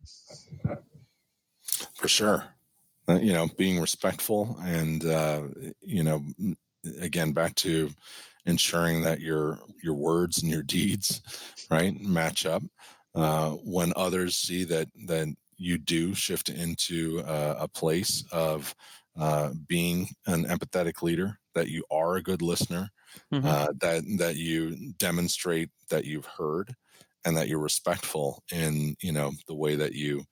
For 1.95 2.09
sure. 2.09 2.45
Uh, 3.09 3.21
you 3.21 3.33
know 3.33 3.49
being 3.57 3.81
respectful 3.81 4.59
and 4.63 5.05
uh, 5.07 5.43
you 5.81 6.03
know 6.03 6.25
again 7.01 7.33
back 7.33 7.55
to 7.55 7.89
ensuring 8.47 9.03
that 9.03 9.21
your 9.21 9.59
your 9.83 9.95
words 9.95 10.43
and 10.43 10.51
your 10.51 10.63
deeds 10.63 11.23
right 11.71 12.01
match 12.01 12.47
up 12.47 12.63
uh, 13.15 13.51
when 13.65 13.93
others 13.97 14.37
see 14.37 14.65
that 14.65 14.89
that 15.07 15.29
you 15.59 15.79
do 15.79 16.15
shift 16.15 16.49
into 16.49 17.21
uh, 17.21 17.57
a 17.59 17.69
place 17.69 18.25
of 18.31 18.75
uh, 19.19 19.51
being 19.67 20.09
an 20.27 20.45
empathetic 20.45 21.03
leader 21.03 21.39
that 21.55 21.69
you 21.69 21.83
are 21.91 22.17
a 22.17 22.23
good 22.23 22.43
listener 22.43 22.91
mm-hmm. 23.33 23.47
Uh, 23.47 23.69
that 23.81 24.03
that 24.19 24.37
you 24.37 24.93
demonstrate 24.99 25.71
that 25.91 26.05
you've 26.05 26.27
heard 26.27 26.75
and 27.25 27.37
that 27.37 27.49
you're 27.49 27.59
respectful 27.59 28.43
in 28.53 28.95
you 29.03 29.13
know 29.13 29.33
the 29.49 29.55
way 29.55 29.75
that 29.77 29.95
you 29.95 30.25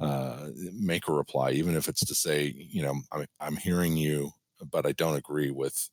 uh, 0.00 0.48
make 0.72 1.08
a 1.08 1.12
reply 1.12 1.52
even 1.52 1.76
if 1.76 1.88
it's 1.88 2.04
to 2.04 2.14
say 2.14 2.52
you 2.56 2.82
know 2.82 2.96
I'm, 3.12 3.26
I'm 3.40 3.56
hearing 3.56 3.96
you 3.96 4.30
but 4.70 4.86
i 4.86 4.92
don't 4.92 5.16
agree 5.16 5.50
with 5.50 5.88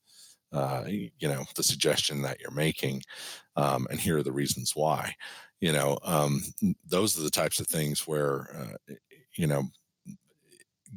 uh, 0.54 0.84
you 0.88 1.28
know 1.28 1.44
the 1.56 1.64
suggestion 1.64 2.22
that 2.22 2.40
you're 2.40 2.52
making 2.52 3.02
um, 3.56 3.88
and 3.90 4.00
here 4.00 4.18
are 4.18 4.24
the 4.24 4.32
reasons 4.32 4.74
why 4.76 5.14
you 5.60 5.72
know 5.72 5.98
um, 6.04 6.42
those 6.86 7.18
are 7.18 7.24
the 7.24 7.30
types 7.30 7.60
of 7.60 7.68
things 7.68 8.08
where 8.08 8.78
uh, 8.90 8.94
you 9.36 9.48
know 9.48 9.64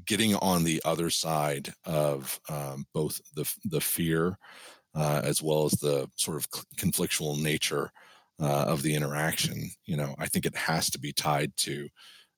getting 0.07 0.35
on 0.37 0.65
the 0.65 0.83
other 0.85 1.09
side 1.09 1.73
of 1.85 2.39
um, 2.49 2.85
both 2.93 3.21
the 3.35 3.51
the 3.65 3.81
fear 3.81 4.37
uh, 4.95 5.21
as 5.25 5.43
well 5.43 5.65
as 5.65 5.73
the 5.73 6.09
sort 6.17 6.37
of 6.37 6.49
conflictual 6.77 7.41
nature 7.41 7.91
uh, 8.41 8.65
of 8.67 8.83
the 8.83 8.95
interaction 8.95 9.71
you 9.87 9.97
know 9.97 10.15
i 10.19 10.27
think 10.27 10.47
it 10.47 10.57
has 10.57 10.91
to 10.91 10.99
be 10.99 11.13
tied 11.13 11.53
to 11.57 11.89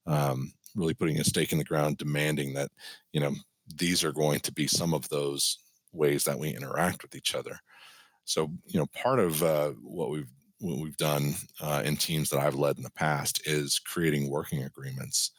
um, 0.07 0.53
really 0.75 0.95
putting 0.95 1.19
a 1.19 1.25
stake 1.25 1.53
in 1.53 1.59
the 1.59 1.65
ground 1.65 1.97
demanding 1.97 2.53
that 2.53 2.71
you 3.13 3.21
know 3.21 3.35
these 3.75 4.05
are 4.05 4.13
going 4.13 4.41
to 4.41 4.53
be 4.53 4.67
some 4.67 4.95
of 4.95 5.09
those 5.09 5.59
ways 5.97 6.25
that 6.25 6.39
we 6.39 6.51
interact 6.51 7.03
with 7.03 7.15
each 7.15 7.35
other. 7.35 7.59
So, 8.25 8.51
you 8.67 8.79
know, 8.79 8.87
part 8.87 9.19
of 9.19 9.43
uh, 9.43 9.71
what 9.83 10.11
we've 10.11 10.31
what 10.59 10.79
we've 10.79 10.97
done 10.97 11.35
uh, 11.61 11.83
in 11.85 11.97
teams 11.97 12.31
that 12.31 12.41
I've 12.41 12.55
led 12.55 12.77
in 12.77 12.83
the 12.83 12.91
past 12.91 13.47
is 13.47 13.79
creating 13.79 14.31
working 14.31 14.63
agreements, 14.63 15.33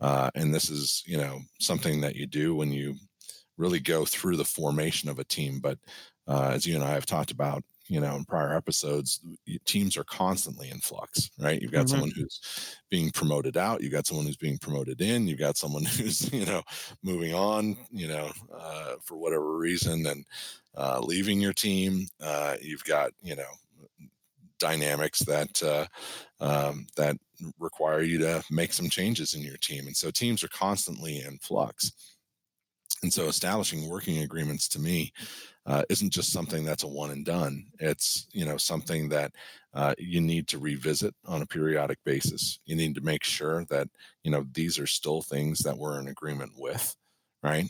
uh, 0.00 0.30
and 0.34 0.54
this 0.54 0.70
is 0.70 1.02
you 1.06 1.16
know 1.16 1.40
something 1.60 2.00
that 2.02 2.16
you 2.16 2.26
do 2.26 2.54
when 2.54 2.70
you 2.70 2.94
really 3.56 3.80
go 3.80 4.04
through 4.04 4.36
the 4.36 4.44
formation 4.44 5.08
of 5.08 5.18
a 5.18 5.24
team. 5.24 5.58
But 5.60 5.78
uh, 6.28 6.50
as 6.52 6.66
you 6.66 6.74
and 6.74 6.84
I 6.84 6.90
have 6.90 7.06
talked 7.06 7.30
about, 7.30 7.62
you 7.88 8.00
know 8.00 8.14
in 8.16 8.24
prior 8.24 8.54
episodes 8.54 9.20
teams 9.64 9.96
are 9.96 10.04
constantly 10.04 10.70
in 10.70 10.78
flux 10.78 11.30
right? 11.38 11.60
You've 11.60 11.72
got 11.72 11.86
mm-hmm. 11.86 11.88
someone 11.88 12.12
who's 12.14 12.78
being 12.90 13.10
promoted 13.10 13.56
out 13.56 13.82
you've 13.82 13.92
got 13.92 14.06
someone 14.06 14.26
who's 14.26 14.36
being 14.36 14.58
promoted 14.58 15.00
in 15.00 15.26
you've 15.26 15.38
got 15.38 15.56
someone 15.56 15.84
who's 15.96 16.32
you 16.32 16.46
know 16.46 16.62
moving 17.02 17.34
on 17.34 17.76
you 17.90 18.08
know 18.08 18.30
uh, 18.56 18.94
for 19.02 19.16
whatever 19.16 19.56
reason 19.56 20.06
and 20.06 20.24
uh, 20.78 21.00
leaving 21.02 21.40
your 21.40 21.52
team. 21.52 22.06
Uh, 22.22 22.54
you've 22.62 22.84
got 22.84 23.10
you 23.22 23.36
know 23.36 23.50
dynamics 24.58 25.20
that 25.20 25.62
uh, 25.62 25.86
um, 26.40 26.86
that 26.96 27.16
require 27.58 28.02
you 28.02 28.18
to 28.18 28.42
make 28.50 28.72
some 28.72 28.88
changes 28.88 29.34
in 29.34 29.42
your 29.42 29.56
team 29.58 29.86
and 29.86 29.96
so 29.96 30.10
teams 30.10 30.42
are 30.42 30.48
constantly 30.48 31.20
in 31.20 31.38
flux 31.38 32.16
and 33.02 33.12
so 33.12 33.26
establishing 33.26 33.88
working 33.88 34.18
agreements 34.18 34.68
to 34.68 34.80
me 34.80 35.12
uh, 35.66 35.82
isn't 35.90 36.12
just 36.12 36.32
something 36.32 36.64
that's 36.64 36.82
a 36.82 36.88
one 36.88 37.10
and 37.10 37.24
done. 37.24 37.66
It's 37.78 38.26
you 38.32 38.44
know 38.44 38.56
something 38.56 39.08
that 39.10 39.32
uh, 39.74 39.94
you 39.98 40.20
need 40.20 40.48
to 40.48 40.58
revisit 40.58 41.14
on 41.26 41.42
a 41.42 41.46
periodic 41.46 41.98
basis. 42.04 42.58
You 42.64 42.74
need 42.74 42.94
to 42.94 43.02
make 43.02 43.22
sure 43.22 43.64
that 43.66 43.88
you 44.24 44.30
know 44.30 44.46
these 44.52 44.78
are 44.78 44.86
still 44.86 45.22
things 45.22 45.60
that 45.60 45.76
we're 45.76 46.00
in 46.00 46.08
agreement 46.08 46.52
with, 46.56 46.96
right? 47.42 47.66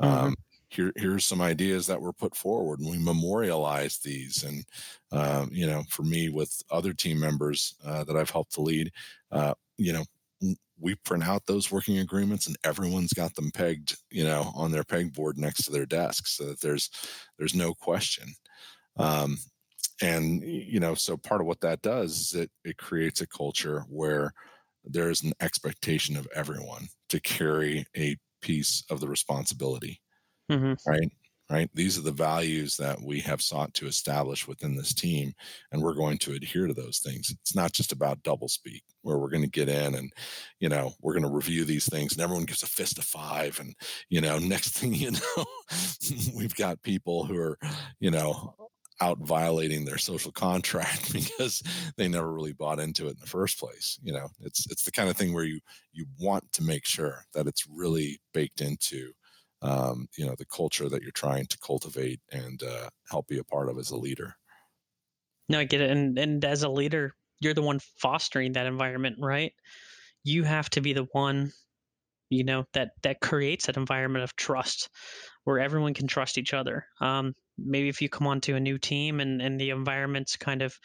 Mm-hmm. 0.00 0.04
Um, 0.04 0.36
here, 0.68 0.92
here's 0.96 1.24
some 1.24 1.40
ideas 1.40 1.86
that 1.86 2.00
were 2.00 2.12
put 2.12 2.34
forward, 2.34 2.80
and 2.80 2.90
we 2.90 2.98
memorialize 2.98 3.98
these. 3.98 4.42
And 4.42 4.64
um, 5.12 5.50
you 5.52 5.66
know, 5.66 5.84
for 5.88 6.02
me, 6.02 6.28
with 6.28 6.62
other 6.70 6.92
team 6.92 7.20
members 7.20 7.76
uh, 7.84 8.04
that 8.04 8.16
I've 8.16 8.30
helped 8.30 8.54
to 8.54 8.62
lead, 8.62 8.90
uh, 9.30 9.54
you 9.78 9.92
know, 9.92 10.04
we 10.78 10.94
print 10.96 11.24
out 11.24 11.46
those 11.46 11.72
working 11.72 11.98
agreements 11.98 12.46
and 12.46 12.56
everyone's 12.64 13.12
got 13.12 13.34
them 13.34 13.50
pegged 13.50 13.96
you 14.10 14.24
know 14.24 14.52
on 14.54 14.70
their 14.70 14.84
pegboard 14.84 15.36
next 15.36 15.64
to 15.64 15.72
their 15.72 15.86
desk 15.86 16.26
so 16.26 16.44
that 16.46 16.60
there's 16.60 16.90
there's 17.38 17.54
no 17.54 17.74
question 17.74 18.28
um, 18.98 19.38
and 20.02 20.42
you 20.42 20.80
know 20.80 20.94
so 20.94 21.16
part 21.16 21.40
of 21.40 21.46
what 21.46 21.60
that 21.60 21.82
does 21.82 22.18
is 22.18 22.34
it 22.34 22.50
it 22.64 22.76
creates 22.76 23.20
a 23.20 23.26
culture 23.26 23.84
where 23.88 24.32
there's 24.84 25.22
an 25.22 25.32
expectation 25.40 26.16
of 26.16 26.28
everyone 26.34 26.86
to 27.08 27.20
carry 27.20 27.84
a 27.96 28.16
piece 28.42 28.84
of 28.90 29.00
the 29.00 29.08
responsibility 29.08 30.00
mm-hmm. 30.50 30.74
right 30.88 31.10
right? 31.48 31.70
These 31.74 31.96
are 31.96 32.02
the 32.02 32.10
values 32.10 32.76
that 32.76 33.00
we 33.00 33.20
have 33.20 33.40
sought 33.40 33.72
to 33.74 33.86
establish 33.86 34.48
within 34.48 34.76
this 34.76 34.92
team, 34.92 35.32
and 35.70 35.80
we're 35.80 35.94
going 35.94 36.18
to 36.18 36.32
adhere 36.32 36.66
to 36.66 36.74
those 36.74 36.98
things. 36.98 37.30
It's 37.30 37.54
not 37.54 37.72
just 37.72 37.92
about 37.92 38.22
double 38.22 38.48
speak, 38.48 38.82
where 39.02 39.18
we're 39.18 39.30
going 39.30 39.44
to 39.44 39.48
get 39.48 39.68
in 39.68 39.94
and, 39.94 40.12
you 40.58 40.68
know, 40.68 40.92
we're 41.00 41.12
going 41.12 41.22
to 41.22 41.30
review 41.30 41.64
these 41.64 41.86
things, 41.86 42.12
and 42.12 42.22
everyone 42.22 42.46
gives 42.46 42.62
a 42.62 42.66
fist 42.66 42.98
of 42.98 43.04
five, 43.04 43.58
and 43.60 43.74
you 44.08 44.20
know, 44.20 44.38
next 44.40 44.70
thing 44.70 44.94
you 44.94 45.12
know, 45.12 45.44
we've 46.36 46.54
got 46.54 46.82
people 46.82 47.24
who 47.24 47.38
are, 47.38 47.58
you 48.00 48.10
know, 48.10 48.54
out 49.00 49.18
violating 49.18 49.84
their 49.84 49.98
social 49.98 50.32
contract 50.32 51.12
because 51.12 51.62
they 51.96 52.08
never 52.08 52.32
really 52.32 52.54
bought 52.54 52.80
into 52.80 53.06
it 53.06 53.10
in 53.10 53.20
the 53.20 53.26
first 53.26 53.58
place 53.58 53.98
you 54.02 54.10
know 54.10 54.26
it's 54.40 54.66
it's 54.70 54.84
the 54.84 54.90
kind 54.90 55.08
of 55.08 55.16
thing 55.16 55.34
where 55.34 55.44
you 55.44 55.60
you 55.92 56.06
want 56.18 56.50
to 56.52 56.62
make 56.62 56.86
sure 56.86 57.24
that 57.34 57.46
it's 57.46 57.66
really 57.68 58.18
baked 58.32 58.60
into 58.62 59.12
um, 59.62 60.08
you 60.16 60.26
know 60.26 60.34
the 60.36 60.46
culture 60.46 60.88
that 60.88 61.02
you're 61.02 61.10
trying 61.12 61.46
to 61.46 61.58
cultivate 61.58 62.20
and 62.30 62.62
uh, 62.62 62.88
help 63.10 63.26
be 63.28 63.38
a 63.38 63.44
part 63.44 63.68
of 63.68 63.78
as 63.78 63.90
a 63.90 63.96
leader. 63.96 64.34
No 65.48 65.60
i 65.60 65.64
get 65.64 65.80
it 65.80 65.90
and 65.90 66.18
and 66.18 66.44
as 66.44 66.62
a 66.62 66.68
leader 66.68 67.14
you're 67.40 67.54
the 67.54 67.62
one 67.62 67.80
fostering 67.98 68.52
that 68.52 68.66
environment 68.66 69.16
right? 69.20 69.52
You 70.24 70.42
have 70.44 70.68
to 70.70 70.80
be 70.80 70.92
the 70.92 71.06
one 71.12 71.52
you 72.28 72.44
know 72.44 72.64
that 72.72 72.90
that 73.02 73.20
creates 73.20 73.66
that 73.66 73.76
environment 73.76 74.24
of 74.24 74.34
trust 74.36 74.88
where 75.44 75.60
everyone 75.60 75.94
can 75.94 76.08
trust 76.08 76.38
each 76.38 76.52
other. 76.52 76.86
Um, 77.00 77.34
maybe 77.56 77.88
if 77.88 78.02
you 78.02 78.08
come 78.08 78.26
onto 78.26 78.56
a 78.56 78.60
new 78.60 78.78
team 78.78 79.20
and 79.20 79.40
and 79.40 79.60
the 79.60 79.70
environment's 79.70 80.36
kind 80.36 80.62
of 80.62 80.76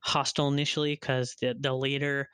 hostile 0.00 0.48
initially 0.48 0.94
because 0.94 1.36
the 1.40 1.54
the 1.58 1.74
leader 1.74 2.28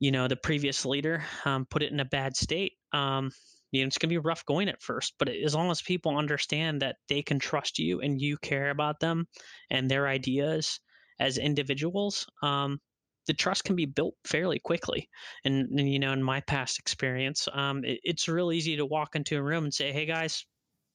you 0.00 0.10
know 0.10 0.28
the 0.28 0.36
previous 0.36 0.84
leader 0.86 1.22
um, 1.44 1.66
put 1.66 1.82
it 1.82 1.92
in 1.92 2.00
a 2.00 2.04
bad 2.04 2.36
state 2.36 2.72
um, 2.92 3.30
you 3.74 3.82
know, 3.82 3.86
it's 3.86 3.98
going 3.98 4.08
to 4.08 4.14
be 4.14 4.18
rough 4.18 4.44
going 4.46 4.68
at 4.68 4.82
first, 4.82 5.14
but 5.18 5.28
as 5.28 5.54
long 5.54 5.70
as 5.70 5.82
people 5.82 6.16
understand 6.16 6.82
that 6.82 6.96
they 7.08 7.22
can 7.22 7.38
trust 7.38 7.78
you 7.78 8.00
and 8.00 8.20
you 8.20 8.36
care 8.38 8.70
about 8.70 9.00
them 9.00 9.26
and 9.70 9.90
their 9.90 10.08
ideas 10.08 10.80
as 11.20 11.38
individuals, 11.38 12.26
um, 12.42 12.80
the 13.26 13.34
trust 13.34 13.64
can 13.64 13.76
be 13.76 13.86
built 13.86 14.14
fairly 14.24 14.58
quickly. 14.58 15.08
And, 15.44 15.68
and 15.78 15.90
you 15.90 15.98
know, 15.98 16.12
in 16.12 16.22
my 16.22 16.40
past 16.42 16.78
experience, 16.78 17.48
um, 17.52 17.84
it, 17.84 18.00
it's 18.02 18.28
real 18.28 18.52
easy 18.52 18.76
to 18.76 18.86
walk 18.86 19.16
into 19.16 19.36
a 19.38 19.42
room 19.42 19.64
and 19.64 19.74
say, 19.74 19.92
"Hey, 19.92 20.04
guys, 20.06 20.44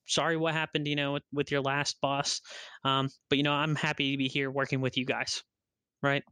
sorry 0.07 0.37
what 0.37 0.53
happened, 0.53 0.87
you 0.87 0.95
know, 0.95 1.13
with, 1.13 1.23
with 1.33 1.51
your 1.51 1.61
last 1.61 1.99
boss. 2.01 2.41
Um, 2.83 3.09
but 3.29 3.37
you 3.37 3.43
know, 3.43 3.53
I'm 3.53 3.75
happy 3.75 4.11
to 4.11 4.17
be 4.17 4.27
here 4.27 4.51
working 4.51 4.81
with 4.81 4.97
you 4.97 5.05
guys. 5.05 5.43
Right. 6.03 6.23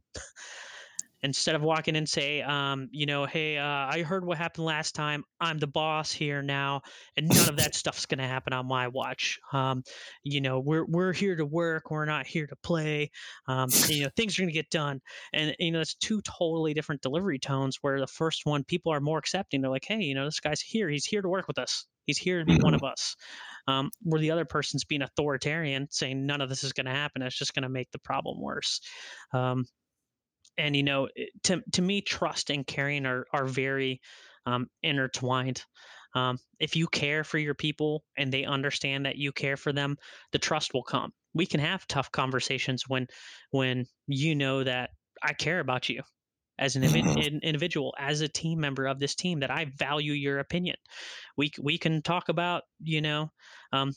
Instead 1.22 1.54
of 1.54 1.62
walking 1.62 1.94
in 1.94 1.98
and 1.98 2.08
say, 2.08 2.42
um, 2.42 2.88
you 2.92 3.06
know, 3.06 3.26
hey, 3.26 3.58
uh, 3.58 3.64
I 3.64 4.02
heard 4.02 4.24
what 4.24 4.38
happened 4.38 4.64
last 4.64 4.94
time. 4.94 5.24
I'm 5.40 5.58
the 5.58 5.66
boss 5.66 6.12
here 6.12 6.42
now, 6.42 6.82
and 7.16 7.28
none 7.28 7.48
of 7.48 7.56
that 7.56 7.74
stuff's 7.74 8.06
going 8.06 8.18
to 8.18 8.26
happen 8.26 8.52
on 8.52 8.66
my 8.66 8.88
watch. 8.88 9.38
Um, 9.52 9.82
you 10.22 10.40
know, 10.40 10.60
we're 10.60 10.84
we're 10.86 11.12
here 11.12 11.36
to 11.36 11.44
work. 11.44 11.90
We're 11.90 12.04
not 12.04 12.26
here 12.26 12.46
to 12.46 12.56
play. 12.56 13.10
Um, 13.46 13.68
you 13.88 14.04
know, 14.04 14.10
things 14.16 14.38
are 14.38 14.42
going 14.42 14.50
to 14.50 14.54
get 14.54 14.70
done, 14.70 15.00
and 15.32 15.54
you 15.58 15.72
know, 15.72 15.80
it's 15.80 15.94
two 15.94 16.20
totally 16.22 16.74
different 16.74 17.02
delivery 17.02 17.38
tones. 17.38 17.78
Where 17.80 18.00
the 18.00 18.06
first 18.06 18.46
one, 18.46 18.64
people 18.64 18.92
are 18.92 19.00
more 19.00 19.18
accepting. 19.18 19.60
They're 19.60 19.70
like, 19.70 19.86
hey, 19.86 20.00
you 20.00 20.14
know, 20.14 20.24
this 20.24 20.40
guy's 20.40 20.60
here. 20.60 20.88
He's 20.88 21.06
here 21.06 21.22
to 21.22 21.28
work 21.28 21.48
with 21.48 21.58
us. 21.58 21.86
He's 22.06 22.18
here 22.18 22.38
to 22.38 22.44
be 22.46 22.56
one 22.58 22.74
of 22.74 22.82
us. 22.82 23.16
Um, 23.66 23.90
where 24.02 24.20
the 24.20 24.30
other 24.30 24.46
person's 24.46 24.84
being 24.84 25.02
authoritarian, 25.02 25.88
saying 25.90 26.24
none 26.24 26.40
of 26.40 26.48
this 26.48 26.64
is 26.64 26.72
going 26.72 26.86
to 26.86 26.92
happen. 26.92 27.20
It's 27.20 27.36
just 27.36 27.52
going 27.52 27.64
to 27.64 27.68
make 27.68 27.90
the 27.90 27.98
problem 27.98 28.40
worse. 28.40 28.80
Um, 29.34 29.66
and 30.58 30.76
you 30.76 30.82
know 30.82 31.08
to 31.44 31.62
to 31.72 31.82
me 31.82 32.00
trust 32.00 32.50
and 32.50 32.66
caring 32.66 33.06
are 33.06 33.26
are 33.32 33.46
very 33.46 34.00
um, 34.46 34.68
intertwined. 34.82 35.62
Um, 36.14 36.38
if 36.58 36.74
you 36.74 36.88
care 36.88 37.22
for 37.22 37.38
your 37.38 37.54
people 37.54 38.02
and 38.16 38.32
they 38.32 38.44
understand 38.44 39.06
that 39.06 39.16
you 39.16 39.30
care 39.30 39.56
for 39.56 39.72
them 39.72 39.96
the 40.32 40.38
trust 40.38 40.72
will 40.74 40.82
come. 40.82 41.12
We 41.34 41.46
can 41.46 41.60
have 41.60 41.86
tough 41.86 42.10
conversations 42.10 42.84
when 42.88 43.06
when 43.50 43.86
you 44.06 44.34
know 44.34 44.64
that 44.64 44.90
i 45.22 45.32
care 45.32 45.60
about 45.60 45.88
you 45.88 46.02
as 46.58 46.76
an 46.76 46.82
mm-hmm. 46.82 47.38
individual 47.42 47.94
as 47.98 48.20
a 48.20 48.28
team 48.28 48.58
member 48.58 48.86
of 48.86 48.98
this 48.98 49.14
team 49.14 49.40
that 49.40 49.50
i 49.50 49.66
value 49.76 50.12
your 50.12 50.38
opinion. 50.38 50.76
We 51.36 51.52
we 51.60 51.78
can 51.78 52.02
talk 52.02 52.28
about 52.28 52.62
you 52.82 53.00
know 53.02 53.30
um, 53.72 53.92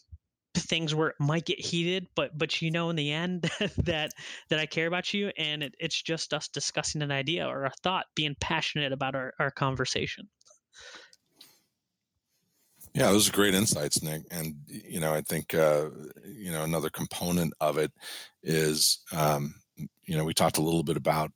things 0.60 0.94
where 0.94 1.10
it 1.10 1.16
might 1.20 1.46
get 1.46 1.60
heated 1.60 2.08
but 2.16 2.38
but 2.38 2.62
you 2.62 2.72
know 2.72 2.90
in 2.90 2.96
the 2.96 3.12
end 3.12 3.50
that 3.78 4.12
that 4.50 4.60
i 4.60 4.66
care 4.66 4.88
about 4.88 5.14
you 5.14 5.32
and 5.38 5.64
it, 5.64 5.74
it's 5.80 6.02
just 6.02 6.34
us 6.34 6.48
discussing 6.50 7.02
an 7.02 7.12
idea 7.12 7.48
or 7.48 7.66
a 7.66 7.72
thought 7.84 8.06
being 8.16 8.36
passionate 8.40 8.92
about 8.92 9.16
our, 9.16 9.34
our 9.40 9.52
conversation. 9.52 10.28
Yeah 12.94 13.12
those 13.12 13.30
are 13.30 13.34
great 13.34 13.56
insights 13.56 14.04
nick 14.04 14.24
and 14.32 14.56
you 14.68 15.00
know 15.00 15.14
i 15.14 15.22
think 15.22 15.54
uh, 15.54 15.86
you 16.26 16.52
know 16.52 16.64
another 16.64 16.90
component 16.90 17.54
of 17.62 17.78
it 17.78 17.92
is 18.44 19.00
um, 19.14 19.56
you 20.04 20.18
know 20.18 20.26
we 20.26 20.34
talked 20.34 20.58
a 20.58 20.62
little 20.62 20.84
bit 20.84 20.98
about 20.98 21.32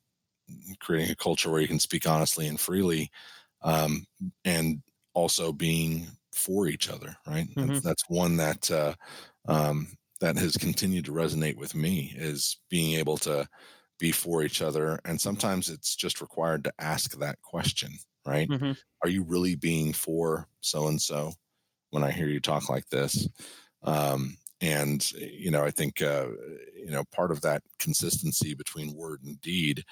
creating 0.79 1.11
a 1.11 1.15
culture 1.15 1.49
where 1.49 1.61
you 1.61 1.67
can 1.67 1.79
speak 1.79 2.07
honestly 2.07 2.47
and 2.47 2.59
freely 2.59 3.09
um, 3.61 4.05
and 4.43 4.81
also 5.13 5.51
being 5.51 6.07
for 6.35 6.67
each 6.67 6.89
other, 6.89 7.15
right? 7.25 7.47
Mm-hmm. 7.49 7.67
That's, 7.67 7.81
that's, 7.81 8.03
one 8.09 8.37
that 8.37 8.69
uh, 8.69 8.93
um, 9.47 9.87
that 10.21 10.37
has 10.37 10.57
continued 10.57 11.05
to 11.05 11.11
resonate 11.11 11.57
with 11.57 11.75
me 11.75 12.13
is 12.15 12.57
being 12.69 12.99
able 12.99 13.17
to 13.17 13.47
be 13.99 14.11
for 14.11 14.43
each 14.43 14.61
other, 14.61 14.99
and 15.05 15.19
sometimes 15.19 15.69
it's 15.69 15.95
just 15.95 16.21
required 16.21 16.63
to 16.65 16.73
ask 16.79 17.17
that 17.17 17.41
question, 17.41 17.91
right? 18.25 18.49
Mm-hmm. 18.49 18.73
Are 19.03 19.09
you 19.09 19.23
really 19.23 19.55
being 19.55 19.93
for 19.93 20.47
so 20.61 20.87
and 20.87 21.01
so? 21.01 21.31
When 21.91 22.03
I 22.03 22.11
hear 22.11 22.27
you 22.27 22.41
talk 22.41 22.69
like 22.69 22.87
this, 22.89 23.27
um, 23.83 24.35
and 24.59 25.09
you 25.13 25.51
know, 25.51 25.63
I 25.63 25.71
think 25.71 26.01
uh, 26.01 26.27
you 26.75 26.91
know 26.91 27.03
part 27.13 27.31
of 27.31 27.41
that 27.41 27.63
consistency 27.79 28.53
between 28.53 28.95
word 28.95 29.21
and 29.23 29.39
deed 29.39 29.83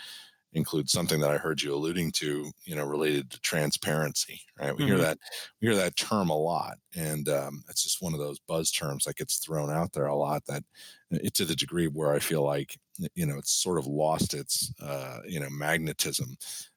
includes 0.54 0.92
something 0.92 1.20
that 1.20 1.32
I 1.32 1.38
heard 1.38 1.62
you 1.62 1.74
alluding 1.74 2.12
to, 2.14 2.52
you 2.66 2.76
know, 2.76 2.86
related 2.86 3.30
to 3.32 3.42
transparency, 3.42 4.42
right? 4.60 4.76
We 4.76 4.84
mm-hmm. 4.84 4.94
hear 4.94 4.98
that, 5.00 5.18
we 5.62 5.68
hear 5.68 5.78
that 5.78 5.96
term 5.96 6.30
a 6.30 6.38
lot. 6.38 6.78
And 6.96 7.28
um, 7.30 7.64
it's 7.70 7.84
just 7.84 8.02
one 8.02 8.14
of 8.14 8.20
those 8.20 8.40
buzz 8.40 8.72
terms 8.72 9.06
that 9.06 9.16
gets 9.16 9.38
thrown 9.38 9.72
out 9.72 9.94
there 9.94 10.06
a 10.06 10.16
lot 10.16 10.44
that 10.48 10.64
it, 11.12 11.26
uh, 11.26 11.30
to 11.34 11.46
the 11.46 11.56
degree 11.56 11.88
where 11.88 12.14
I 12.14 12.20
feel 12.20 12.44
like, 12.44 12.78
you 13.16 13.26
know, 13.26 13.38
it's 13.38 13.52
sort 13.52 13.80
of 13.80 13.88
lost 13.88 14.34
its, 14.34 14.72
uh, 14.82 15.20
you 15.28 15.40
know, 15.40 15.50
magnetism. 15.50 16.36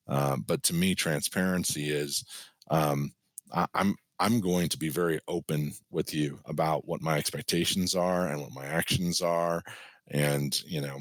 Um, 0.08 0.44
but 0.46 0.62
to 0.64 0.74
me, 0.74 0.94
transparency 0.94 1.90
is, 1.90 2.24
um, 2.70 3.12
I, 3.52 3.66
I'm, 3.74 3.94
I'm 4.18 4.40
going 4.40 4.70
to 4.70 4.78
be 4.78 4.88
very 4.88 5.20
open 5.28 5.72
with 5.90 6.14
you 6.14 6.38
about 6.46 6.88
what 6.88 7.02
my 7.02 7.18
expectations 7.18 7.94
are 7.94 8.28
and 8.28 8.40
what 8.40 8.52
my 8.52 8.64
actions 8.64 9.20
are 9.20 9.62
and 10.08 10.62
you 10.64 10.80
know 10.80 10.98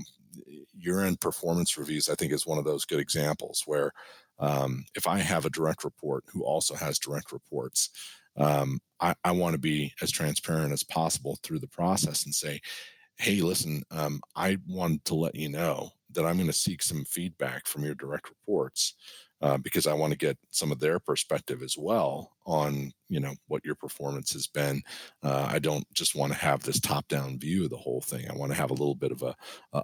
urine 0.73 1.17
performance 1.17 1.77
reviews, 1.77 2.09
I 2.09 2.15
think, 2.15 2.31
is 2.31 2.45
one 2.45 2.57
of 2.57 2.65
those 2.65 2.85
good 2.85 2.99
examples 2.99 3.63
where 3.65 3.91
um, 4.39 4.85
if 4.95 5.07
I 5.07 5.19
have 5.19 5.45
a 5.45 5.49
direct 5.49 5.83
report 5.83 6.23
who 6.27 6.43
also 6.43 6.75
has 6.75 6.99
direct 6.99 7.31
reports, 7.31 7.89
um, 8.37 8.79
I, 8.99 9.15
I 9.23 9.31
want 9.31 9.53
to 9.53 9.59
be 9.59 9.93
as 10.01 10.11
transparent 10.11 10.73
as 10.73 10.83
possible 10.83 11.37
through 11.41 11.59
the 11.59 11.67
process 11.67 12.25
and 12.25 12.33
say, 12.33 12.59
hey, 13.17 13.41
listen, 13.41 13.83
um, 13.91 14.19
I 14.35 14.57
wanted 14.67 15.05
to 15.05 15.15
let 15.15 15.35
you 15.35 15.49
know 15.49 15.91
that 16.11 16.25
I'm 16.25 16.35
going 16.35 16.47
to 16.47 16.53
seek 16.53 16.81
some 16.81 17.05
feedback 17.05 17.67
from 17.67 17.83
your 17.83 17.95
direct 17.95 18.29
reports 18.29 18.95
uh, 19.41 19.57
because 19.57 19.87
I 19.87 19.93
want 19.93 20.11
to 20.11 20.17
get 20.17 20.37
some 20.51 20.71
of 20.71 20.79
their 20.79 20.99
perspective 20.99 21.61
as 21.61 21.75
well 21.77 22.31
on 22.45 22.91
you 23.09 23.19
know 23.19 23.33
what 23.47 23.65
your 23.65 23.75
performance 23.75 24.33
has 24.33 24.47
been. 24.47 24.81
Uh, 25.23 25.47
I 25.49 25.59
don't 25.59 25.85
just 25.93 26.15
want 26.15 26.33
to 26.33 26.39
have 26.39 26.63
this 26.63 26.79
top 26.79 27.07
down 27.07 27.39
view 27.39 27.65
of 27.65 27.69
the 27.69 27.77
whole 27.77 28.01
thing. 28.01 28.29
I 28.29 28.35
want 28.35 28.51
to 28.51 28.57
have 28.57 28.71
a 28.71 28.75
little 28.75 28.95
bit 28.95 29.11
of 29.11 29.21
a, 29.21 29.35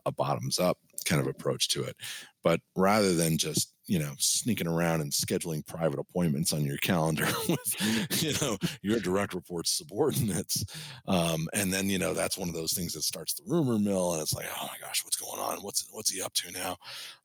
a 0.06 0.12
bottoms 0.12 0.60
up 0.60 0.78
kind 1.06 1.22
of 1.22 1.28
approach 1.28 1.70
to 1.70 1.84
it. 1.84 1.96
But 2.44 2.62
rather 2.76 3.14
than 3.14 3.38
just 3.38 3.71
you 3.86 4.00
know 4.00 4.12
sneaking 4.18 4.68
around 4.68 5.02
and 5.02 5.12
scheduling 5.12 5.66
private 5.66 6.00
appointments 6.00 6.54
on 6.54 6.64
your 6.64 6.78
calendar 6.78 7.26
with 7.50 8.24
you 8.24 8.34
know 8.42 8.58
your 8.82 9.00
direct 9.00 9.34
reports 9.34 9.72
subordinates. 9.72 10.64
Um, 11.08 11.48
and 11.54 11.74
then 11.74 11.90
you 11.90 12.00
know 12.00 12.14
that's 12.14 12.38
one 12.38 12.50
of 12.50 12.56
those 12.56 12.74
things 12.74 12.94
that 12.94 13.04
starts 13.04 13.34
the 13.34 13.44
rumor 13.46 13.80
mill 13.80 14.14
and 14.14 14.22
it's 14.22 14.34
like 14.34 14.48
oh 14.50 14.68
my 14.68 14.86
gosh 14.86 15.04
what's 15.04 15.18
going 15.18 15.40
on? 15.40 15.60
What's 15.60 15.88
what's 15.92 16.12
he 16.12 16.22
up 16.22 16.34
to 16.34 16.52
now? 16.52 16.78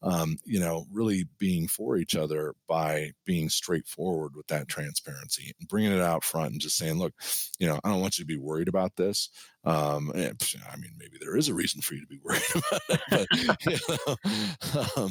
Um, 0.03 0.39
you 0.45 0.61
know 0.61 0.87
really 0.93 1.27
being 1.39 1.69
for 1.69 1.97
each 1.97 2.17
other 2.17 2.55
by 2.69 3.13
being 3.25 3.49
straightforward 3.49 4.35
with 4.35 4.47
that 4.49 4.69
transparency 4.69 5.53
and 5.59 5.69
bringing 5.69 5.93
it 5.93 6.01
out 6.01 6.25
front 6.25 6.53
and 6.53 6.61
just 6.61 6.77
saying 6.77 6.99
look 6.99 7.13
you 7.59 7.67
know 7.67 7.79
i 7.85 7.89
don't 7.89 8.01
want 8.01 8.19
you 8.19 8.25
to 8.25 8.29
be 8.29 8.37
worried 8.37 8.69
about 8.69 8.97
this 8.97 9.31
um, 9.67 10.13
I 10.15 10.77
mean, 10.77 10.93
maybe 10.97 11.19
there 11.21 11.37
is 11.37 11.49
a 11.49 11.55
reason 11.55 11.81
for 11.81 11.95
you 11.95 12.01
to 12.01 12.07
be 12.07 12.21
worried 12.23 12.43
about 12.55 12.83
it, 12.89 13.01
but, 13.11 13.67
you 13.67 13.79
know, 13.89 14.93
um, 14.97 15.11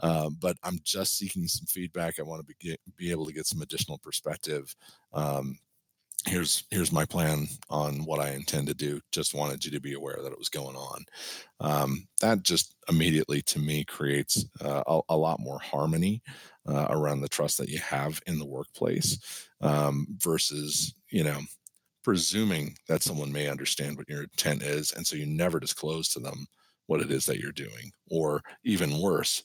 uh, 0.00 0.30
but 0.40 0.56
I'm 0.62 0.78
just 0.84 1.16
seeking 1.16 1.48
some 1.48 1.66
feedback. 1.66 2.18
I 2.18 2.22
want 2.22 2.40
to 2.40 2.46
be, 2.46 2.54
get, 2.60 2.80
be 2.96 3.10
able 3.10 3.26
to 3.26 3.32
get 3.32 3.46
some 3.46 3.62
additional 3.62 3.98
perspective. 3.98 4.76
Um, 5.14 5.58
here's 6.26 6.64
here's 6.70 6.92
my 6.92 7.04
plan 7.06 7.46
on 7.70 8.04
what 8.04 8.20
I 8.20 8.30
intend 8.30 8.66
to 8.68 8.74
do. 8.74 9.00
Just 9.10 9.34
wanted 9.34 9.64
you 9.64 9.70
to 9.70 9.80
be 9.80 9.94
aware 9.94 10.18
that 10.22 10.32
it 10.32 10.38
was 10.38 10.50
going 10.50 10.76
on. 10.76 11.04
Um, 11.60 12.08
that 12.20 12.42
just 12.42 12.74
immediately 12.88 13.40
to 13.42 13.58
me 13.58 13.84
creates 13.84 14.44
uh, 14.60 14.82
a, 14.86 15.00
a, 15.08 15.16
lot 15.16 15.40
more 15.40 15.58
harmony 15.58 16.22
uh, 16.68 16.88
around 16.90 17.20
the 17.20 17.28
trust 17.28 17.58
that 17.58 17.68
you 17.68 17.78
have 17.78 18.20
in 18.26 18.38
the 18.38 18.46
workplace 18.46 19.48
um, 19.60 20.06
versus 20.18 20.94
you 21.10 21.24
know 21.24 21.40
presuming 22.04 22.76
that 22.88 23.02
someone 23.02 23.32
may 23.32 23.48
understand 23.48 23.96
what 23.96 24.08
your 24.08 24.22
intent 24.22 24.62
is. 24.62 24.92
And 24.92 25.06
so 25.06 25.16
you 25.16 25.26
never 25.26 25.60
disclose 25.60 26.08
to 26.10 26.20
them 26.20 26.46
what 26.86 27.00
it 27.00 27.10
is 27.10 27.26
that 27.26 27.38
you're 27.38 27.52
doing. 27.52 27.92
Or 28.10 28.42
even 28.64 29.00
worse, 29.00 29.42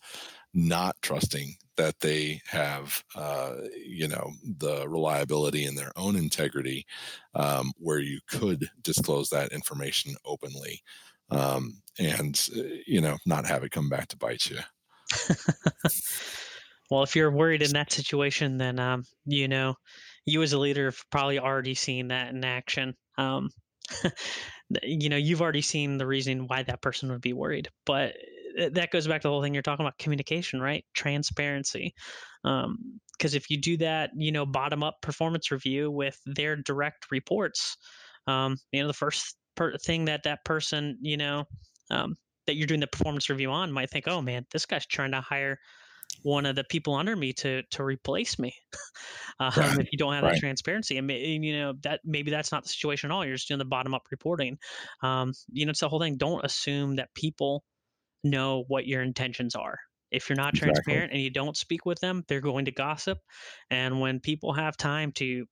not 0.53 0.95
trusting 1.01 1.55
that 1.77 1.99
they 1.99 2.39
have, 2.47 3.03
uh, 3.15 3.55
you 3.75 4.07
know, 4.07 4.31
the 4.59 4.87
reliability 4.87 5.65
in 5.65 5.75
their 5.75 5.91
own 5.95 6.15
integrity 6.15 6.85
um, 7.33 7.71
where 7.77 7.99
you 7.99 8.19
could 8.27 8.69
disclose 8.83 9.29
that 9.29 9.51
information 9.51 10.15
openly 10.25 10.81
um, 11.31 11.81
and, 11.99 12.49
uh, 12.55 12.61
you 12.85 13.01
know, 13.01 13.17
not 13.25 13.45
have 13.45 13.63
it 13.63 13.71
come 13.71 13.89
back 13.89 14.07
to 14.09 14.17
bite 14.17 14.45
you. 14.45 14.59
well, 16.91 17.03
if 17.03 17.15
you're 17.15 17.31
worried 17.31 17.63
in 17.63 17.71
that 17.71 17.91
situation, 17.91 18.57
then, 18.57 18.79
um, 18.79 19.03
you 19.25 19.47
know, 19.47 19.75
you 20.25 20.41
as 20.41 20.53
a 20.53 20.59
leader 20.59 20.85
have 20.85 21.03
probably 21.11 21.39
already 21.39 21.73
seen 21.73 22.09
that 22.09 22.29
in 22.33 22.43
action. 22.43 22.95
Um, 23.17 23.49
you 24.83 25.09
know, 25.09 25.17
you've 25.17 25.41
already 25.41 25.61
seen 25.61 25.97
the 25.97 26.07
reason 26.07 26.47
why 26.47 26.63
that 26.63 26.81
person 26.81 27.11
would 27.11 27.21
be 27.21 27.33
worried. 27.33 27.69
But 27.85 28.15
eh, 28.57 28.69
that 28.73 28.91
goes 28.91 29.07
back 29.07 29.21
to 29.21 29.27
the 29.27 29.31
whole 29.31 29.41
thing 29.41 29.53
you're 29.53 29.63
talking 29.63 29.85
about 29.85 29.97
communication, 29.97 30.61
right? 30.61 30.85
Transparency. 30.93 31.93
Because 32.43 32.65
um, 32.65 32.99
if 33.19 33.49
you 33.49 33.57
do 33.57 33.77
that, 33.77 34.11
you 34.15 34.31
know, 34.31 34.45
bottom 34.45 34.83
up 34.83 34.95
performance 35.01 35.51
review 35.51 35.91
with 35.91 36.17
their 36.25 36.55
direct 36.55 37.11
reports, 37.11 37.77
um, 38.27 38.57
you 38.71 38.81
know, 38.81 38.87
the 38.87 38.93
first 38.93 39.35
per- 39.55 39.77
thing 39.77 40.05
that 40.05 40.23
that 40.23 40.45
person, 40.45 40.97
you 41.01 41.17
know, 41.17 41.45
um, 41.91 42.15
that 42.47 42.55
you're 42.55 42.67
doing 42.67 42.79
the 42.79 42.87
performance 42.87 43.29
review 43.29 43.51
on 43.51 43.71
might 43.71 43.89
think, 43.89 44.07
oh 44.07 44.21
man, 44.21 44.45
this 44.51 44.65
guy's 44.65 44.85
trying 44.85 45.11
to 45.11 45.21
hire 45.21 45.57
one 46.23 46.45
of 46.45 46.55
the 46.55 46.63
people 46.63 46.95
under 46.95 47.15
me 47.15 47.33
to 47.33 47.61
to 47.71 47.83
replace 47.83 48.39
me 48.39 48.55
um, 49.39 49.51
right. 49.55 49.79
if 49.79 49.91
you 49.91 49.97
don't 49.97 50.13
have 50.13 50.23
right. 50.23 50.33
that 50.33 50.39
transparency 50.39 50.97
and, 50.97 51.09
you 51.11 51.57
know 51.57 51.73
that 51.83 51.99
maybe 52.03 52.31
that's 52.31 52.51
not 52.51 52.63
the 52.63 52.69
situation 52.69 53.11
at 53.11 53.13
all 53.13 53.25
you're 53.25 53.35
just 53.35 53.47
doing 53.47 53.59
the 53.59 53.65
bottom 53.65 53.93
up 53.93 54.03
reporting 54.11 54.57
um, 55.01 55.33
you 55.51 55.65
know 55.65 55.71
it's 55.71 55.81
the 55.81 55.89
whole 55.89 55.99
thing 55.99 56.17
don't 56.17 56.45
assume 56.45 56.95
that 56.95 57.13
people 57.13 57.63
know 58.23 58.63
what 58.67 58.87
your 58.87 59.01
intentions 59.01 59.55
are 59.55 59.77
if 60.11 60.29
you're 60.29 60.37
not 60.37 60.53
transparent 60.53 61.05
exactly. 61.05 61.15
and 61.15 61.23
you 61.23 61.29
don't 61.29 61.57
speak 61.57 61.85
with 61.85 61.99
them 61.99 62.23
they're 62.27 62.41
going 62.41 62.65
to 62.65 62.71
gossip 62.71 63.19
and 63.69 63.99
when 63.99 64.19
people 64.19 64.53
have 64.53 64.77
time 64.77 65.11
to 65.11 65.45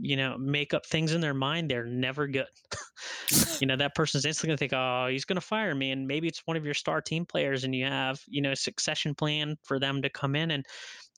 you 0.00 0.16
know 0.16 0.36
make 0.38 0.74
up 0.74 0.86
things 0.86 1.12
in 1.12 1.20
their 1.20 1.34
mind 1.34 1.70
they're 1.70 1.84
never 1.84 2.26
good. 2.26 2.46
You 3.60 3.66
know 3.66 3.76
that 3.76 3.94
person's 3.94 4.24
instantly 4.24 4.48
going 4.48 4.56
to 4.56 4.60
think 4.60 4.72
oh 4.74 5.08
he's 5.10 5.24
going 5.24 5.36
to 5.36 5.40
fire 5.40 5.74
me 5.74 5.92
and 5.92 6.06
maybe 6.06 6.26
it's 6.28 6.42
one 6.46 6.56
of 6.56 6.64
your 6.64 6.74
star 6.74 7.00
team 7.00 7.24
players 7.24 7.64
and 7.64 7.74
you 7.74 7.84
have 7.86 8.20
you 8.26 8.42
know 8.42 8.52
a 8.52 8.56
succession 8.56 9.14
plan 9.14 9.56
for 9.62 9.78
them 9.78 10.02
to 10.02 10.10
come 10.10 10.34
in 10.34 10.50
and 10.50 10.66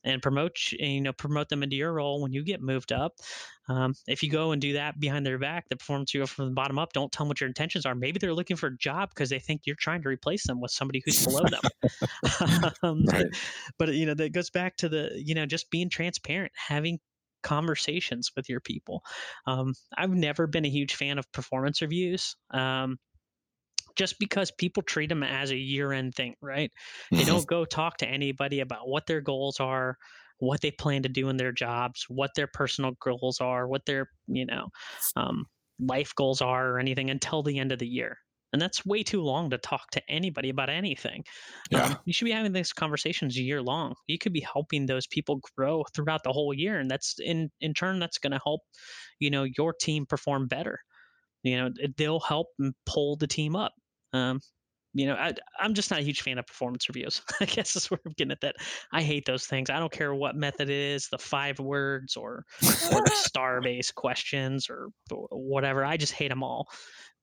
and 0.04 0.20
promote 0.20 0.56
you 0.72 1.00
know 1.00 1.12
promote 1.12 1.48
them 1.48 1.62
into 1.62 1.76
your 1.76 1.92
role 1.92 2.20
when 2.20 2.32
you 2.32 2.44
get 2.44 2.60
moved 2.60 2.92
up. 2.92 3.14
Um, 3.68 3.94
if 4.08 4.22
you 4.22 4.30
go 4.30 4.50
and 4.50 4.60
do 4.60 4.72
that 4.74 4.98
behind 4.98 5.24
their 5.24 5.38
back 5.38 5.68
the 5.68 5.76
performance 5.76 6.12
you 6.12 6.20
go 6.20 6.26
from 6.26 6.46
the 6.46 6.54
bottom 6.54 6.78
up 6.78 6.92
don't 6.92 7.10
tell 7.12 7.24
them 7.24 7.28
what 7.28 7.40
your 7.40 7.48
intentions 7.48 7.86
are. 7.86 7.94
Maybe 7.94 8.18
they're 8.18 8.34
looking 8.34 8.56
for 8.56 8.66
a 8.66 8.76
job 8.76 9.10
because 9.10 9.30
they 9.30 9.38
think 9.38 9.62
you're 9.64 9.76
trying 9.76 10.02
to 10.02 10.08
replace 10.08 10.46
them 10.46 10.60
with 10.60 10.72
somebody 10.72 11.02
who's 11.04 11.24
below 11.24 11.44
them. 11.50 12.72
Um, 12.82 13.04
right. 13.06 13.26
but 13.78 13.94
you 13.94 14.06
know 14.06 14.14
that 14.14 14.32
goes 14.32 14.50
back 14.50 14.76
to 14.78 14.88
the 14.88 15.10
you 15.14 15.34
know 15.34 15.46
just 15.46 15.70
being 15.70 15.88
transparent 15.88 16.52
having 16.54 16.98
conversations 17.42 18.30
with 18.36 18.48
your 18.48 18.60
people 18.60 19.02
um, 19.46 19.74
i've 19.96 20.10
never 20.10 20.46
been 20.46 20.64
a 20.64 20.70
huge 20.70 20.94
fan 20.94 21.18
of 21.18 21.30
performance 21.32 21.82
reviews 21.82 22.36
um, 22.52 22.98
just 23.96 24.18
because 24.18 24.50
people 24.50 24.82
treat 24.82 25.08
them 25.08 25.22
as 25.22 25.50
a 25.50 25.56
year 25.56 25.92
end 25.92 26.14
thing, 26.14 26.34
right? 26.40 26.70
Mm-hmm. 26.70 27.16
They 27.16 27.24
don't 27.24 27.46
go 27.46 27.64
talk 27.64 27.98
to 27.98 28.08
anybody 28.08 28.60
about 28.60 28.88
what 28.88 29.06
their 29.06 29.20
goals 29.20 29.60
are, 29.60 29.96
what 30.38 30.60
they 30.60 30.70
plan 30.70 31.02
to 31.02 31.08
do 31.08 31.28
in 31.28 31.36
their 31.36 31.52
jobs, 31.52 32.06
what 32.08 32.30
their 32.34 32.46
personal 32.46 32.92
goals 33.00 33.40
are, 33.40 33.68
what 33.68 33.84
their, 33.86 34.08
you 34.26 34.46
know, 34.46 34.68
um, 35.16 35.46
life 35.78 36.14
goals 36.14 36.40
are 36.40 36.70
or 36.70 36.78
anything 36.78 37.10
until 37.10 37.42
the 37.42 37.58
end 37.58 37.72
of 37.72 37.78
the 37.78 37.86
year. 37.86 38.18
And 38.52 38.60
that's 38.60 38.84
way 38.84 39.02
too 39.02 39.22
long 39.22 39.50
to 39.50 39.58
talk 39.58 39.90
to 39.92 40.02
anybody 40.08 40.50
about 40.50 40.68
anything. 40.68 41.24
Yeah. 41.70 41.84
Um, 41.84 41.98
you 42.04 42.12
should 42.12 42.26
be 42.26 42.32
having 42.32 42.52
these 42.52 42.72
conversations 42.72 43.38
year 43.38 43.62
long. 43.62 43.94
You 44.06 44.18
could 44.18 44.32
be 44.32 44.40
helping 44.52 44.86
those 44.86 45.06
people 45.06 45.40
grow 45.56 45.84
throughout 45.94 46.22
the 46.22 46.32
whole 46.32 46.52
year. 46.52 46.78
And 46.78 46.90
that's 46.90 47.16
in, 47.18 47.50
in 47.60 47.72
turn, 47.74 47.98
that's 47.98 48.18
going 48.18 48.32
to 48.32 48.40
help, 48.44 48.60
you 49.18 49.30
know, 49.30 49.44
your 49.56 49.72
team 49.72 50.04
perform 50.06 50.48
better. 50.48 50.78
You 51.42 51.56
know, 51.56 51.70
they'll 51.96 52.20
help 52.20 52.48
pull 52.86 53.16
the 53.16 53.26
team 53.26 53.56
up 53.56 53.72
um, 54.12 54.40
you 54.94 55.06
know, 55.06 55.14
I, 55.14 55.32
I'm 55.58 55.72
just 55.72 55.90
not 55.90 56.00
a 56.00 56.04
huge 56.04 56.20
fan 56.20 56.38
of 56.38 56.46
performance 56.46 56.88
reviews. 56.88 57.22
I 57.40 57.46
guess 57.46 57.72
that's 57.72 57.90
where 57.90 58.00
I'm 58.04 58.12
getting 58.12 58.32
at 58.32 58.42
that. 58.42 58.56
I 58.92 59.02
hate 59.02 59.24
those 59.24 59.46
things. 59.46 59.70
I 59.70 59.78
don't 59.78 59.92
care 59.92 60.14
what 60.14 60.36
method 60.36 60.68
it 60.68 60.76
is, 60.76 61.08
the 61.08 61.18
five 61.18 61.58
words 61.58 62.16
or, 62.16 62.44
or 62.62 63.02
the 63.02 63.12
star 63.14 63.60
based 63.62 63.94
questions 63.94 64.68
or, 64.68 64.88
or 65.10 65.28
whatever. 65.30 65.84
I 65.84 65.96
just 65.96 66.12
hate 66.12 66.28
them 66.28 66.42
all 66.42 66.68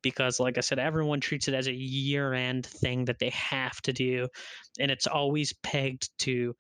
because, 0.02 0.40
like 0.40 0.58
I 0.58 0.62
said, 0.62 0.80
everyone 0.80 1.20
treats 1.20 1.48
it 1.48 1.54
as 1.54 1.68
a 1.68 1.74
year 1.74 2.34
end 2.34 2.66
thing 2.66 3.06
that 3.06 3.20
they 3.20 3.30
have 3.30 3.82
to 3.84 3.94
do. 3.94 4.28
And 4.80 4.92
it's 4.92 5.08
always 5.08 5.54
pegged 5.64 6.10
to, 6.20 6.56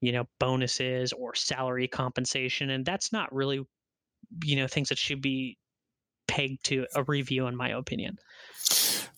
you 0.00 0.12
know, 0.12 0.24
bonuses 0.38 1.12
or 1.12 1.34
salary 1.34 1.88
compensation. 1.88 2.70
And 2.70 2.84
that's 2.84 3.12
not 3.12 3.34
really, 3.34 3.62
you 4.44 4.56
know, 4.56 4.66
things 4.66 4.88
that 4.90 4.98
should 4.98 5.22
be 5.22 5.58
pegged 6.28 6.64
to 6.66 6.86
a 6.94 7.02
review, 7.04 7.46
in 7.46 7.56
my 7.56 7.70
opinion. 7.70 8.18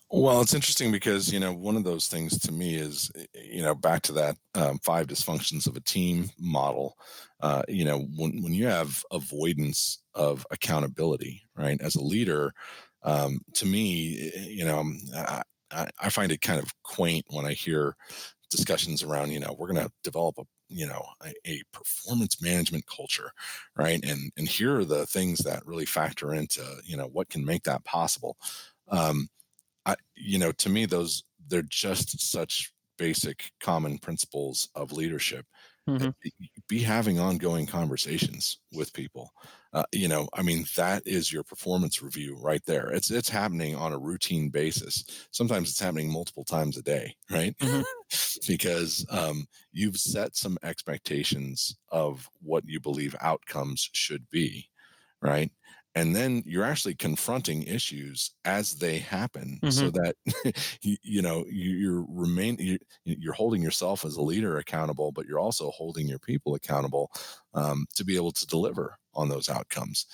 Well, 0.08 0.40
it's 0.40 0.54
interesting 0.54 0.92
because 0.92 1.32
you 1.32 1.40
know 1.40 1.52
one 1.52 1.76
of 1.76 1.82
those 1.82 2.06
things 2.06 2.38
to 2.40 2.52
me 2.52 2.76
is 2.76 3.10
eh, 3.16 3.24
you 3.34 3.62
know 3.62 3.74
back 3.74 4.02
to 4.02 4.12
that 4.12 4.36
um, 4.54 4.78
five 4.78 5.08
dysfunctions 5.08 5.66
of 5.66 5.76
a 5.76 5.80
team 5.80 6.30
model. 6.38 6.96
Uh, 7.40 7.62
you 7.68 7.84
know 7.84 7.98
when 8.16 8.42
when 8.42 8.54
you 8.54 8.66
have 8.66 9.02
avoidance 9.10 9.98
of 10.14 10.46
accountability, 10.52 11.42
right? 11.56 11.80
As 11.80 11.96
a 11.96 12.02
leader, 12.02 12.54
um, 13.07 13.40
to 13.54 13.64
me, 13.64 14.30
eh, 14.34 14.46
you 14.48 14.64
know, 14.66 14.84
I, 15.14 15.42
I 15.98 16.11
find 16.11 16.30
it 16.30 16.42
kind 16.42 16.61
of 16.61 16.70
quaint 16.82 17.24
when 17.30 17.46
I 17.46 17.52
hear 17.52 17.96
discussions 18.48 19.02
around 19.02 19.32
you 19.32 19.40
know 19.40 19.57
we're 19.59 19.66
going 19.66 19.84
to 19.84 19.90
develop 20.04 20.38
a 20.38 20.44
you 20.68 20.86
know 20.86 21.04
a, 21.24 21.32
a, 21.50 21.61
performance 21.72 22.40
management 22.40 22.84
culture 22.86 23.32
right 23.76 23.98
and 24.04 24.30
and 24.36 24.46
here 24.46 24.78
are 24.78 24.84
the 24.84 25.04
things 25.07 25.40
that 25.40 25.66
really 25.66 25.84
factor 25.84 26.32
into 26.32 26.62
you 26.84 26.96
know 26.96 27.09
what 27.09 27.28
can 27.28 27.44
make 27.44 27.64
that 27.64 27.84
possible 27.84 28.36
um, 28.88 29.28
I, 29.86 29.94
you 30.16 30.38
know, 30.38 30.52
to 30.52 30.68
me, 30.68 30.84
those 30.84 31.22
they're 31.48 31.62
just 31.62 32.20
such 32.20 32.72
basic 32.98 33.52
common 33.61 33.98
principles 33.98 34.68
of 34.74 34.92
leadership. 34.92 35.46
Mm-hmm. 35.88 36.09
Be 36.68 36.80
having 36.80 37.20
ongoing 37.20 37.66
conversations 37.66 38.59
with 38.72 38.92
people. 38.92 39.30
Uh, 39.76 39.84
you 39.92 40.08
know, 40.08 40.26
I 40.32 40.40
mean, 40.40 40.64
that 40.74 41.06
is 41.06 41.30
your 41.30 41.42
performance 41.42 42.00
review 42.00 42.34
right 42.40 42.64
there. 42.64 42.88
It's 42.94 43.10
it's 43.10 43.28
happening 43.28 43.76
on 43.76 43.92
a 43.92 43.98
routine 43.98 44.48
basis. 44.48 45.04
Sometimes 45.32 45.68
it's 45.68 45.78
happening 45.78 46.10
multiple 46.10 46.44
times 46.44 46.78
a 46.78 46.82
day, 46.82 47.14
right? 47.30 47.54
Mm-hmm. 47.58 47.82
because 48.48 49.04
um, 49.10 49.44
you've 49.72 49.98
set 49.98 50.34
some 50.34 50.56
expectations 50.62 51.76
of 51.90 52.26
what 52.40 52.64
you 52.66 52.80
believe 52.80 53.14
outcomes 53.20 53.90
should 53.92 54.26
be, 54.30 54.66
right? 55.20 55.50
And 55.97 56.14
then 56.14 56.42
you're 56.44 56.62
actually 56.62 56.94
confronting 56.94 57.62
issues 57.62 58.32
as 58.44 58.74
they 58.74 58.99
happen 58.99 59.59
mm-hmm. 59.62 59.70
so 59.70 59.90
that 59.90 60.14
you, 60.82 60.97
you, 61.03 61.22
know 61.22 61.44
you, 61.49 61.92
are 61.92 62.05
remain 62.09 62.57
you, 62.61 62.78
you're 63.05 63.32
holding 63.32 63.62
yourself 63.62 64.05
as 64.05 64.16
a 64.16 64.22
leader 64.22 64.59
accountable 64.59 65.11
but 65.11 65.26
you're 65.26 65.40
also 65.40 65.70
holding 65.70 66.07
your 66.07 66.20
people 66.20 66.55
accountable 66.55 67.11
um, 67.55 67.86
to 67.97 68.05
be 68.05 68.14
able 68.14 68.30
to 68.30 68.47
deliver 68.47 68.97
on 69.14 69.28
those 69.28 69.49
outcomes 69.49 70.07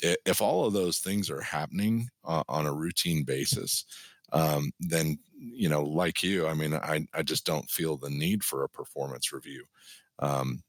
if 0.00 0.40
all 0.40 0.64
of 0.64 0.72
those 0.72 0.98
things 0.98 1.28
are 1.28 1.40
happening 1.40 2.08
uh, 2.24 2.42
on 2.48 2.66
a 2.66 2.72
routine 2.72 3.24
basis 3.24 3.84
um, 4.32 4.70
then 4.80 5.18
you 5.36 5.68
know 5.68 5.82
like 5.82 6.22
you 6.22 6.46
i 6.46 6.54
mean 6.54 6.72
I, 6.72 7.06
I 7.12 7.22
just 7.22 7.44
don't 7.44 7.68
feel 7.68 7.96
the 7.96 8.10
need 8.10 8.44
for 8.44 8.64
a 8.64 8.68
performance 8.68 9.32
review 9.32 9.64
um, 10.20 10.62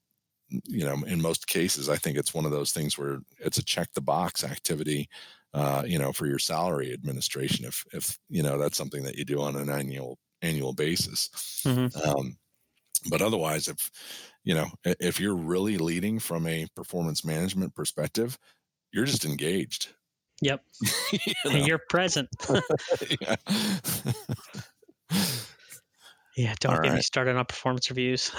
you 0.50 0.86
know, 0.86 1.04
in 1.06 1.22
most 1.22 1.48
cases, 1.48 1.90
I 1.90 1.96
think 1.96 2.18
it's 2.18 2.34
one 2.34 2.46
of 2.46 2.52
those 2.52 2.72
things 2.72 2.98
where 2.98 3.20
it's 3.40 3.58
a 3.58 3.64
check 3.64 3.90
the 3.94 4.02
box 4.02 4.44
activity, 4.44 5.10
uh, 5.54 5.84
you 5.86 5.98
know, 5.98 6.12
for 6.12 6.28
your 6.28 6.40
salary 6.40 6.94
administration. 6.94 7.66
If, 7.66 7.84
if, 7.94 8.18
you 8.30 8.44
know, 8.44 8.58
that's 8.58 8.78
something 8.78 9.04
that 9.04 9.16
you 9.16 9.26
do 9.26 9.42
on 9.42 9.56
an 9.56 9.70
annual, 9.70 10.18
annual 10.42 10.74
basis. 10.74 11.30
Mm-hmm. 11.66 12.10
Um, 12.10 12.38
but 13.10 13.22
otherwise, 13.22 13.68
if, 13.68 13.90
you 14.44 14.54
know, 14.54 14.68
if 14.84 15.20
you're 15.20 15.36
really 15.36 15.78
leading 15.78 16.20
from 16.20 16.48
a 16.48 16.68
performance 16.76 17.26
management 17.26 17.76
perspective, 17.76 18.38
you're 18.92 19.06
just 19.06 19.26
engaged. 19.26 19.90
Yep. 20.42 20.62
you 21.12 21.34
know? 21.46 21.52
You're 21.52 21.82
present. 21.90 22.30
yeah. 23.22 23.36
yeah. 26.36 26.54
Don't 26.60 26.76
All 26.76 26.82
get 26.82 26.90
right. 26.90 26.96
me 26.96 27.02
started 27.02 27.36
on 27.36 27.46
performance 27.46 27.90
reviews. 27.90 28.32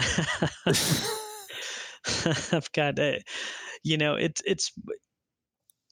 I've 2.53 2.71
got 2.73 2.99
a, 2.99 3.23
you 3.85 3.97
know, 3.99 4.17
it's 4.17 4.43
it's 4.47 4.73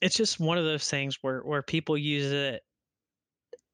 it's 0.01 0.15
just 0.15 0.39
one 0.39 0.57
of 0.57 0.65
those 0.65 0.89
things 0.89 1.17
where 1.21 1.41
where 1.41 1.61
people 1.63 1.97
use 1.97 2.31
it 2.31 2.61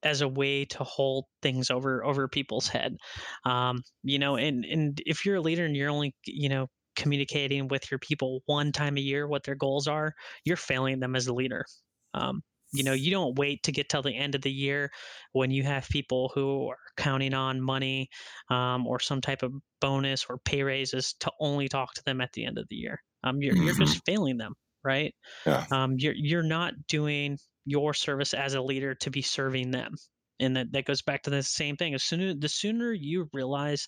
as 0.03 0.21
a 0.21 0.27
way 0.27 0.65
to 0.65 0.83
hold 0.83 1.25
things 1.41 1.69
over 1.69 2.03
over 2.03 2.27
people's 2.27 2.67
head. 2.67 2.97
Um, 3.45 3.83
you 4.03 4.19
know 4.19 4.35
and 4.35 4.65
and 4.65 5.01
if 5.05 5.25
you're 5.25 5.35
a 5.37 5.41
leader 5.41 5.65
and 5.65 5.75
you're 5.75 5.89
only 5.89 6.15
you 6.25 6.49
know 6.49 6.67
communicating 6.95 7.67
with 7.67 7.89
your 7.89 7.99
people 7.99 8.41
one 8.47 8.71
time 8.71 8.97
a 8.97 9.01
year 9.01 9.25
what 9.27 9.43
their 9.45 9.55
goals 9.55 9.87
are 9.87 10.13
you're 10.43 10.57
failing 10.57 10.99
them 10.99 11.15
as 11.15 11.27
a 11.27 11.33
leader. 11.33 11.65
Um, 12.13 12.41
you 12.71 12.83
know 12.83 12.93
you 12.93 13.11
don't 13.11 13.37
wait 13.37 13.63
to 13.63 13.71
get 13.71 13.89
till 13.89 14.01
the 14.01 14.15
end 14.15 14.35
of 14.35 14.41
the 14.41 14.51
year 14.51 14.91
when 15.33 15.51
you 15.51 15.63
have 15.63 15.87
people 15.89 16.31
who 16.33 16.67
are 16.69 16.77
counting 16.97 17.33
on 17.33 17.61
money 17.61 18.09
um, 18.49 18.87
or 18.87 18.99
some 18.99 19.21
type 19.21 19.43
of 19.43 19.53
bonus 19.79 20.25
or 20.29 20.37
pay 20.37 20.63
raises 20.63 21.15
to 21.19 21.31
only 21.39 21.67
talk 21.67 21.93
to 21.93 22.03
them 22.05 22.21
at 22.21 22.31
the 22.33 22.45
end 22.45 22.57
of 22.57 22.65
the 22.69 22.75
year 22.75 23.01
um, 23.23 23.41
you're, 23.41 23.53
mm-hmm. 23.53 23.63
you're 23.63 23.75
just 23.75 24.03
failing 24.05 24.37
them 24.37 24.53
right 24.83 25.13
yeah. 25.45 25.65
um, 25.71 25.95
you're, 25.97 26.15
you're 26.15 26.43
not 26.43 26.73
doing 26.87 27.37
your 27.65 27.93
service 27.93 28.33
as 28.33 28.53
a 28.53 28.61
leader 28.61 28.95
to 28.95 29.09
be 29.09 29.21
serving 29.21 29.71
them 29.71 29.93
and 30.39 30.57
that, 30.57 30.71
that 30.71 30.85
goes 30.85 31.03
back 31.03 31.23
to 31.23 31.29
the 31.29 31.43
same 31.43 31.77
thing 31.77 31.93
as 31.93 32.03
soon 32.03 32.39
the 32.39 32.49
sooner 32.49 32.91
you 32.91 33.29
realize 33.33 33.87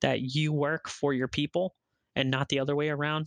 that 0.00 0.20
you 0.20 0.52
work 0.52 0.88
for 0.88 1.12
your 1.12 1.28
people 1.28 1.74
and 2.16 2.30
not 2.30 2.48
the 2.48 2.60
other 2.60 2.76
way 2.76 2.90
around 2.90 3.26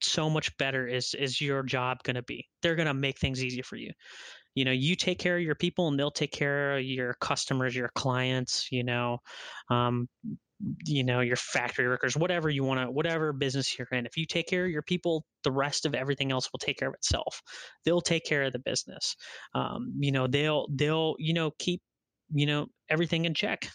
so 0.00 0.28
much 0.28 0.56
better 0.58 0.86
is 0.86 1.14
is 1.14 1.40
your 1.40 1.62
job 1.62 2.02
going 2.02 2.16
to 2.16 2.22
be. 2.22 2.46
They're 2.62 2.76
going 2.76 2.86
to 2.86 2.94
make 2.94 3.18
things 3.18 3.44
easy 3.44 3.62
for 3.62 3.76
you. 3.76 3.92
You 4.54 4.64
know 4.64 4.72
you 4.72 4.96
take 4.96 5.18
care 5.18 5.36
of 5.36 5.42
your 5.42 5.54
people 5.54 5.88
and 5.88 5.98
they'll 5.98 6.10
take 6.10 6.32
care 6.32 6.78
of 6.78 6.84
your 6.84 7.14
customers 7.20 7.76
your 7.76 7.90
clients 7.94 8.68
you 8.72 8.84
know 8.84 9.18
um, 9.68 10.08
you 10.86 11.04
know 11.04 11.20
your 11.20 11.36
factory 11.36 11.86
workers 11.86 12.16
whatever 12.16 12.48
you 12.48 12.64
want 12.64 12.80
to 12.80 12.90
whatever 12.90 13.32
business 13.32 13.78
you're 13.78 13.88
in. 13.92 14.06
If 14.06 14.16
you 14.16 14.24
take 14.24 14.48
care 14.48 14.64
of 14.64 14.70
your 14.70 14.82
people 14.82 15.24
the 15.44 15.52
rest 15.52 15.84
of 15.84 15.94
everything 15.94 16.32
else 16.32 16.48
will 16.52 16.58
take 16.58 16.78
care 16.78 16.88
of 16.88 16.94
itself. 16.94 17.42
They'll 17.84 18.00
take 18.00 18.24
care 18.24 18.44
of 18.44 18.52
the 18.52 18.58
business. 18.58 19.14
Um, 19.54 19.92
you 19.98 20.12
know 20.12 20.26
they'll 20.26 20.66
they'll 20.74 21.16
you 21.18 21.34
know 21.34 21.52
keep 21.58 21.82
you 22.32 22.46
know 22.46 22.66
everything 22.88 23.26
in 23.26 23.34
check 23.34 23.68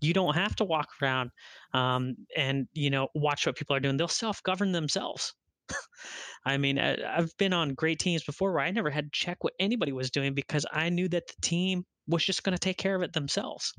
you 0.00 0.12
don't 0.12 0.34
have 0.34 0.56
to 0.56 0.64
walk 0.64 0.88
around 1.02 1.30
um, 1.74 2.16
and 2.36 2.66
you 2.72 2.90
know 2.90 3.08
watch 3.14 3.46
what 3.46 3.56
people 3.56 3.76
are 3.76 3.80
doing. 3.80 3.96
They'll 3.96 4.08
self-govern 4.08 4.72
themselves. 4.72 5.34
I 6.44 6.56
mean, 6.56 6.78
I, 6.78 6.96
have 7.16 7.36
been 7.36 7.52
on 7.52 7.74
great 7.74 7.98
teams 7.98 8.24
before 8.24 8.52
where 8.52 8.62
I 8.62 8.70
never 8.70 8.90
had 8.90 9.12
to 9.12 9.18
check 9.18 9.44
what 9.44 9.54
anybody 9.58 9.92
was 9.92 10.10
doing 10.10 10.34
because 10.34 10.66
I 10.72 10.88
knew 10.88 11.08
that 11.08 11.28
the 11.28 11.34
team 11.42 11.84
was 12.08 12.24
just 12.24 12.42
going 12.42 12.54
to 12.54 12.58
take 12.58 12.76
care 12.76 12.94
of 12.94 13.02
it 13.02 13.12
themselves. 13.12 13.72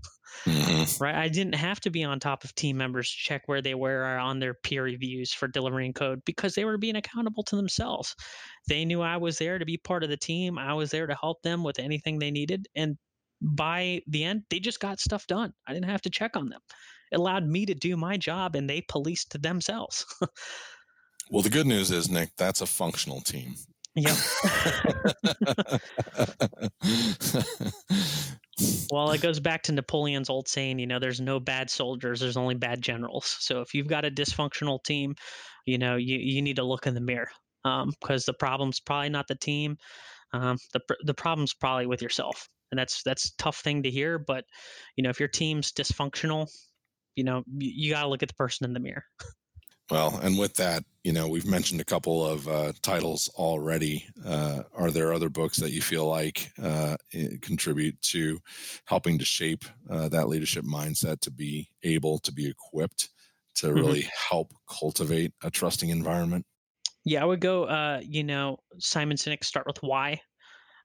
Mhm. 0.46 1.02
right? 1.02 1.16
I 1.16 1.28
didn't 1.28 1.56
have 1.56 1.82
to 1.82 1.90
be 1.90 2.06
on 2.06 2.20
top 2.20 2.46
of 2.46 2.56
team 2.56 2.78
members 2.78 3.10
to 3.10 3.18
check 3.18 3.42
where 3.48 3.62
they 3.62 3.76
were 3.76 4.06
on 4.18 4.40
their 4.40 4.54
peer 4.54 4.84
reviews 4.84 5.34
for 5.34 5.50
delivering 5.50 5.92
code 5.92 6.24
because 6.24 6.56
they 6.56 6.64
were 6.64 6.78
being 6.78 6.96
accountable 6.96 7.44
to 7.44 7.58
themselves. 7.58 8.16
They 8.68 8.86
knew 8.86 9.02
I 9.02 9.18
was 9.18 9.38
there 9.38 9.60
to 9.60 9.66
be 9.66 9.78
part 9.78 10.04
of 10.04 10.10
the 10.10 10.16
team. 10.16 10.58
I 10.58 10.74
was 10.74 10.92
there 10.92 11.08
to 11.08 11.16
help 11.16 11.42
them 11.42 11.64
with 11.64 11.80
anything 11.80 12.18
they 12.20 12.32
needed. 12.32 12.70
And 12.76 12.98
by 13.42 14.02
the 14.08 14.24
end, 14.24 14.44
they 14.50 14.60
just 14.60 14.80
got 14.80 15.00
stuff 15.00 15.28
done. 15.28 15.54
I 15.68 15.74
didn't 15.74 15.90
have 15.90 16.02
to 16.04 16.10
check 16.10 16.36
on 16.36 16.50
them. 16.50 16.62
It 17.12 17.18
allowed 17.18 17.46
me 17.46 17.66
to 17.66 17.74
do 17.74 17.98
my 17.98 18.18
job 18.18 18.56
and 18.56 18.70
they 18.70 18.82
policed 18.82 19.42
themselves. 19.42 20.06
Well, 21.30 21.44
the 21.44 21.50
good 21.50 21.66
news 21.66 21.92
is, 21.92 22.10
Nick, 22.10 22.36
that's 22.36 22.60
a 22.60 22.66
functional 22.66 23.22
team. 23.22 23.56
yep. 23.96 24.18
Well, 28.92 29.12
it 29.12 29.22
goes 29.22 29.40
back 29.40 29.64
to 29.64 29.72
Napoleon's 29.72 30.30
old 30.30 30.48
saying, 30.48 30.78
you 30.78 30.86
know, 30.86 31.00
there's 31.00 31.22
no 31.22 31.40
bad 31.40 31.70
soldiers, 31.70 32.20
there's 32.20 32.38
only 32.38 32.56
bad 32.56 32.82
generals. 32.82 33.38
So 33.40 33.62
if 33.62 33.74
you've 33.74 33.88
got 33.88 34.06
a 34.06 34.12
dysfunctional 34.12 34.84
team, 34.84 35.16
you 35.66 35.78
know, 35.78 35.96
you, 35.96 36.18
you 36.18 36.42
need 36.42 36.58
to 36.58 36.64
look 36.64 36.86
in 36.86 36.94
the 36.94 37.02
mirror 37.02 37.30
because 37.64 38.26
the 38.26 38.34
problem's 38.34 38.80
probably 38.80 39.10
not 39.10 39.28
the 39.28 39.36
team. 39.36 39.78
Um, 40.34 40.58
the 40.74 40.82
the 41.06 41.14
problem's 41.14 41.54
probably 41.54 41.88
with 41.88 42.02
yourself, 42.02 42.48
and 42.72 42.80
that's 42.80 43.04
that's 43.04 43.26
a 43.28 43.38
tough 43.38 43.60
thing 43.62 43.84
to 43.84 43.92
hear. 43.92 44.20
But 44.20 44.46
you 44.96 45.04
know, 45.04 45.10
if 45.10 45.20
your 45.20 45.30
team's 45.30 45.72
dysfunctional, 45.72 46.50
you 47.16 47.24
know, 47.24 47.44
you, 47.48 47.72
you 47.74 47.92
got 47.92 48.04
to 48.04 48.10
look 48.10 48.24
at 48.24 48.30
the 48.30 48.36
person 48.36 48.66
in 48.66 48.74
the 48.74 48.80
mirror. 48.80 49.06
well, 49.90 50.18
and 50.24 50.40
with 50.40 50.54
that, 50.56 50.86
you 51.04 51.12
know, 51.12 51.28
we've 51.28 51.46
mentioned 51.46 51.82
a 51.82 51.86
couple 51.86 52.26
of 52.26 52.48
uh, 52.48 52.72
titles 52.82 53.30
already. 53.36 54.08
Uh, 54.24 54.64
are 54.74 54.90
there 54.90 55.12
other 55.12 55.28
books 55.30 55.58
that 55.58 55.72
you 55.72 55.82
feel 55.82 56.08
like 56.08 56.52
uh, 56.62 56.96
contribute 57.42 58.02
to 58.02 58.40
helping 58.86 59.18
to 59.20 59.26
shape 59.26 59.66
uh, 59.90 60.08
that 60.10 60.30
leadership 60.30 60.64
mindset 60.64 61.20
to 61.22 61.32
be 61.32 61.70
able 61.84 62.20
to 62.20 62.32
be 62.32 62.48
equipped 62.48 63.10
to 63.56 63.76
Mhm. 63.76 63.96
really 63.96 64.08
help 64.30 64.54
cultivate 64.70 65.34
a 65.44 65.52
trusting 65.52 65.90
environment? 65.90 66.46
Yeah, 67.04 67.22
I 67.22 67.26
would 67.26 67.42
go. 67.42 67.66
Uh, 67.66 68.02
you 68.04 68.24
know, 68.24 68.58
Simon 68.80 69.18
Sinek 69.18 69.44
start 69.44 69.68
with 69.68 69.82
why. 69.82 70.22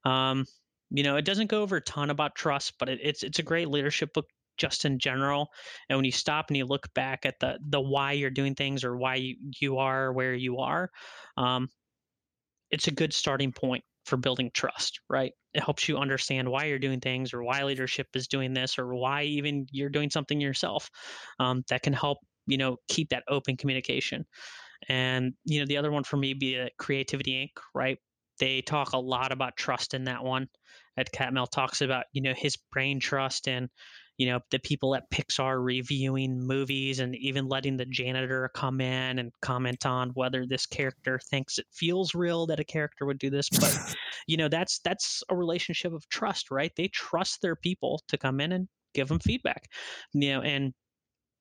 Um, 0.04 0.46
you 0.90 1.02
know, 1.02 1.16
it 1.16 1.24
doesn't 1.24 1.50
go 1.50 1.62
over 1.62 1.76
a 1.76 1.80
ton 1.82 2.10
about 2.10 2.34
trust, 2.36 2.74
but 2.78 2.88
it, 2.88 3.00
it's 3.02 3.22
it's 3.22 3.38
a 3.38 3.42
great 3.42 3.68
leadership 3.68 4.12
book 4.14 4.26
just 4.58 4.84
in 4.84 4.98
general. 4.98 5.48
And 5.88 5.98
when 5.98 6.04
you 6.04 6.12
stop 6.12 6.46
and 6.48 6.56
you 6.56 6.64
look 6.64 6.92
back 6.94 7.26
at 7.26 7.40
the 7.40 7.58
the 7.68 7.80
why 7.80 8.12
you're 8.12 8.30
doing 8.30 8.54
things 8.54 8.84
or 8.84 8.96
why 8.96 9.16
you, 9.16 9.36
you 9.60 9.78
are 9.78 10.12
where 10.12 10.34
you 10.34 10.58
are, 10.58 10.90
um, 11.36 11.68
it's 12.70 12.88
a 12.88 12.92
good 12.92 13.12
starting 13.12 13.52
point 13.52 13.84
for 14.04 14.16
building 14.16 14.50
trust, 14.54 15.00
right? 15.08 15.32
It 15.54 15.62
helps 15.62 15.88
you 15.88 15.96
understand 15.98 16.48
why 16.48 16.64
you're 16.66 16.78
doing 16.78 17.00
things 17.00 17.32
or 17.32 17.42
why 17.42 17.62
leadership 17.64 18.08
is 18.14 18.28
doing 18.28 18.54
this 18.54 18.78
or 18.78 18.94
why 18.94 19.24
even 19.24 19.66
you're 19.72 19.88
doing 19.88 20.10
something 20.10 20.40
yourself. 20.40 20.90
Um, 21.40 21.64
that 21.68 21.82
can 21.82 21.92
help 21.92 22.18
you 22.46 22.56
know 22.58 22.76
keep 22.88 23.08
that 23.10 23.24
open 23.28 23.56
communication. 23.56 24.24
And 24.88 25.34
you 25.44 25.60
know, 25.60 25.66
the 25.66 25.76
other 25.78 25.90
one 25.90 26.04
for 26.04 26.16
me 26.16 26.34
be 26.34 26.68
Creativity 26.78 27.32
Inc. 27.32 27.60
Right? 27.74 27.98
They 28.38 28.62
talk 28.62 28.92
a 28.92 28.98
lot 28.98 29.32
about 29.32 29.56
trust 29.56 29.94
in 29.94 30.04
that 30.04 30.24
one. 30.24 30.48
Ed 30.96 31.10
Catmull 31.12 31.50
talks 31.50 31.82
about 31.82 32.06
you 32.12 32.22
know 32.22 32.34
his 32.34 32.56
brain 32.72 33.00
trust 33.00 33.48
and 33.48 33.68
you 34.16 34.26
know 34.26 34.40
the 34.50 34.58
people 34.58 34.94
at 34.94 35.10
Pixar 35.10 35.62
reviewing 35.62 36.46
movies 36.46 37.00
and 37.00 37.14
even 37.16 37.48
letting 37.48 37.76
the 37.76 37.84
janitor 37.86 38.50
come 38.54 38.80
in 38.80 39.18
and 39.18 39.30
comment 39.42 39.84
on 39.84 40.10
whether 40.10 40.46
this 40.46 40.66
character 40.66 41.20
thinks 41.30 41.58
it 41.58 41.66
feels 41.72 42.14
real 42.14 42.46
that 42.46 42.60
a 42.60 42.64
character 42.64 43.04
would 43.04 43.18
do 43.18 43.30
this. 43.30 43.48
But 43.50 43.78
you 44.26 44.36
know 44.36 44.48
that's 44.48 44.80
that's 44.80 45.22
a 45.28 45.36
relationship 45.36 45.92
of 45.92 46.08
trust, 46.08 46.50
right? 46.50 46.72
They 46.76 46.88
trust 46.88 47.42
their 47.42 47.56
people 47.56 48.02
to 48.08 48.16
come 48.16 48.40
in 48.40 48.52
and 48.52 48.68
give 48.94 49.08
them 49.08 49.20
feedback. 49.20 49.68
You 50.14 50.30
know, 50.30 50.40
and 50.40 50.72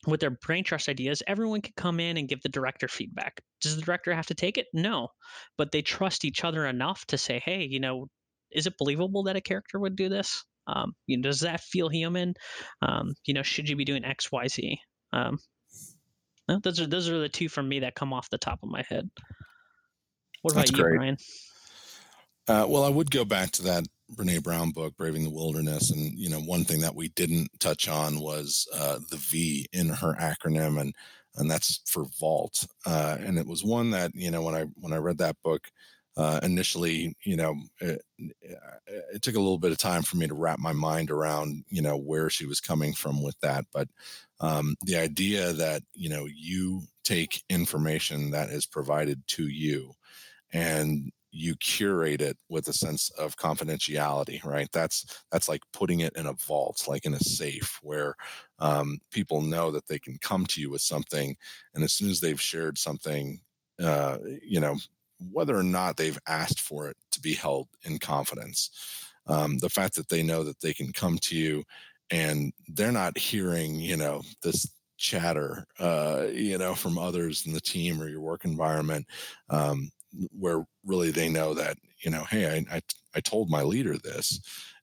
with 0.06 0.20
their 0.20 0.32
brain 0.32 0.64
trust 0.64 0.90
ideas, 0.90 1.24
everyone 1.28 1.62
can 1.62 1.74
come 1.76 2.00
in 2.00 2.18
and 2.18 2.28
give 2.28 2.42
the 2.42 2.50
director 2.50 2.88
feedback. 2.88 3.42
Does 3.62 3.76
the 3.76 3.82
director 3.82 4.14
have 4.14 4.28
to 4.28 4.36
take 4.36 4.58
it? 4.58 4.68
No. 4.74 5.10
But 5.58 5.72
they 5.72 5.82
trust 5.82 6.26
each 6.26 6.44
other 6.44 6.66
enough 6.66 7.06
to 7.08 7.18
say, 7.18 7.42
hey, 7.44 7.64
you 7.64 7.80
know, 7.80 8.08
is 8.52 8.68
it 8.68 8.78
believable 8.78 9.24
that 9.24 9.36
a 9.36 9.42
character 9.42 9.80
would 9.80 9.96
do 9.96 10.10
this? 10.10 10.44
Um, 10.68 10.94
you 11.08 11.18
know, 11.18 11.24
does 11.24 11.42
that 11.42 11.62
feel 11.62 11.90
human? 11.90 12.34
Um, 12.82 13.14
you 13.26 13.34
know, 13.34 13.44
should 13.44 13.70
you 13.70 13.76
be 13.76 13.86
doing 13.86 14.06
X, 14.06 14.32
Y, 14.32 14.48
Z? 14.48 14.80
Um, 15.14 15.40
no, 16.48 16.60
those 16.60 16.80
are 16.80 16.88
those 16.88 17.10
are 17.10 17.20
the 17.20 17.30
two 17.30 17.50
from 17.50 17.68
me 17.68 17.80
that 17.80 17.96
come 17.96 18.14
off 18.14 18.30
the 18.30 18.38
top 18.38 18.60
of 18.62 18.70
my 18.70 18.84
head. 18.88 19.10
What 20.42 20.54
about 20.54 20.62
That's 20.62 20.72
you, 20.72 20.84
great. 20.84 20.98
Brian? 20.98 21.18
Uh, 22.48 22.66
well, 22.70 22.84
I 22.84 22.90
would 22.90 23.10
go 23.10 23.26
back 23.26 23.52
to 23.52 23.64
that 23.64 23.88
Brene 24.14 24.44
Brown 24.44 24.72
book, 24.72 24.96
Braving 24.98 25.24
the 25.24 25.30
Wilderness, 25.32 25.92
and 25.92 26.18
you 26.18 26.30
know, 26.30 26.40
one 26.40 26.64
thing 26.64 26.82
that 26.82 26.96
we 26.96 27.10
didn't 27.10 27.50
touch 27.60 27.88
on 27.88 28.20
was 28.20 28.68
uh, 28.74 29.00
the 29.10 29.18
V 29.18 29.68
in 29.74 29.90
her 29.90 30.14
acronym, 30.20 30.80
and 30.80 30.94
and 31.36 31.50
that's 31.50 31.82
for 31.86 32.06
Vault. 32.20 32.68
Uh, 32.86 33.18
and 33.20 33.38
it 33.38 33.48
was 33.48 33.64
one 33.64 33.92
that 33.92 34.12
you 34.14 34.32
know 34.32 34.42
when 34.42 34.56
I 34.56 34.64
when 34.76 34.94
I 34.94 34.98
read 34.98 35.18
that 35.20 35.38
book 35.44 35.68
uh, 36.18 36.40
initially, 36.44 37.16
you 37.24 37.36
know, 37.36 37.56
it, 37.82 38.02
it 38.18 39.22
took 39.22 39.36
a 39.36 39.40
little 39.40 39.58
bit 39.58 39.72
of 39.72 39.78
time 39.78 40.02
for 40.02 40.18
me 40.18 40.28
to 40.28 40.34
wrap 40.34 40.60
my 40.60 40.74
mind 40.74 41.12
around 41.12 41.66
you 41.70 41.82
know 41.82 41.98
where 41.98 42.30
she 42.30 42.46
was 42.46 42.62
coming 42.62 42.94
from 42.94 43.24
with 43.24 43.40
that, 43.42 43.66
but 43.74 43.88
um, 44.40 44.76
the 44.84 44.98
idea 44.98 45.52
that 45.54 45.82
you 45.94 46.10
know 46.10 46.28
you 46.34 46.84
take 47.04 47.44
information 47.50 48.32
that 48.32 48.50
is 48.50 48.66
provided 48.66 49.22
to 49.28 49.48
you 49.48 49.94
and 50.54 51.12
you 51.36 51.56
curate 51.58 52.22
it 52.22 52.38
with 52.48 52.68
a 52.70 52.74
sense 52.74 53.10
of 53.12 53.36
confidentiality 53.36 54.44
right? 54.46 54.70
That's 54.72 55.24
that's 55.32 55.50
like 55.50 55.62
putting 55.74 56.00
it 56.00 56.16
in 56.16 56.26
a 56.28 56.34
vault 56.34 56.86
like 56.88 57.06
in 57.06 57.14
a 57.14 57.20
safe 57.20 57.80
where 57.84 58.16
um, 58.60 59.00
people 59.12 59.42
know 59.42 59.72
that 59.72 59.88
they 59.88 60.00
can 60.00 60.18
come 60.22 60.46
to 60.48 60.62
you 60.62 60.70
with 60.70 60.82
something 60.82 61.36
and 61.74 61.84
as 61.84 61.94
soon 61.94 62.10
as 62.10 62.20
they've 62.22 62.42
shared 62.42 62.78
something 62.78 63.42
uh, 63.84 64.18
you 64.42 64.60
know 64.60 64.78
whether 65.32 65.56
or 65.56 65.64
not 65.64 65.98
they've 65.98 66.20
asked 66.28 66.62
for 66.62 66.88
it 66.90 66.98
to 67.12 67.20
be 67.20 67.34
held 67.34 67.68
in 67.84 68.00
confidence 68.00 68.70
um, 69.28 69.58
the 69.58 69.70
fact 69.70 69.96
that 69.96 70.10
they 70.10 70.24
know 70.24 70.44
that 70.44 70.60
they 70.62 70.74
can 70.74 70.94
come 70.94 71.18
to 71.18 71.36
you 71.36 71.64
and 72.12 72.54
they're 72.70 72.92
not 72.92 73.18
hearing 73.18 73.76
you 73.76 73.98
know 73.98 74.22
this 74.44 74.68
chatter 74.98 75.66
uh, 75.80 76.26
you 76.32 76.58
know 76.58 76.74
from 76.74 76.98
others 76.98 77.46
in 77.46 77.54
the 77.54 77.62
team 77.62 78.02
or 78.02 78.08
your 78.08 78.22
work 78.22 78.46
environment 78.46 79.06
um, 79.50 79.90
where 80.32 80.66
really 80.86 81.12
they 81.12 81.30
know 81.30 81.54
that 81.54 81.78
you 82.04 82.12
know 82.12 82.24
hey 82.26 82.66
i 82.70 82.76
i, 82.78 82.82
I 83.16 83.20
told 83.20 83.50
my 83.50 83.62
leader 83.62 83.98
this 83.98 84.40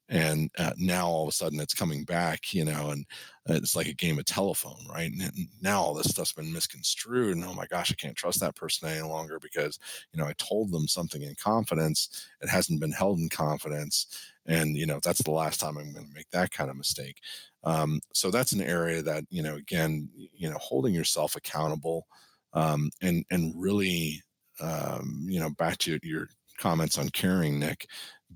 and 0.09 0.51
uh, 0.59 0.73
now 0.77 1.07
all 1.07 1.23
of 1.23 1.29
a 1.29 1.31
sudden 1.31 1.59
it's 1.59 1.73
coming 1.73 2.03
back 2.03 2.53
you 2.53 2.65
know 2.65 2.89
and 2.89 3.05
it's 3.47 3.75
like 3.75 3.87
a 3.87 3.93
game 3.93 4.19
of 4.19 4.25
telephone 4.25 4.85
right? 4.89 5.11
And 5.11 5.47
now 5.61 5.81
all 5.81 5.93
this 5.93 6.09
stuff's 6.09 6.33
been 6.33 6.51
misconstrued 6.51 7.35
and 7.35 7.43
oh 7.43 7.53
my 7.53 7.65
gosh 7.67 7.91
i 7.91 7.95
can't 7.95 8.15
trust 8.15 8.39
that 8.41 8.55
person 8.55 8.87
any 8.87 9.01
longer 9.01 9.39
because 9.39 9.79
you 10.11 10.19
know 10.19 10.27
i 10.27 10.33
told 10.37 10.71
them 10.71 10.87
something 10.87 11.21
in 11.21 11.35
confidence. 11.35 12.27
It 12.41 12.49
hasn't 12.49 12.79
been 12.79 12.91
held 12.91 13.19
in 13.19 13.29
confidence 13.29 14.07
and 14.45 14.75
you 14.75 14.85
know 14.85 14.99
that's 15.01 15.23
the 15.23 15.31
last 15.31 15.59
time 15.59 15.77
i'm 15.77 15.93
going 15.93 16.05
to 16.05 16.13
make 16.13 16.29
that 16.31 16.51
kind 16.51 16.69
of 16.69 16.77
mistake. 16.77 17.17
Um, 17.63 18.01
so 18.13 18.29
that's 18.29 18.51
an 18.51 18.61
area 18.61 19.01
that 19.01 19.23
you 19.29 19.41
know 19.41 19.55
again 19.55 20.09
you 20.15 20.49
know 20.49 20.57
holding 20.59 20.93
yourself 20.93 21.35
accountable 21.35 22.07
um, 22.53 22.91
and 23.01 23.25
and 23.31 23.53
really 23.55 24.21
um, 24.59 25.25
you 25.27 25.39
know, 25.39 25.49
back 25.51 25.77
to 25.79 25.99
your 26.03 26.29
comments 26.59 26.97
on 26.97 27.09
caring, 27.09 27.59
Nick, 27.59 27.87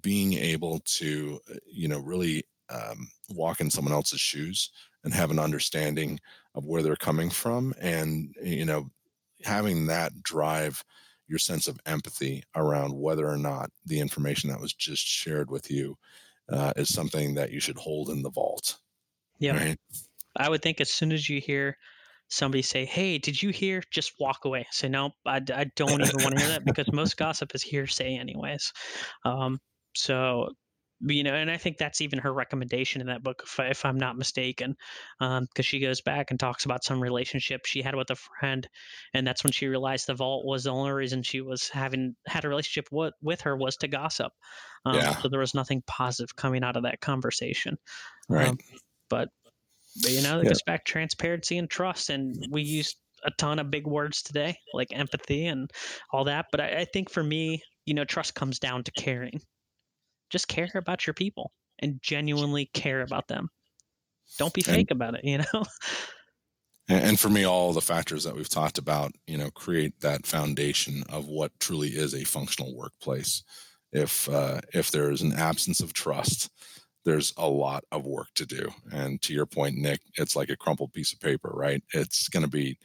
being 0.02 0.34
able 0.34 0.80
to, 0.86 1.40
uh, 1.50 1.56
you 1.72 1.88
know, 1.88 2.00
really 2.00 2.44
um, 2.70 3.08
walk 3.30 3.62
in 3.62 3.70
someone 3.70 3.94
else's 3.94 4.20
shoes 4.20 4.72
and 5.04 5.14
have 5.14 5.32
an 5.32 5.40
understanding 5.40 6.20
of 6.56 6.66
where 6.66 6.82
they're 6.82 6.96
coming 6.96 7.30
from, 7.30 7.74
and 7.80 8.36
you 8.44 8.66
know, 8.66 8.90
having 9.44 9.86
that 9.88 10.12
drive 10.24 10.84
your 11.28 11.40
sense 11.40 11.68
of 11.68 11.80
empathy 11.86 12.44
around 12.56 12.94
whether 12.94 13.28
or 13.28 13.38
not 13.38 13.70
the 13.86 14.00
information 14.00 14.50
that 14.50 14.60
was 14.60 14.74
just 14.74 15.06
shared 15.06 15.52
with 15.52 15.70
you 15.70 15.98
uh, 16.50 16.72
is 16.78 16.94
something 16.94 17.36
that 17.36 17.52
you 17.52 17.60
should 17.60 17.78
hold 17.78 18.10
in 18.10 18.22
the 18.22 18.30
vault. 18.30 18.78
Yeah, 19.40 19.58
Right. 19.58 19.78
I 20.38 20.50
would 20.50 20.62
think 20.62 20.80
as 20.80 20.92
soon 20.92 21.12
as 21.12 21.30
you 21.30 21.42
hear 21.42 21.78
somebody 22.30 22.62
say, 22.62 22.86
"Hey, 22.86 23.18
did 23.18 23.42
you 23.42 23.50
hear?" 23.50 23.82
Just 23.92 24.14
walk 24.20 24.46
away. 24.46 24.66
Say, 24.72 24.90
"No, 24.90 25.12
I, 25.26 25.42
I 25.54 25.66
don't 25.76 26.02
even 26.02 26.24
want 26.24 26.36
to 26.36 26.42
hear 26.42 26.50
that," 26.50 26.66
because 26.66 26.92
most 26.92 27.18
gossip 27.18 27.54
is 27.56 27.64
hearsay, 27.64 28.18
anyways. 28.18 28.72
Um, 29.26 29.60
so, 29.96 30.50
you 31.02 31.24
know, 31.24 31.34
and 31.34 31.50
I 31.50 31.58
think 31.58 31.78
that's 31.78 32.02
even 32.02 32.20
her 32.20 32.34
recommendation 32.34 33.02
in 33.02 33.08
that 33.08 33.24
book, 33.24 33.44
if, 33.46 33.60
if 33.60 33.86
I'm 33.86 33.98
not 33.98 34.18
mistaken, 34.18 34.76
because 35.20 35.40
um, 35.40 35.48
she 35.62 35.80
goes 35.80 36.02
back 36.02 36.32
and 36.32 36.40
talks 36.40 36.66
about 36.66 36.84
some 36.84 37.02
relationship 37.02 37.66
she 37.66 37.82
had 37.82 37.96
with 37.96 38.10
a 38.10 38.16
friend, 38.16 38.68
and 39.14 39.26
that's 39.26 39.44
when 39.44 39.54
she 39.54 39.68
realized 39.68 40.08
the 40.08 40.14
vault 40.16 40.46
was 40.46 40.64
the 40.64 40.72
only 40.72 40.92
reason 40.92 41.24
she 41.24 41.42
was 41.42 41.70
having 41.70 42.16
had 42.26 42.46
a 42.46 42.50
relationship 42.50 42.90
with, 42.92 43.14
with 43.22 43.42
her 43.42 43.56
was 43.56 43.78
to 43.78 43.88
gossip. 43.88 44.32
Um, 44.86 44.96
Yeah. 44.96 45.16
So 45.18 45.30
there 45.30 45.40
was 45.40 45.54
nothing 45.54 45.84
positive 45.88 46.36
coming 46.36 46.64
out 46.64 46.78
of 46.78 46.84
that 46.84 47.02
conversation. 47.02 47.78
Right. 48.30 48.50
Um, 48.50 48.58
but 49.10 49.30
but 50.02 50.12
you 50.12 50.22
know, 50.22 50.40
it 50.42 50.46
Yeah. 50.46 50.50
goes 50.50 50.62
back 50.64 50.86
transparency 50.86 51.58
and 51.58 51.70
trust, 51.70 52.10
and 52.10 52.36
we 52.52 52.62
use 52.64 52.96
a 53.26 53.32
ton 53.38 53.60
of 53.60 53.72
big 53.72 53.88
words 53.88 54.22
today, 54.22 54.56
like 54.74 54.90
empathy 54.92 55.48
and 55.48 55.72
all 56.14 56.24
that. 56.26 56.48
But 56.52 56.62
I, 56.62 56.68
I 56.82 56.86
think 56.86 57.10
for 57.10 57.24
me, 57.24 57.62
you 57.86 57.94
know, 57.94 58.06
trust 58.06 58.36
comes 58.36 58.60
down 58.60 58.84
to 58.84 58.92
caring. 58.92 59.42
Just 60.30 60.48
care 60.48 60.72
about 60.76 61.08
your 61.08 61.14
people. 61.16 61.52
and 61.80 62.02
genuinely 62.02 62.68
care 62.74 63.02
about 63.02 63.28
them. 63.28 63.50
Don't 64.40 64.54
be 64.54 64.64
fake 64.64 64.92
and, 64.92 64.92
about 64.92 65.16
it, 65.16 65.22
you 65.26 65.40
know? 65.40 65.64
and 66.90 67.20
for 67.20 67.30
me 67.30 67.44
all 67.44 67.74
the 67.74 67.82
factors 67.82 68.24
that 68.24 68.36
we've 68.36 68.50
talked 68.50 68.78
about 68.78 69.12
you 69.26 69.38
know 69.38 69.50
create 69.52 70.00
that 70.02 70.26
foundation 70.26 71.04
of 71.10 71.28
what 71.28 71.52
truly 71.60 71.90
is 71.90 72.14
a 72.14 72.24
functional 72.24 72.76
workplace 72.76 73.44
if 73.92 74.30
uh, 74.30 74.60
if 74.74 74.92
there 74.92 75.12
is 75.12 75.22
an 75.22 75.34
absence 75.34 75.80
of 75.80 75.94
trust 75.94 76.50
there's 77.08 77.34
a 77.38 77.48
lot 77.48 77.84
of 77.92 78.06
work 78.06 78.28
to 78.36 78.46
do 78.46 78.70
and 78.92 79.22
to 79.22 79.34
your 79.34 79.46
point 79.46 79.76
nick 79.78 80.02
it's 80.16 80.36
like 80.36 80.50
a 80.50 80.58
crumpled 80.58 80.92
piece 80.94 81.14
of 81.14 81.20
paper 81.20 81.52
right 81.54 81.82
it's 81.94 82.28
going 82.28 82.44
to 82.44 82.50
be 82.50 82.78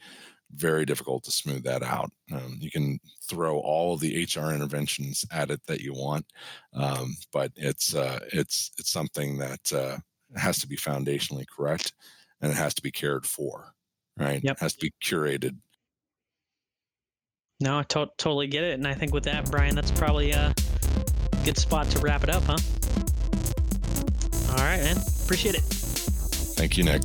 very 0.55 0.85
difficult 0.85 1.23
to 1.23 1.31
smooth 1.31 1.63
that 1.63 1.83
out 1.83 2.11
um, 2.31 2.57
you 2.59 2.71
can 2.71 2.99
throw 3.27 3.59
all 3.59 3.93
of 3.93 3.99
the 3.99 4.27
hr 4.35 4.51
interventions 4.51 5.25
at 5.31 5.51
it 5.51 5.59
that 5.67 5.81
you 5.81 5.93
want 5.93 6.25
um, 6.73 7.15
but 7.31 7.51
it's 7.55 7.95
uh, 7.95 8.19
it's 8.31 8.71
it's 8.77 8.91
something 8.91 9.37
that 9.37 9.73
uh, 9.73 9.97
has 10.35 10.59
to 10.59 10.67
be 10.67 10.77
foundationally 10.77 11.45
correct 11.47 11.93
and 12.41 12.51
it 12.51 12.55
has 12.55 12.73
to 12.73 12.81
be 12.81 12.91
cared 12.91 13.25
for 13.25 13.73
right? 14.17 14.43
Yep. 14.43 14.57
It 14.57 14.59
has 14.59 14.73
to 14.73 14.79
be 14.79 14.93
curated. 15.03 15.57
No, 17.59 17.79
I 17.79 17.83
to- 17.83 18.11
totally 18.17 18.47
get 18.47 18.63
it. 18.63 18.73
And 18.73 18.87
I 18.87 18.93
think 18.93 19.13
with 19.13 19.23
that, 19.25 19.49
Brian, 19.49 19.75
that's 19.75 19.91
probably 19.91 20.31
a 20.31 20.53
good 21.45 21.57
spot 21.57 21.89
to 21.91 21.99
wrap 21.99 22.23
it 22.23 22.29
up, 22.29 22.43
huh? 22.43 22.57
All 24.53 24.59
right, 24.59 24.79
man. 24.83 24.97
Appreciate 25.23 25.55
it. 25.55 25.61
Thank 25.61 26.77
you, 26.77 26.83
Nick. 26.83 27.01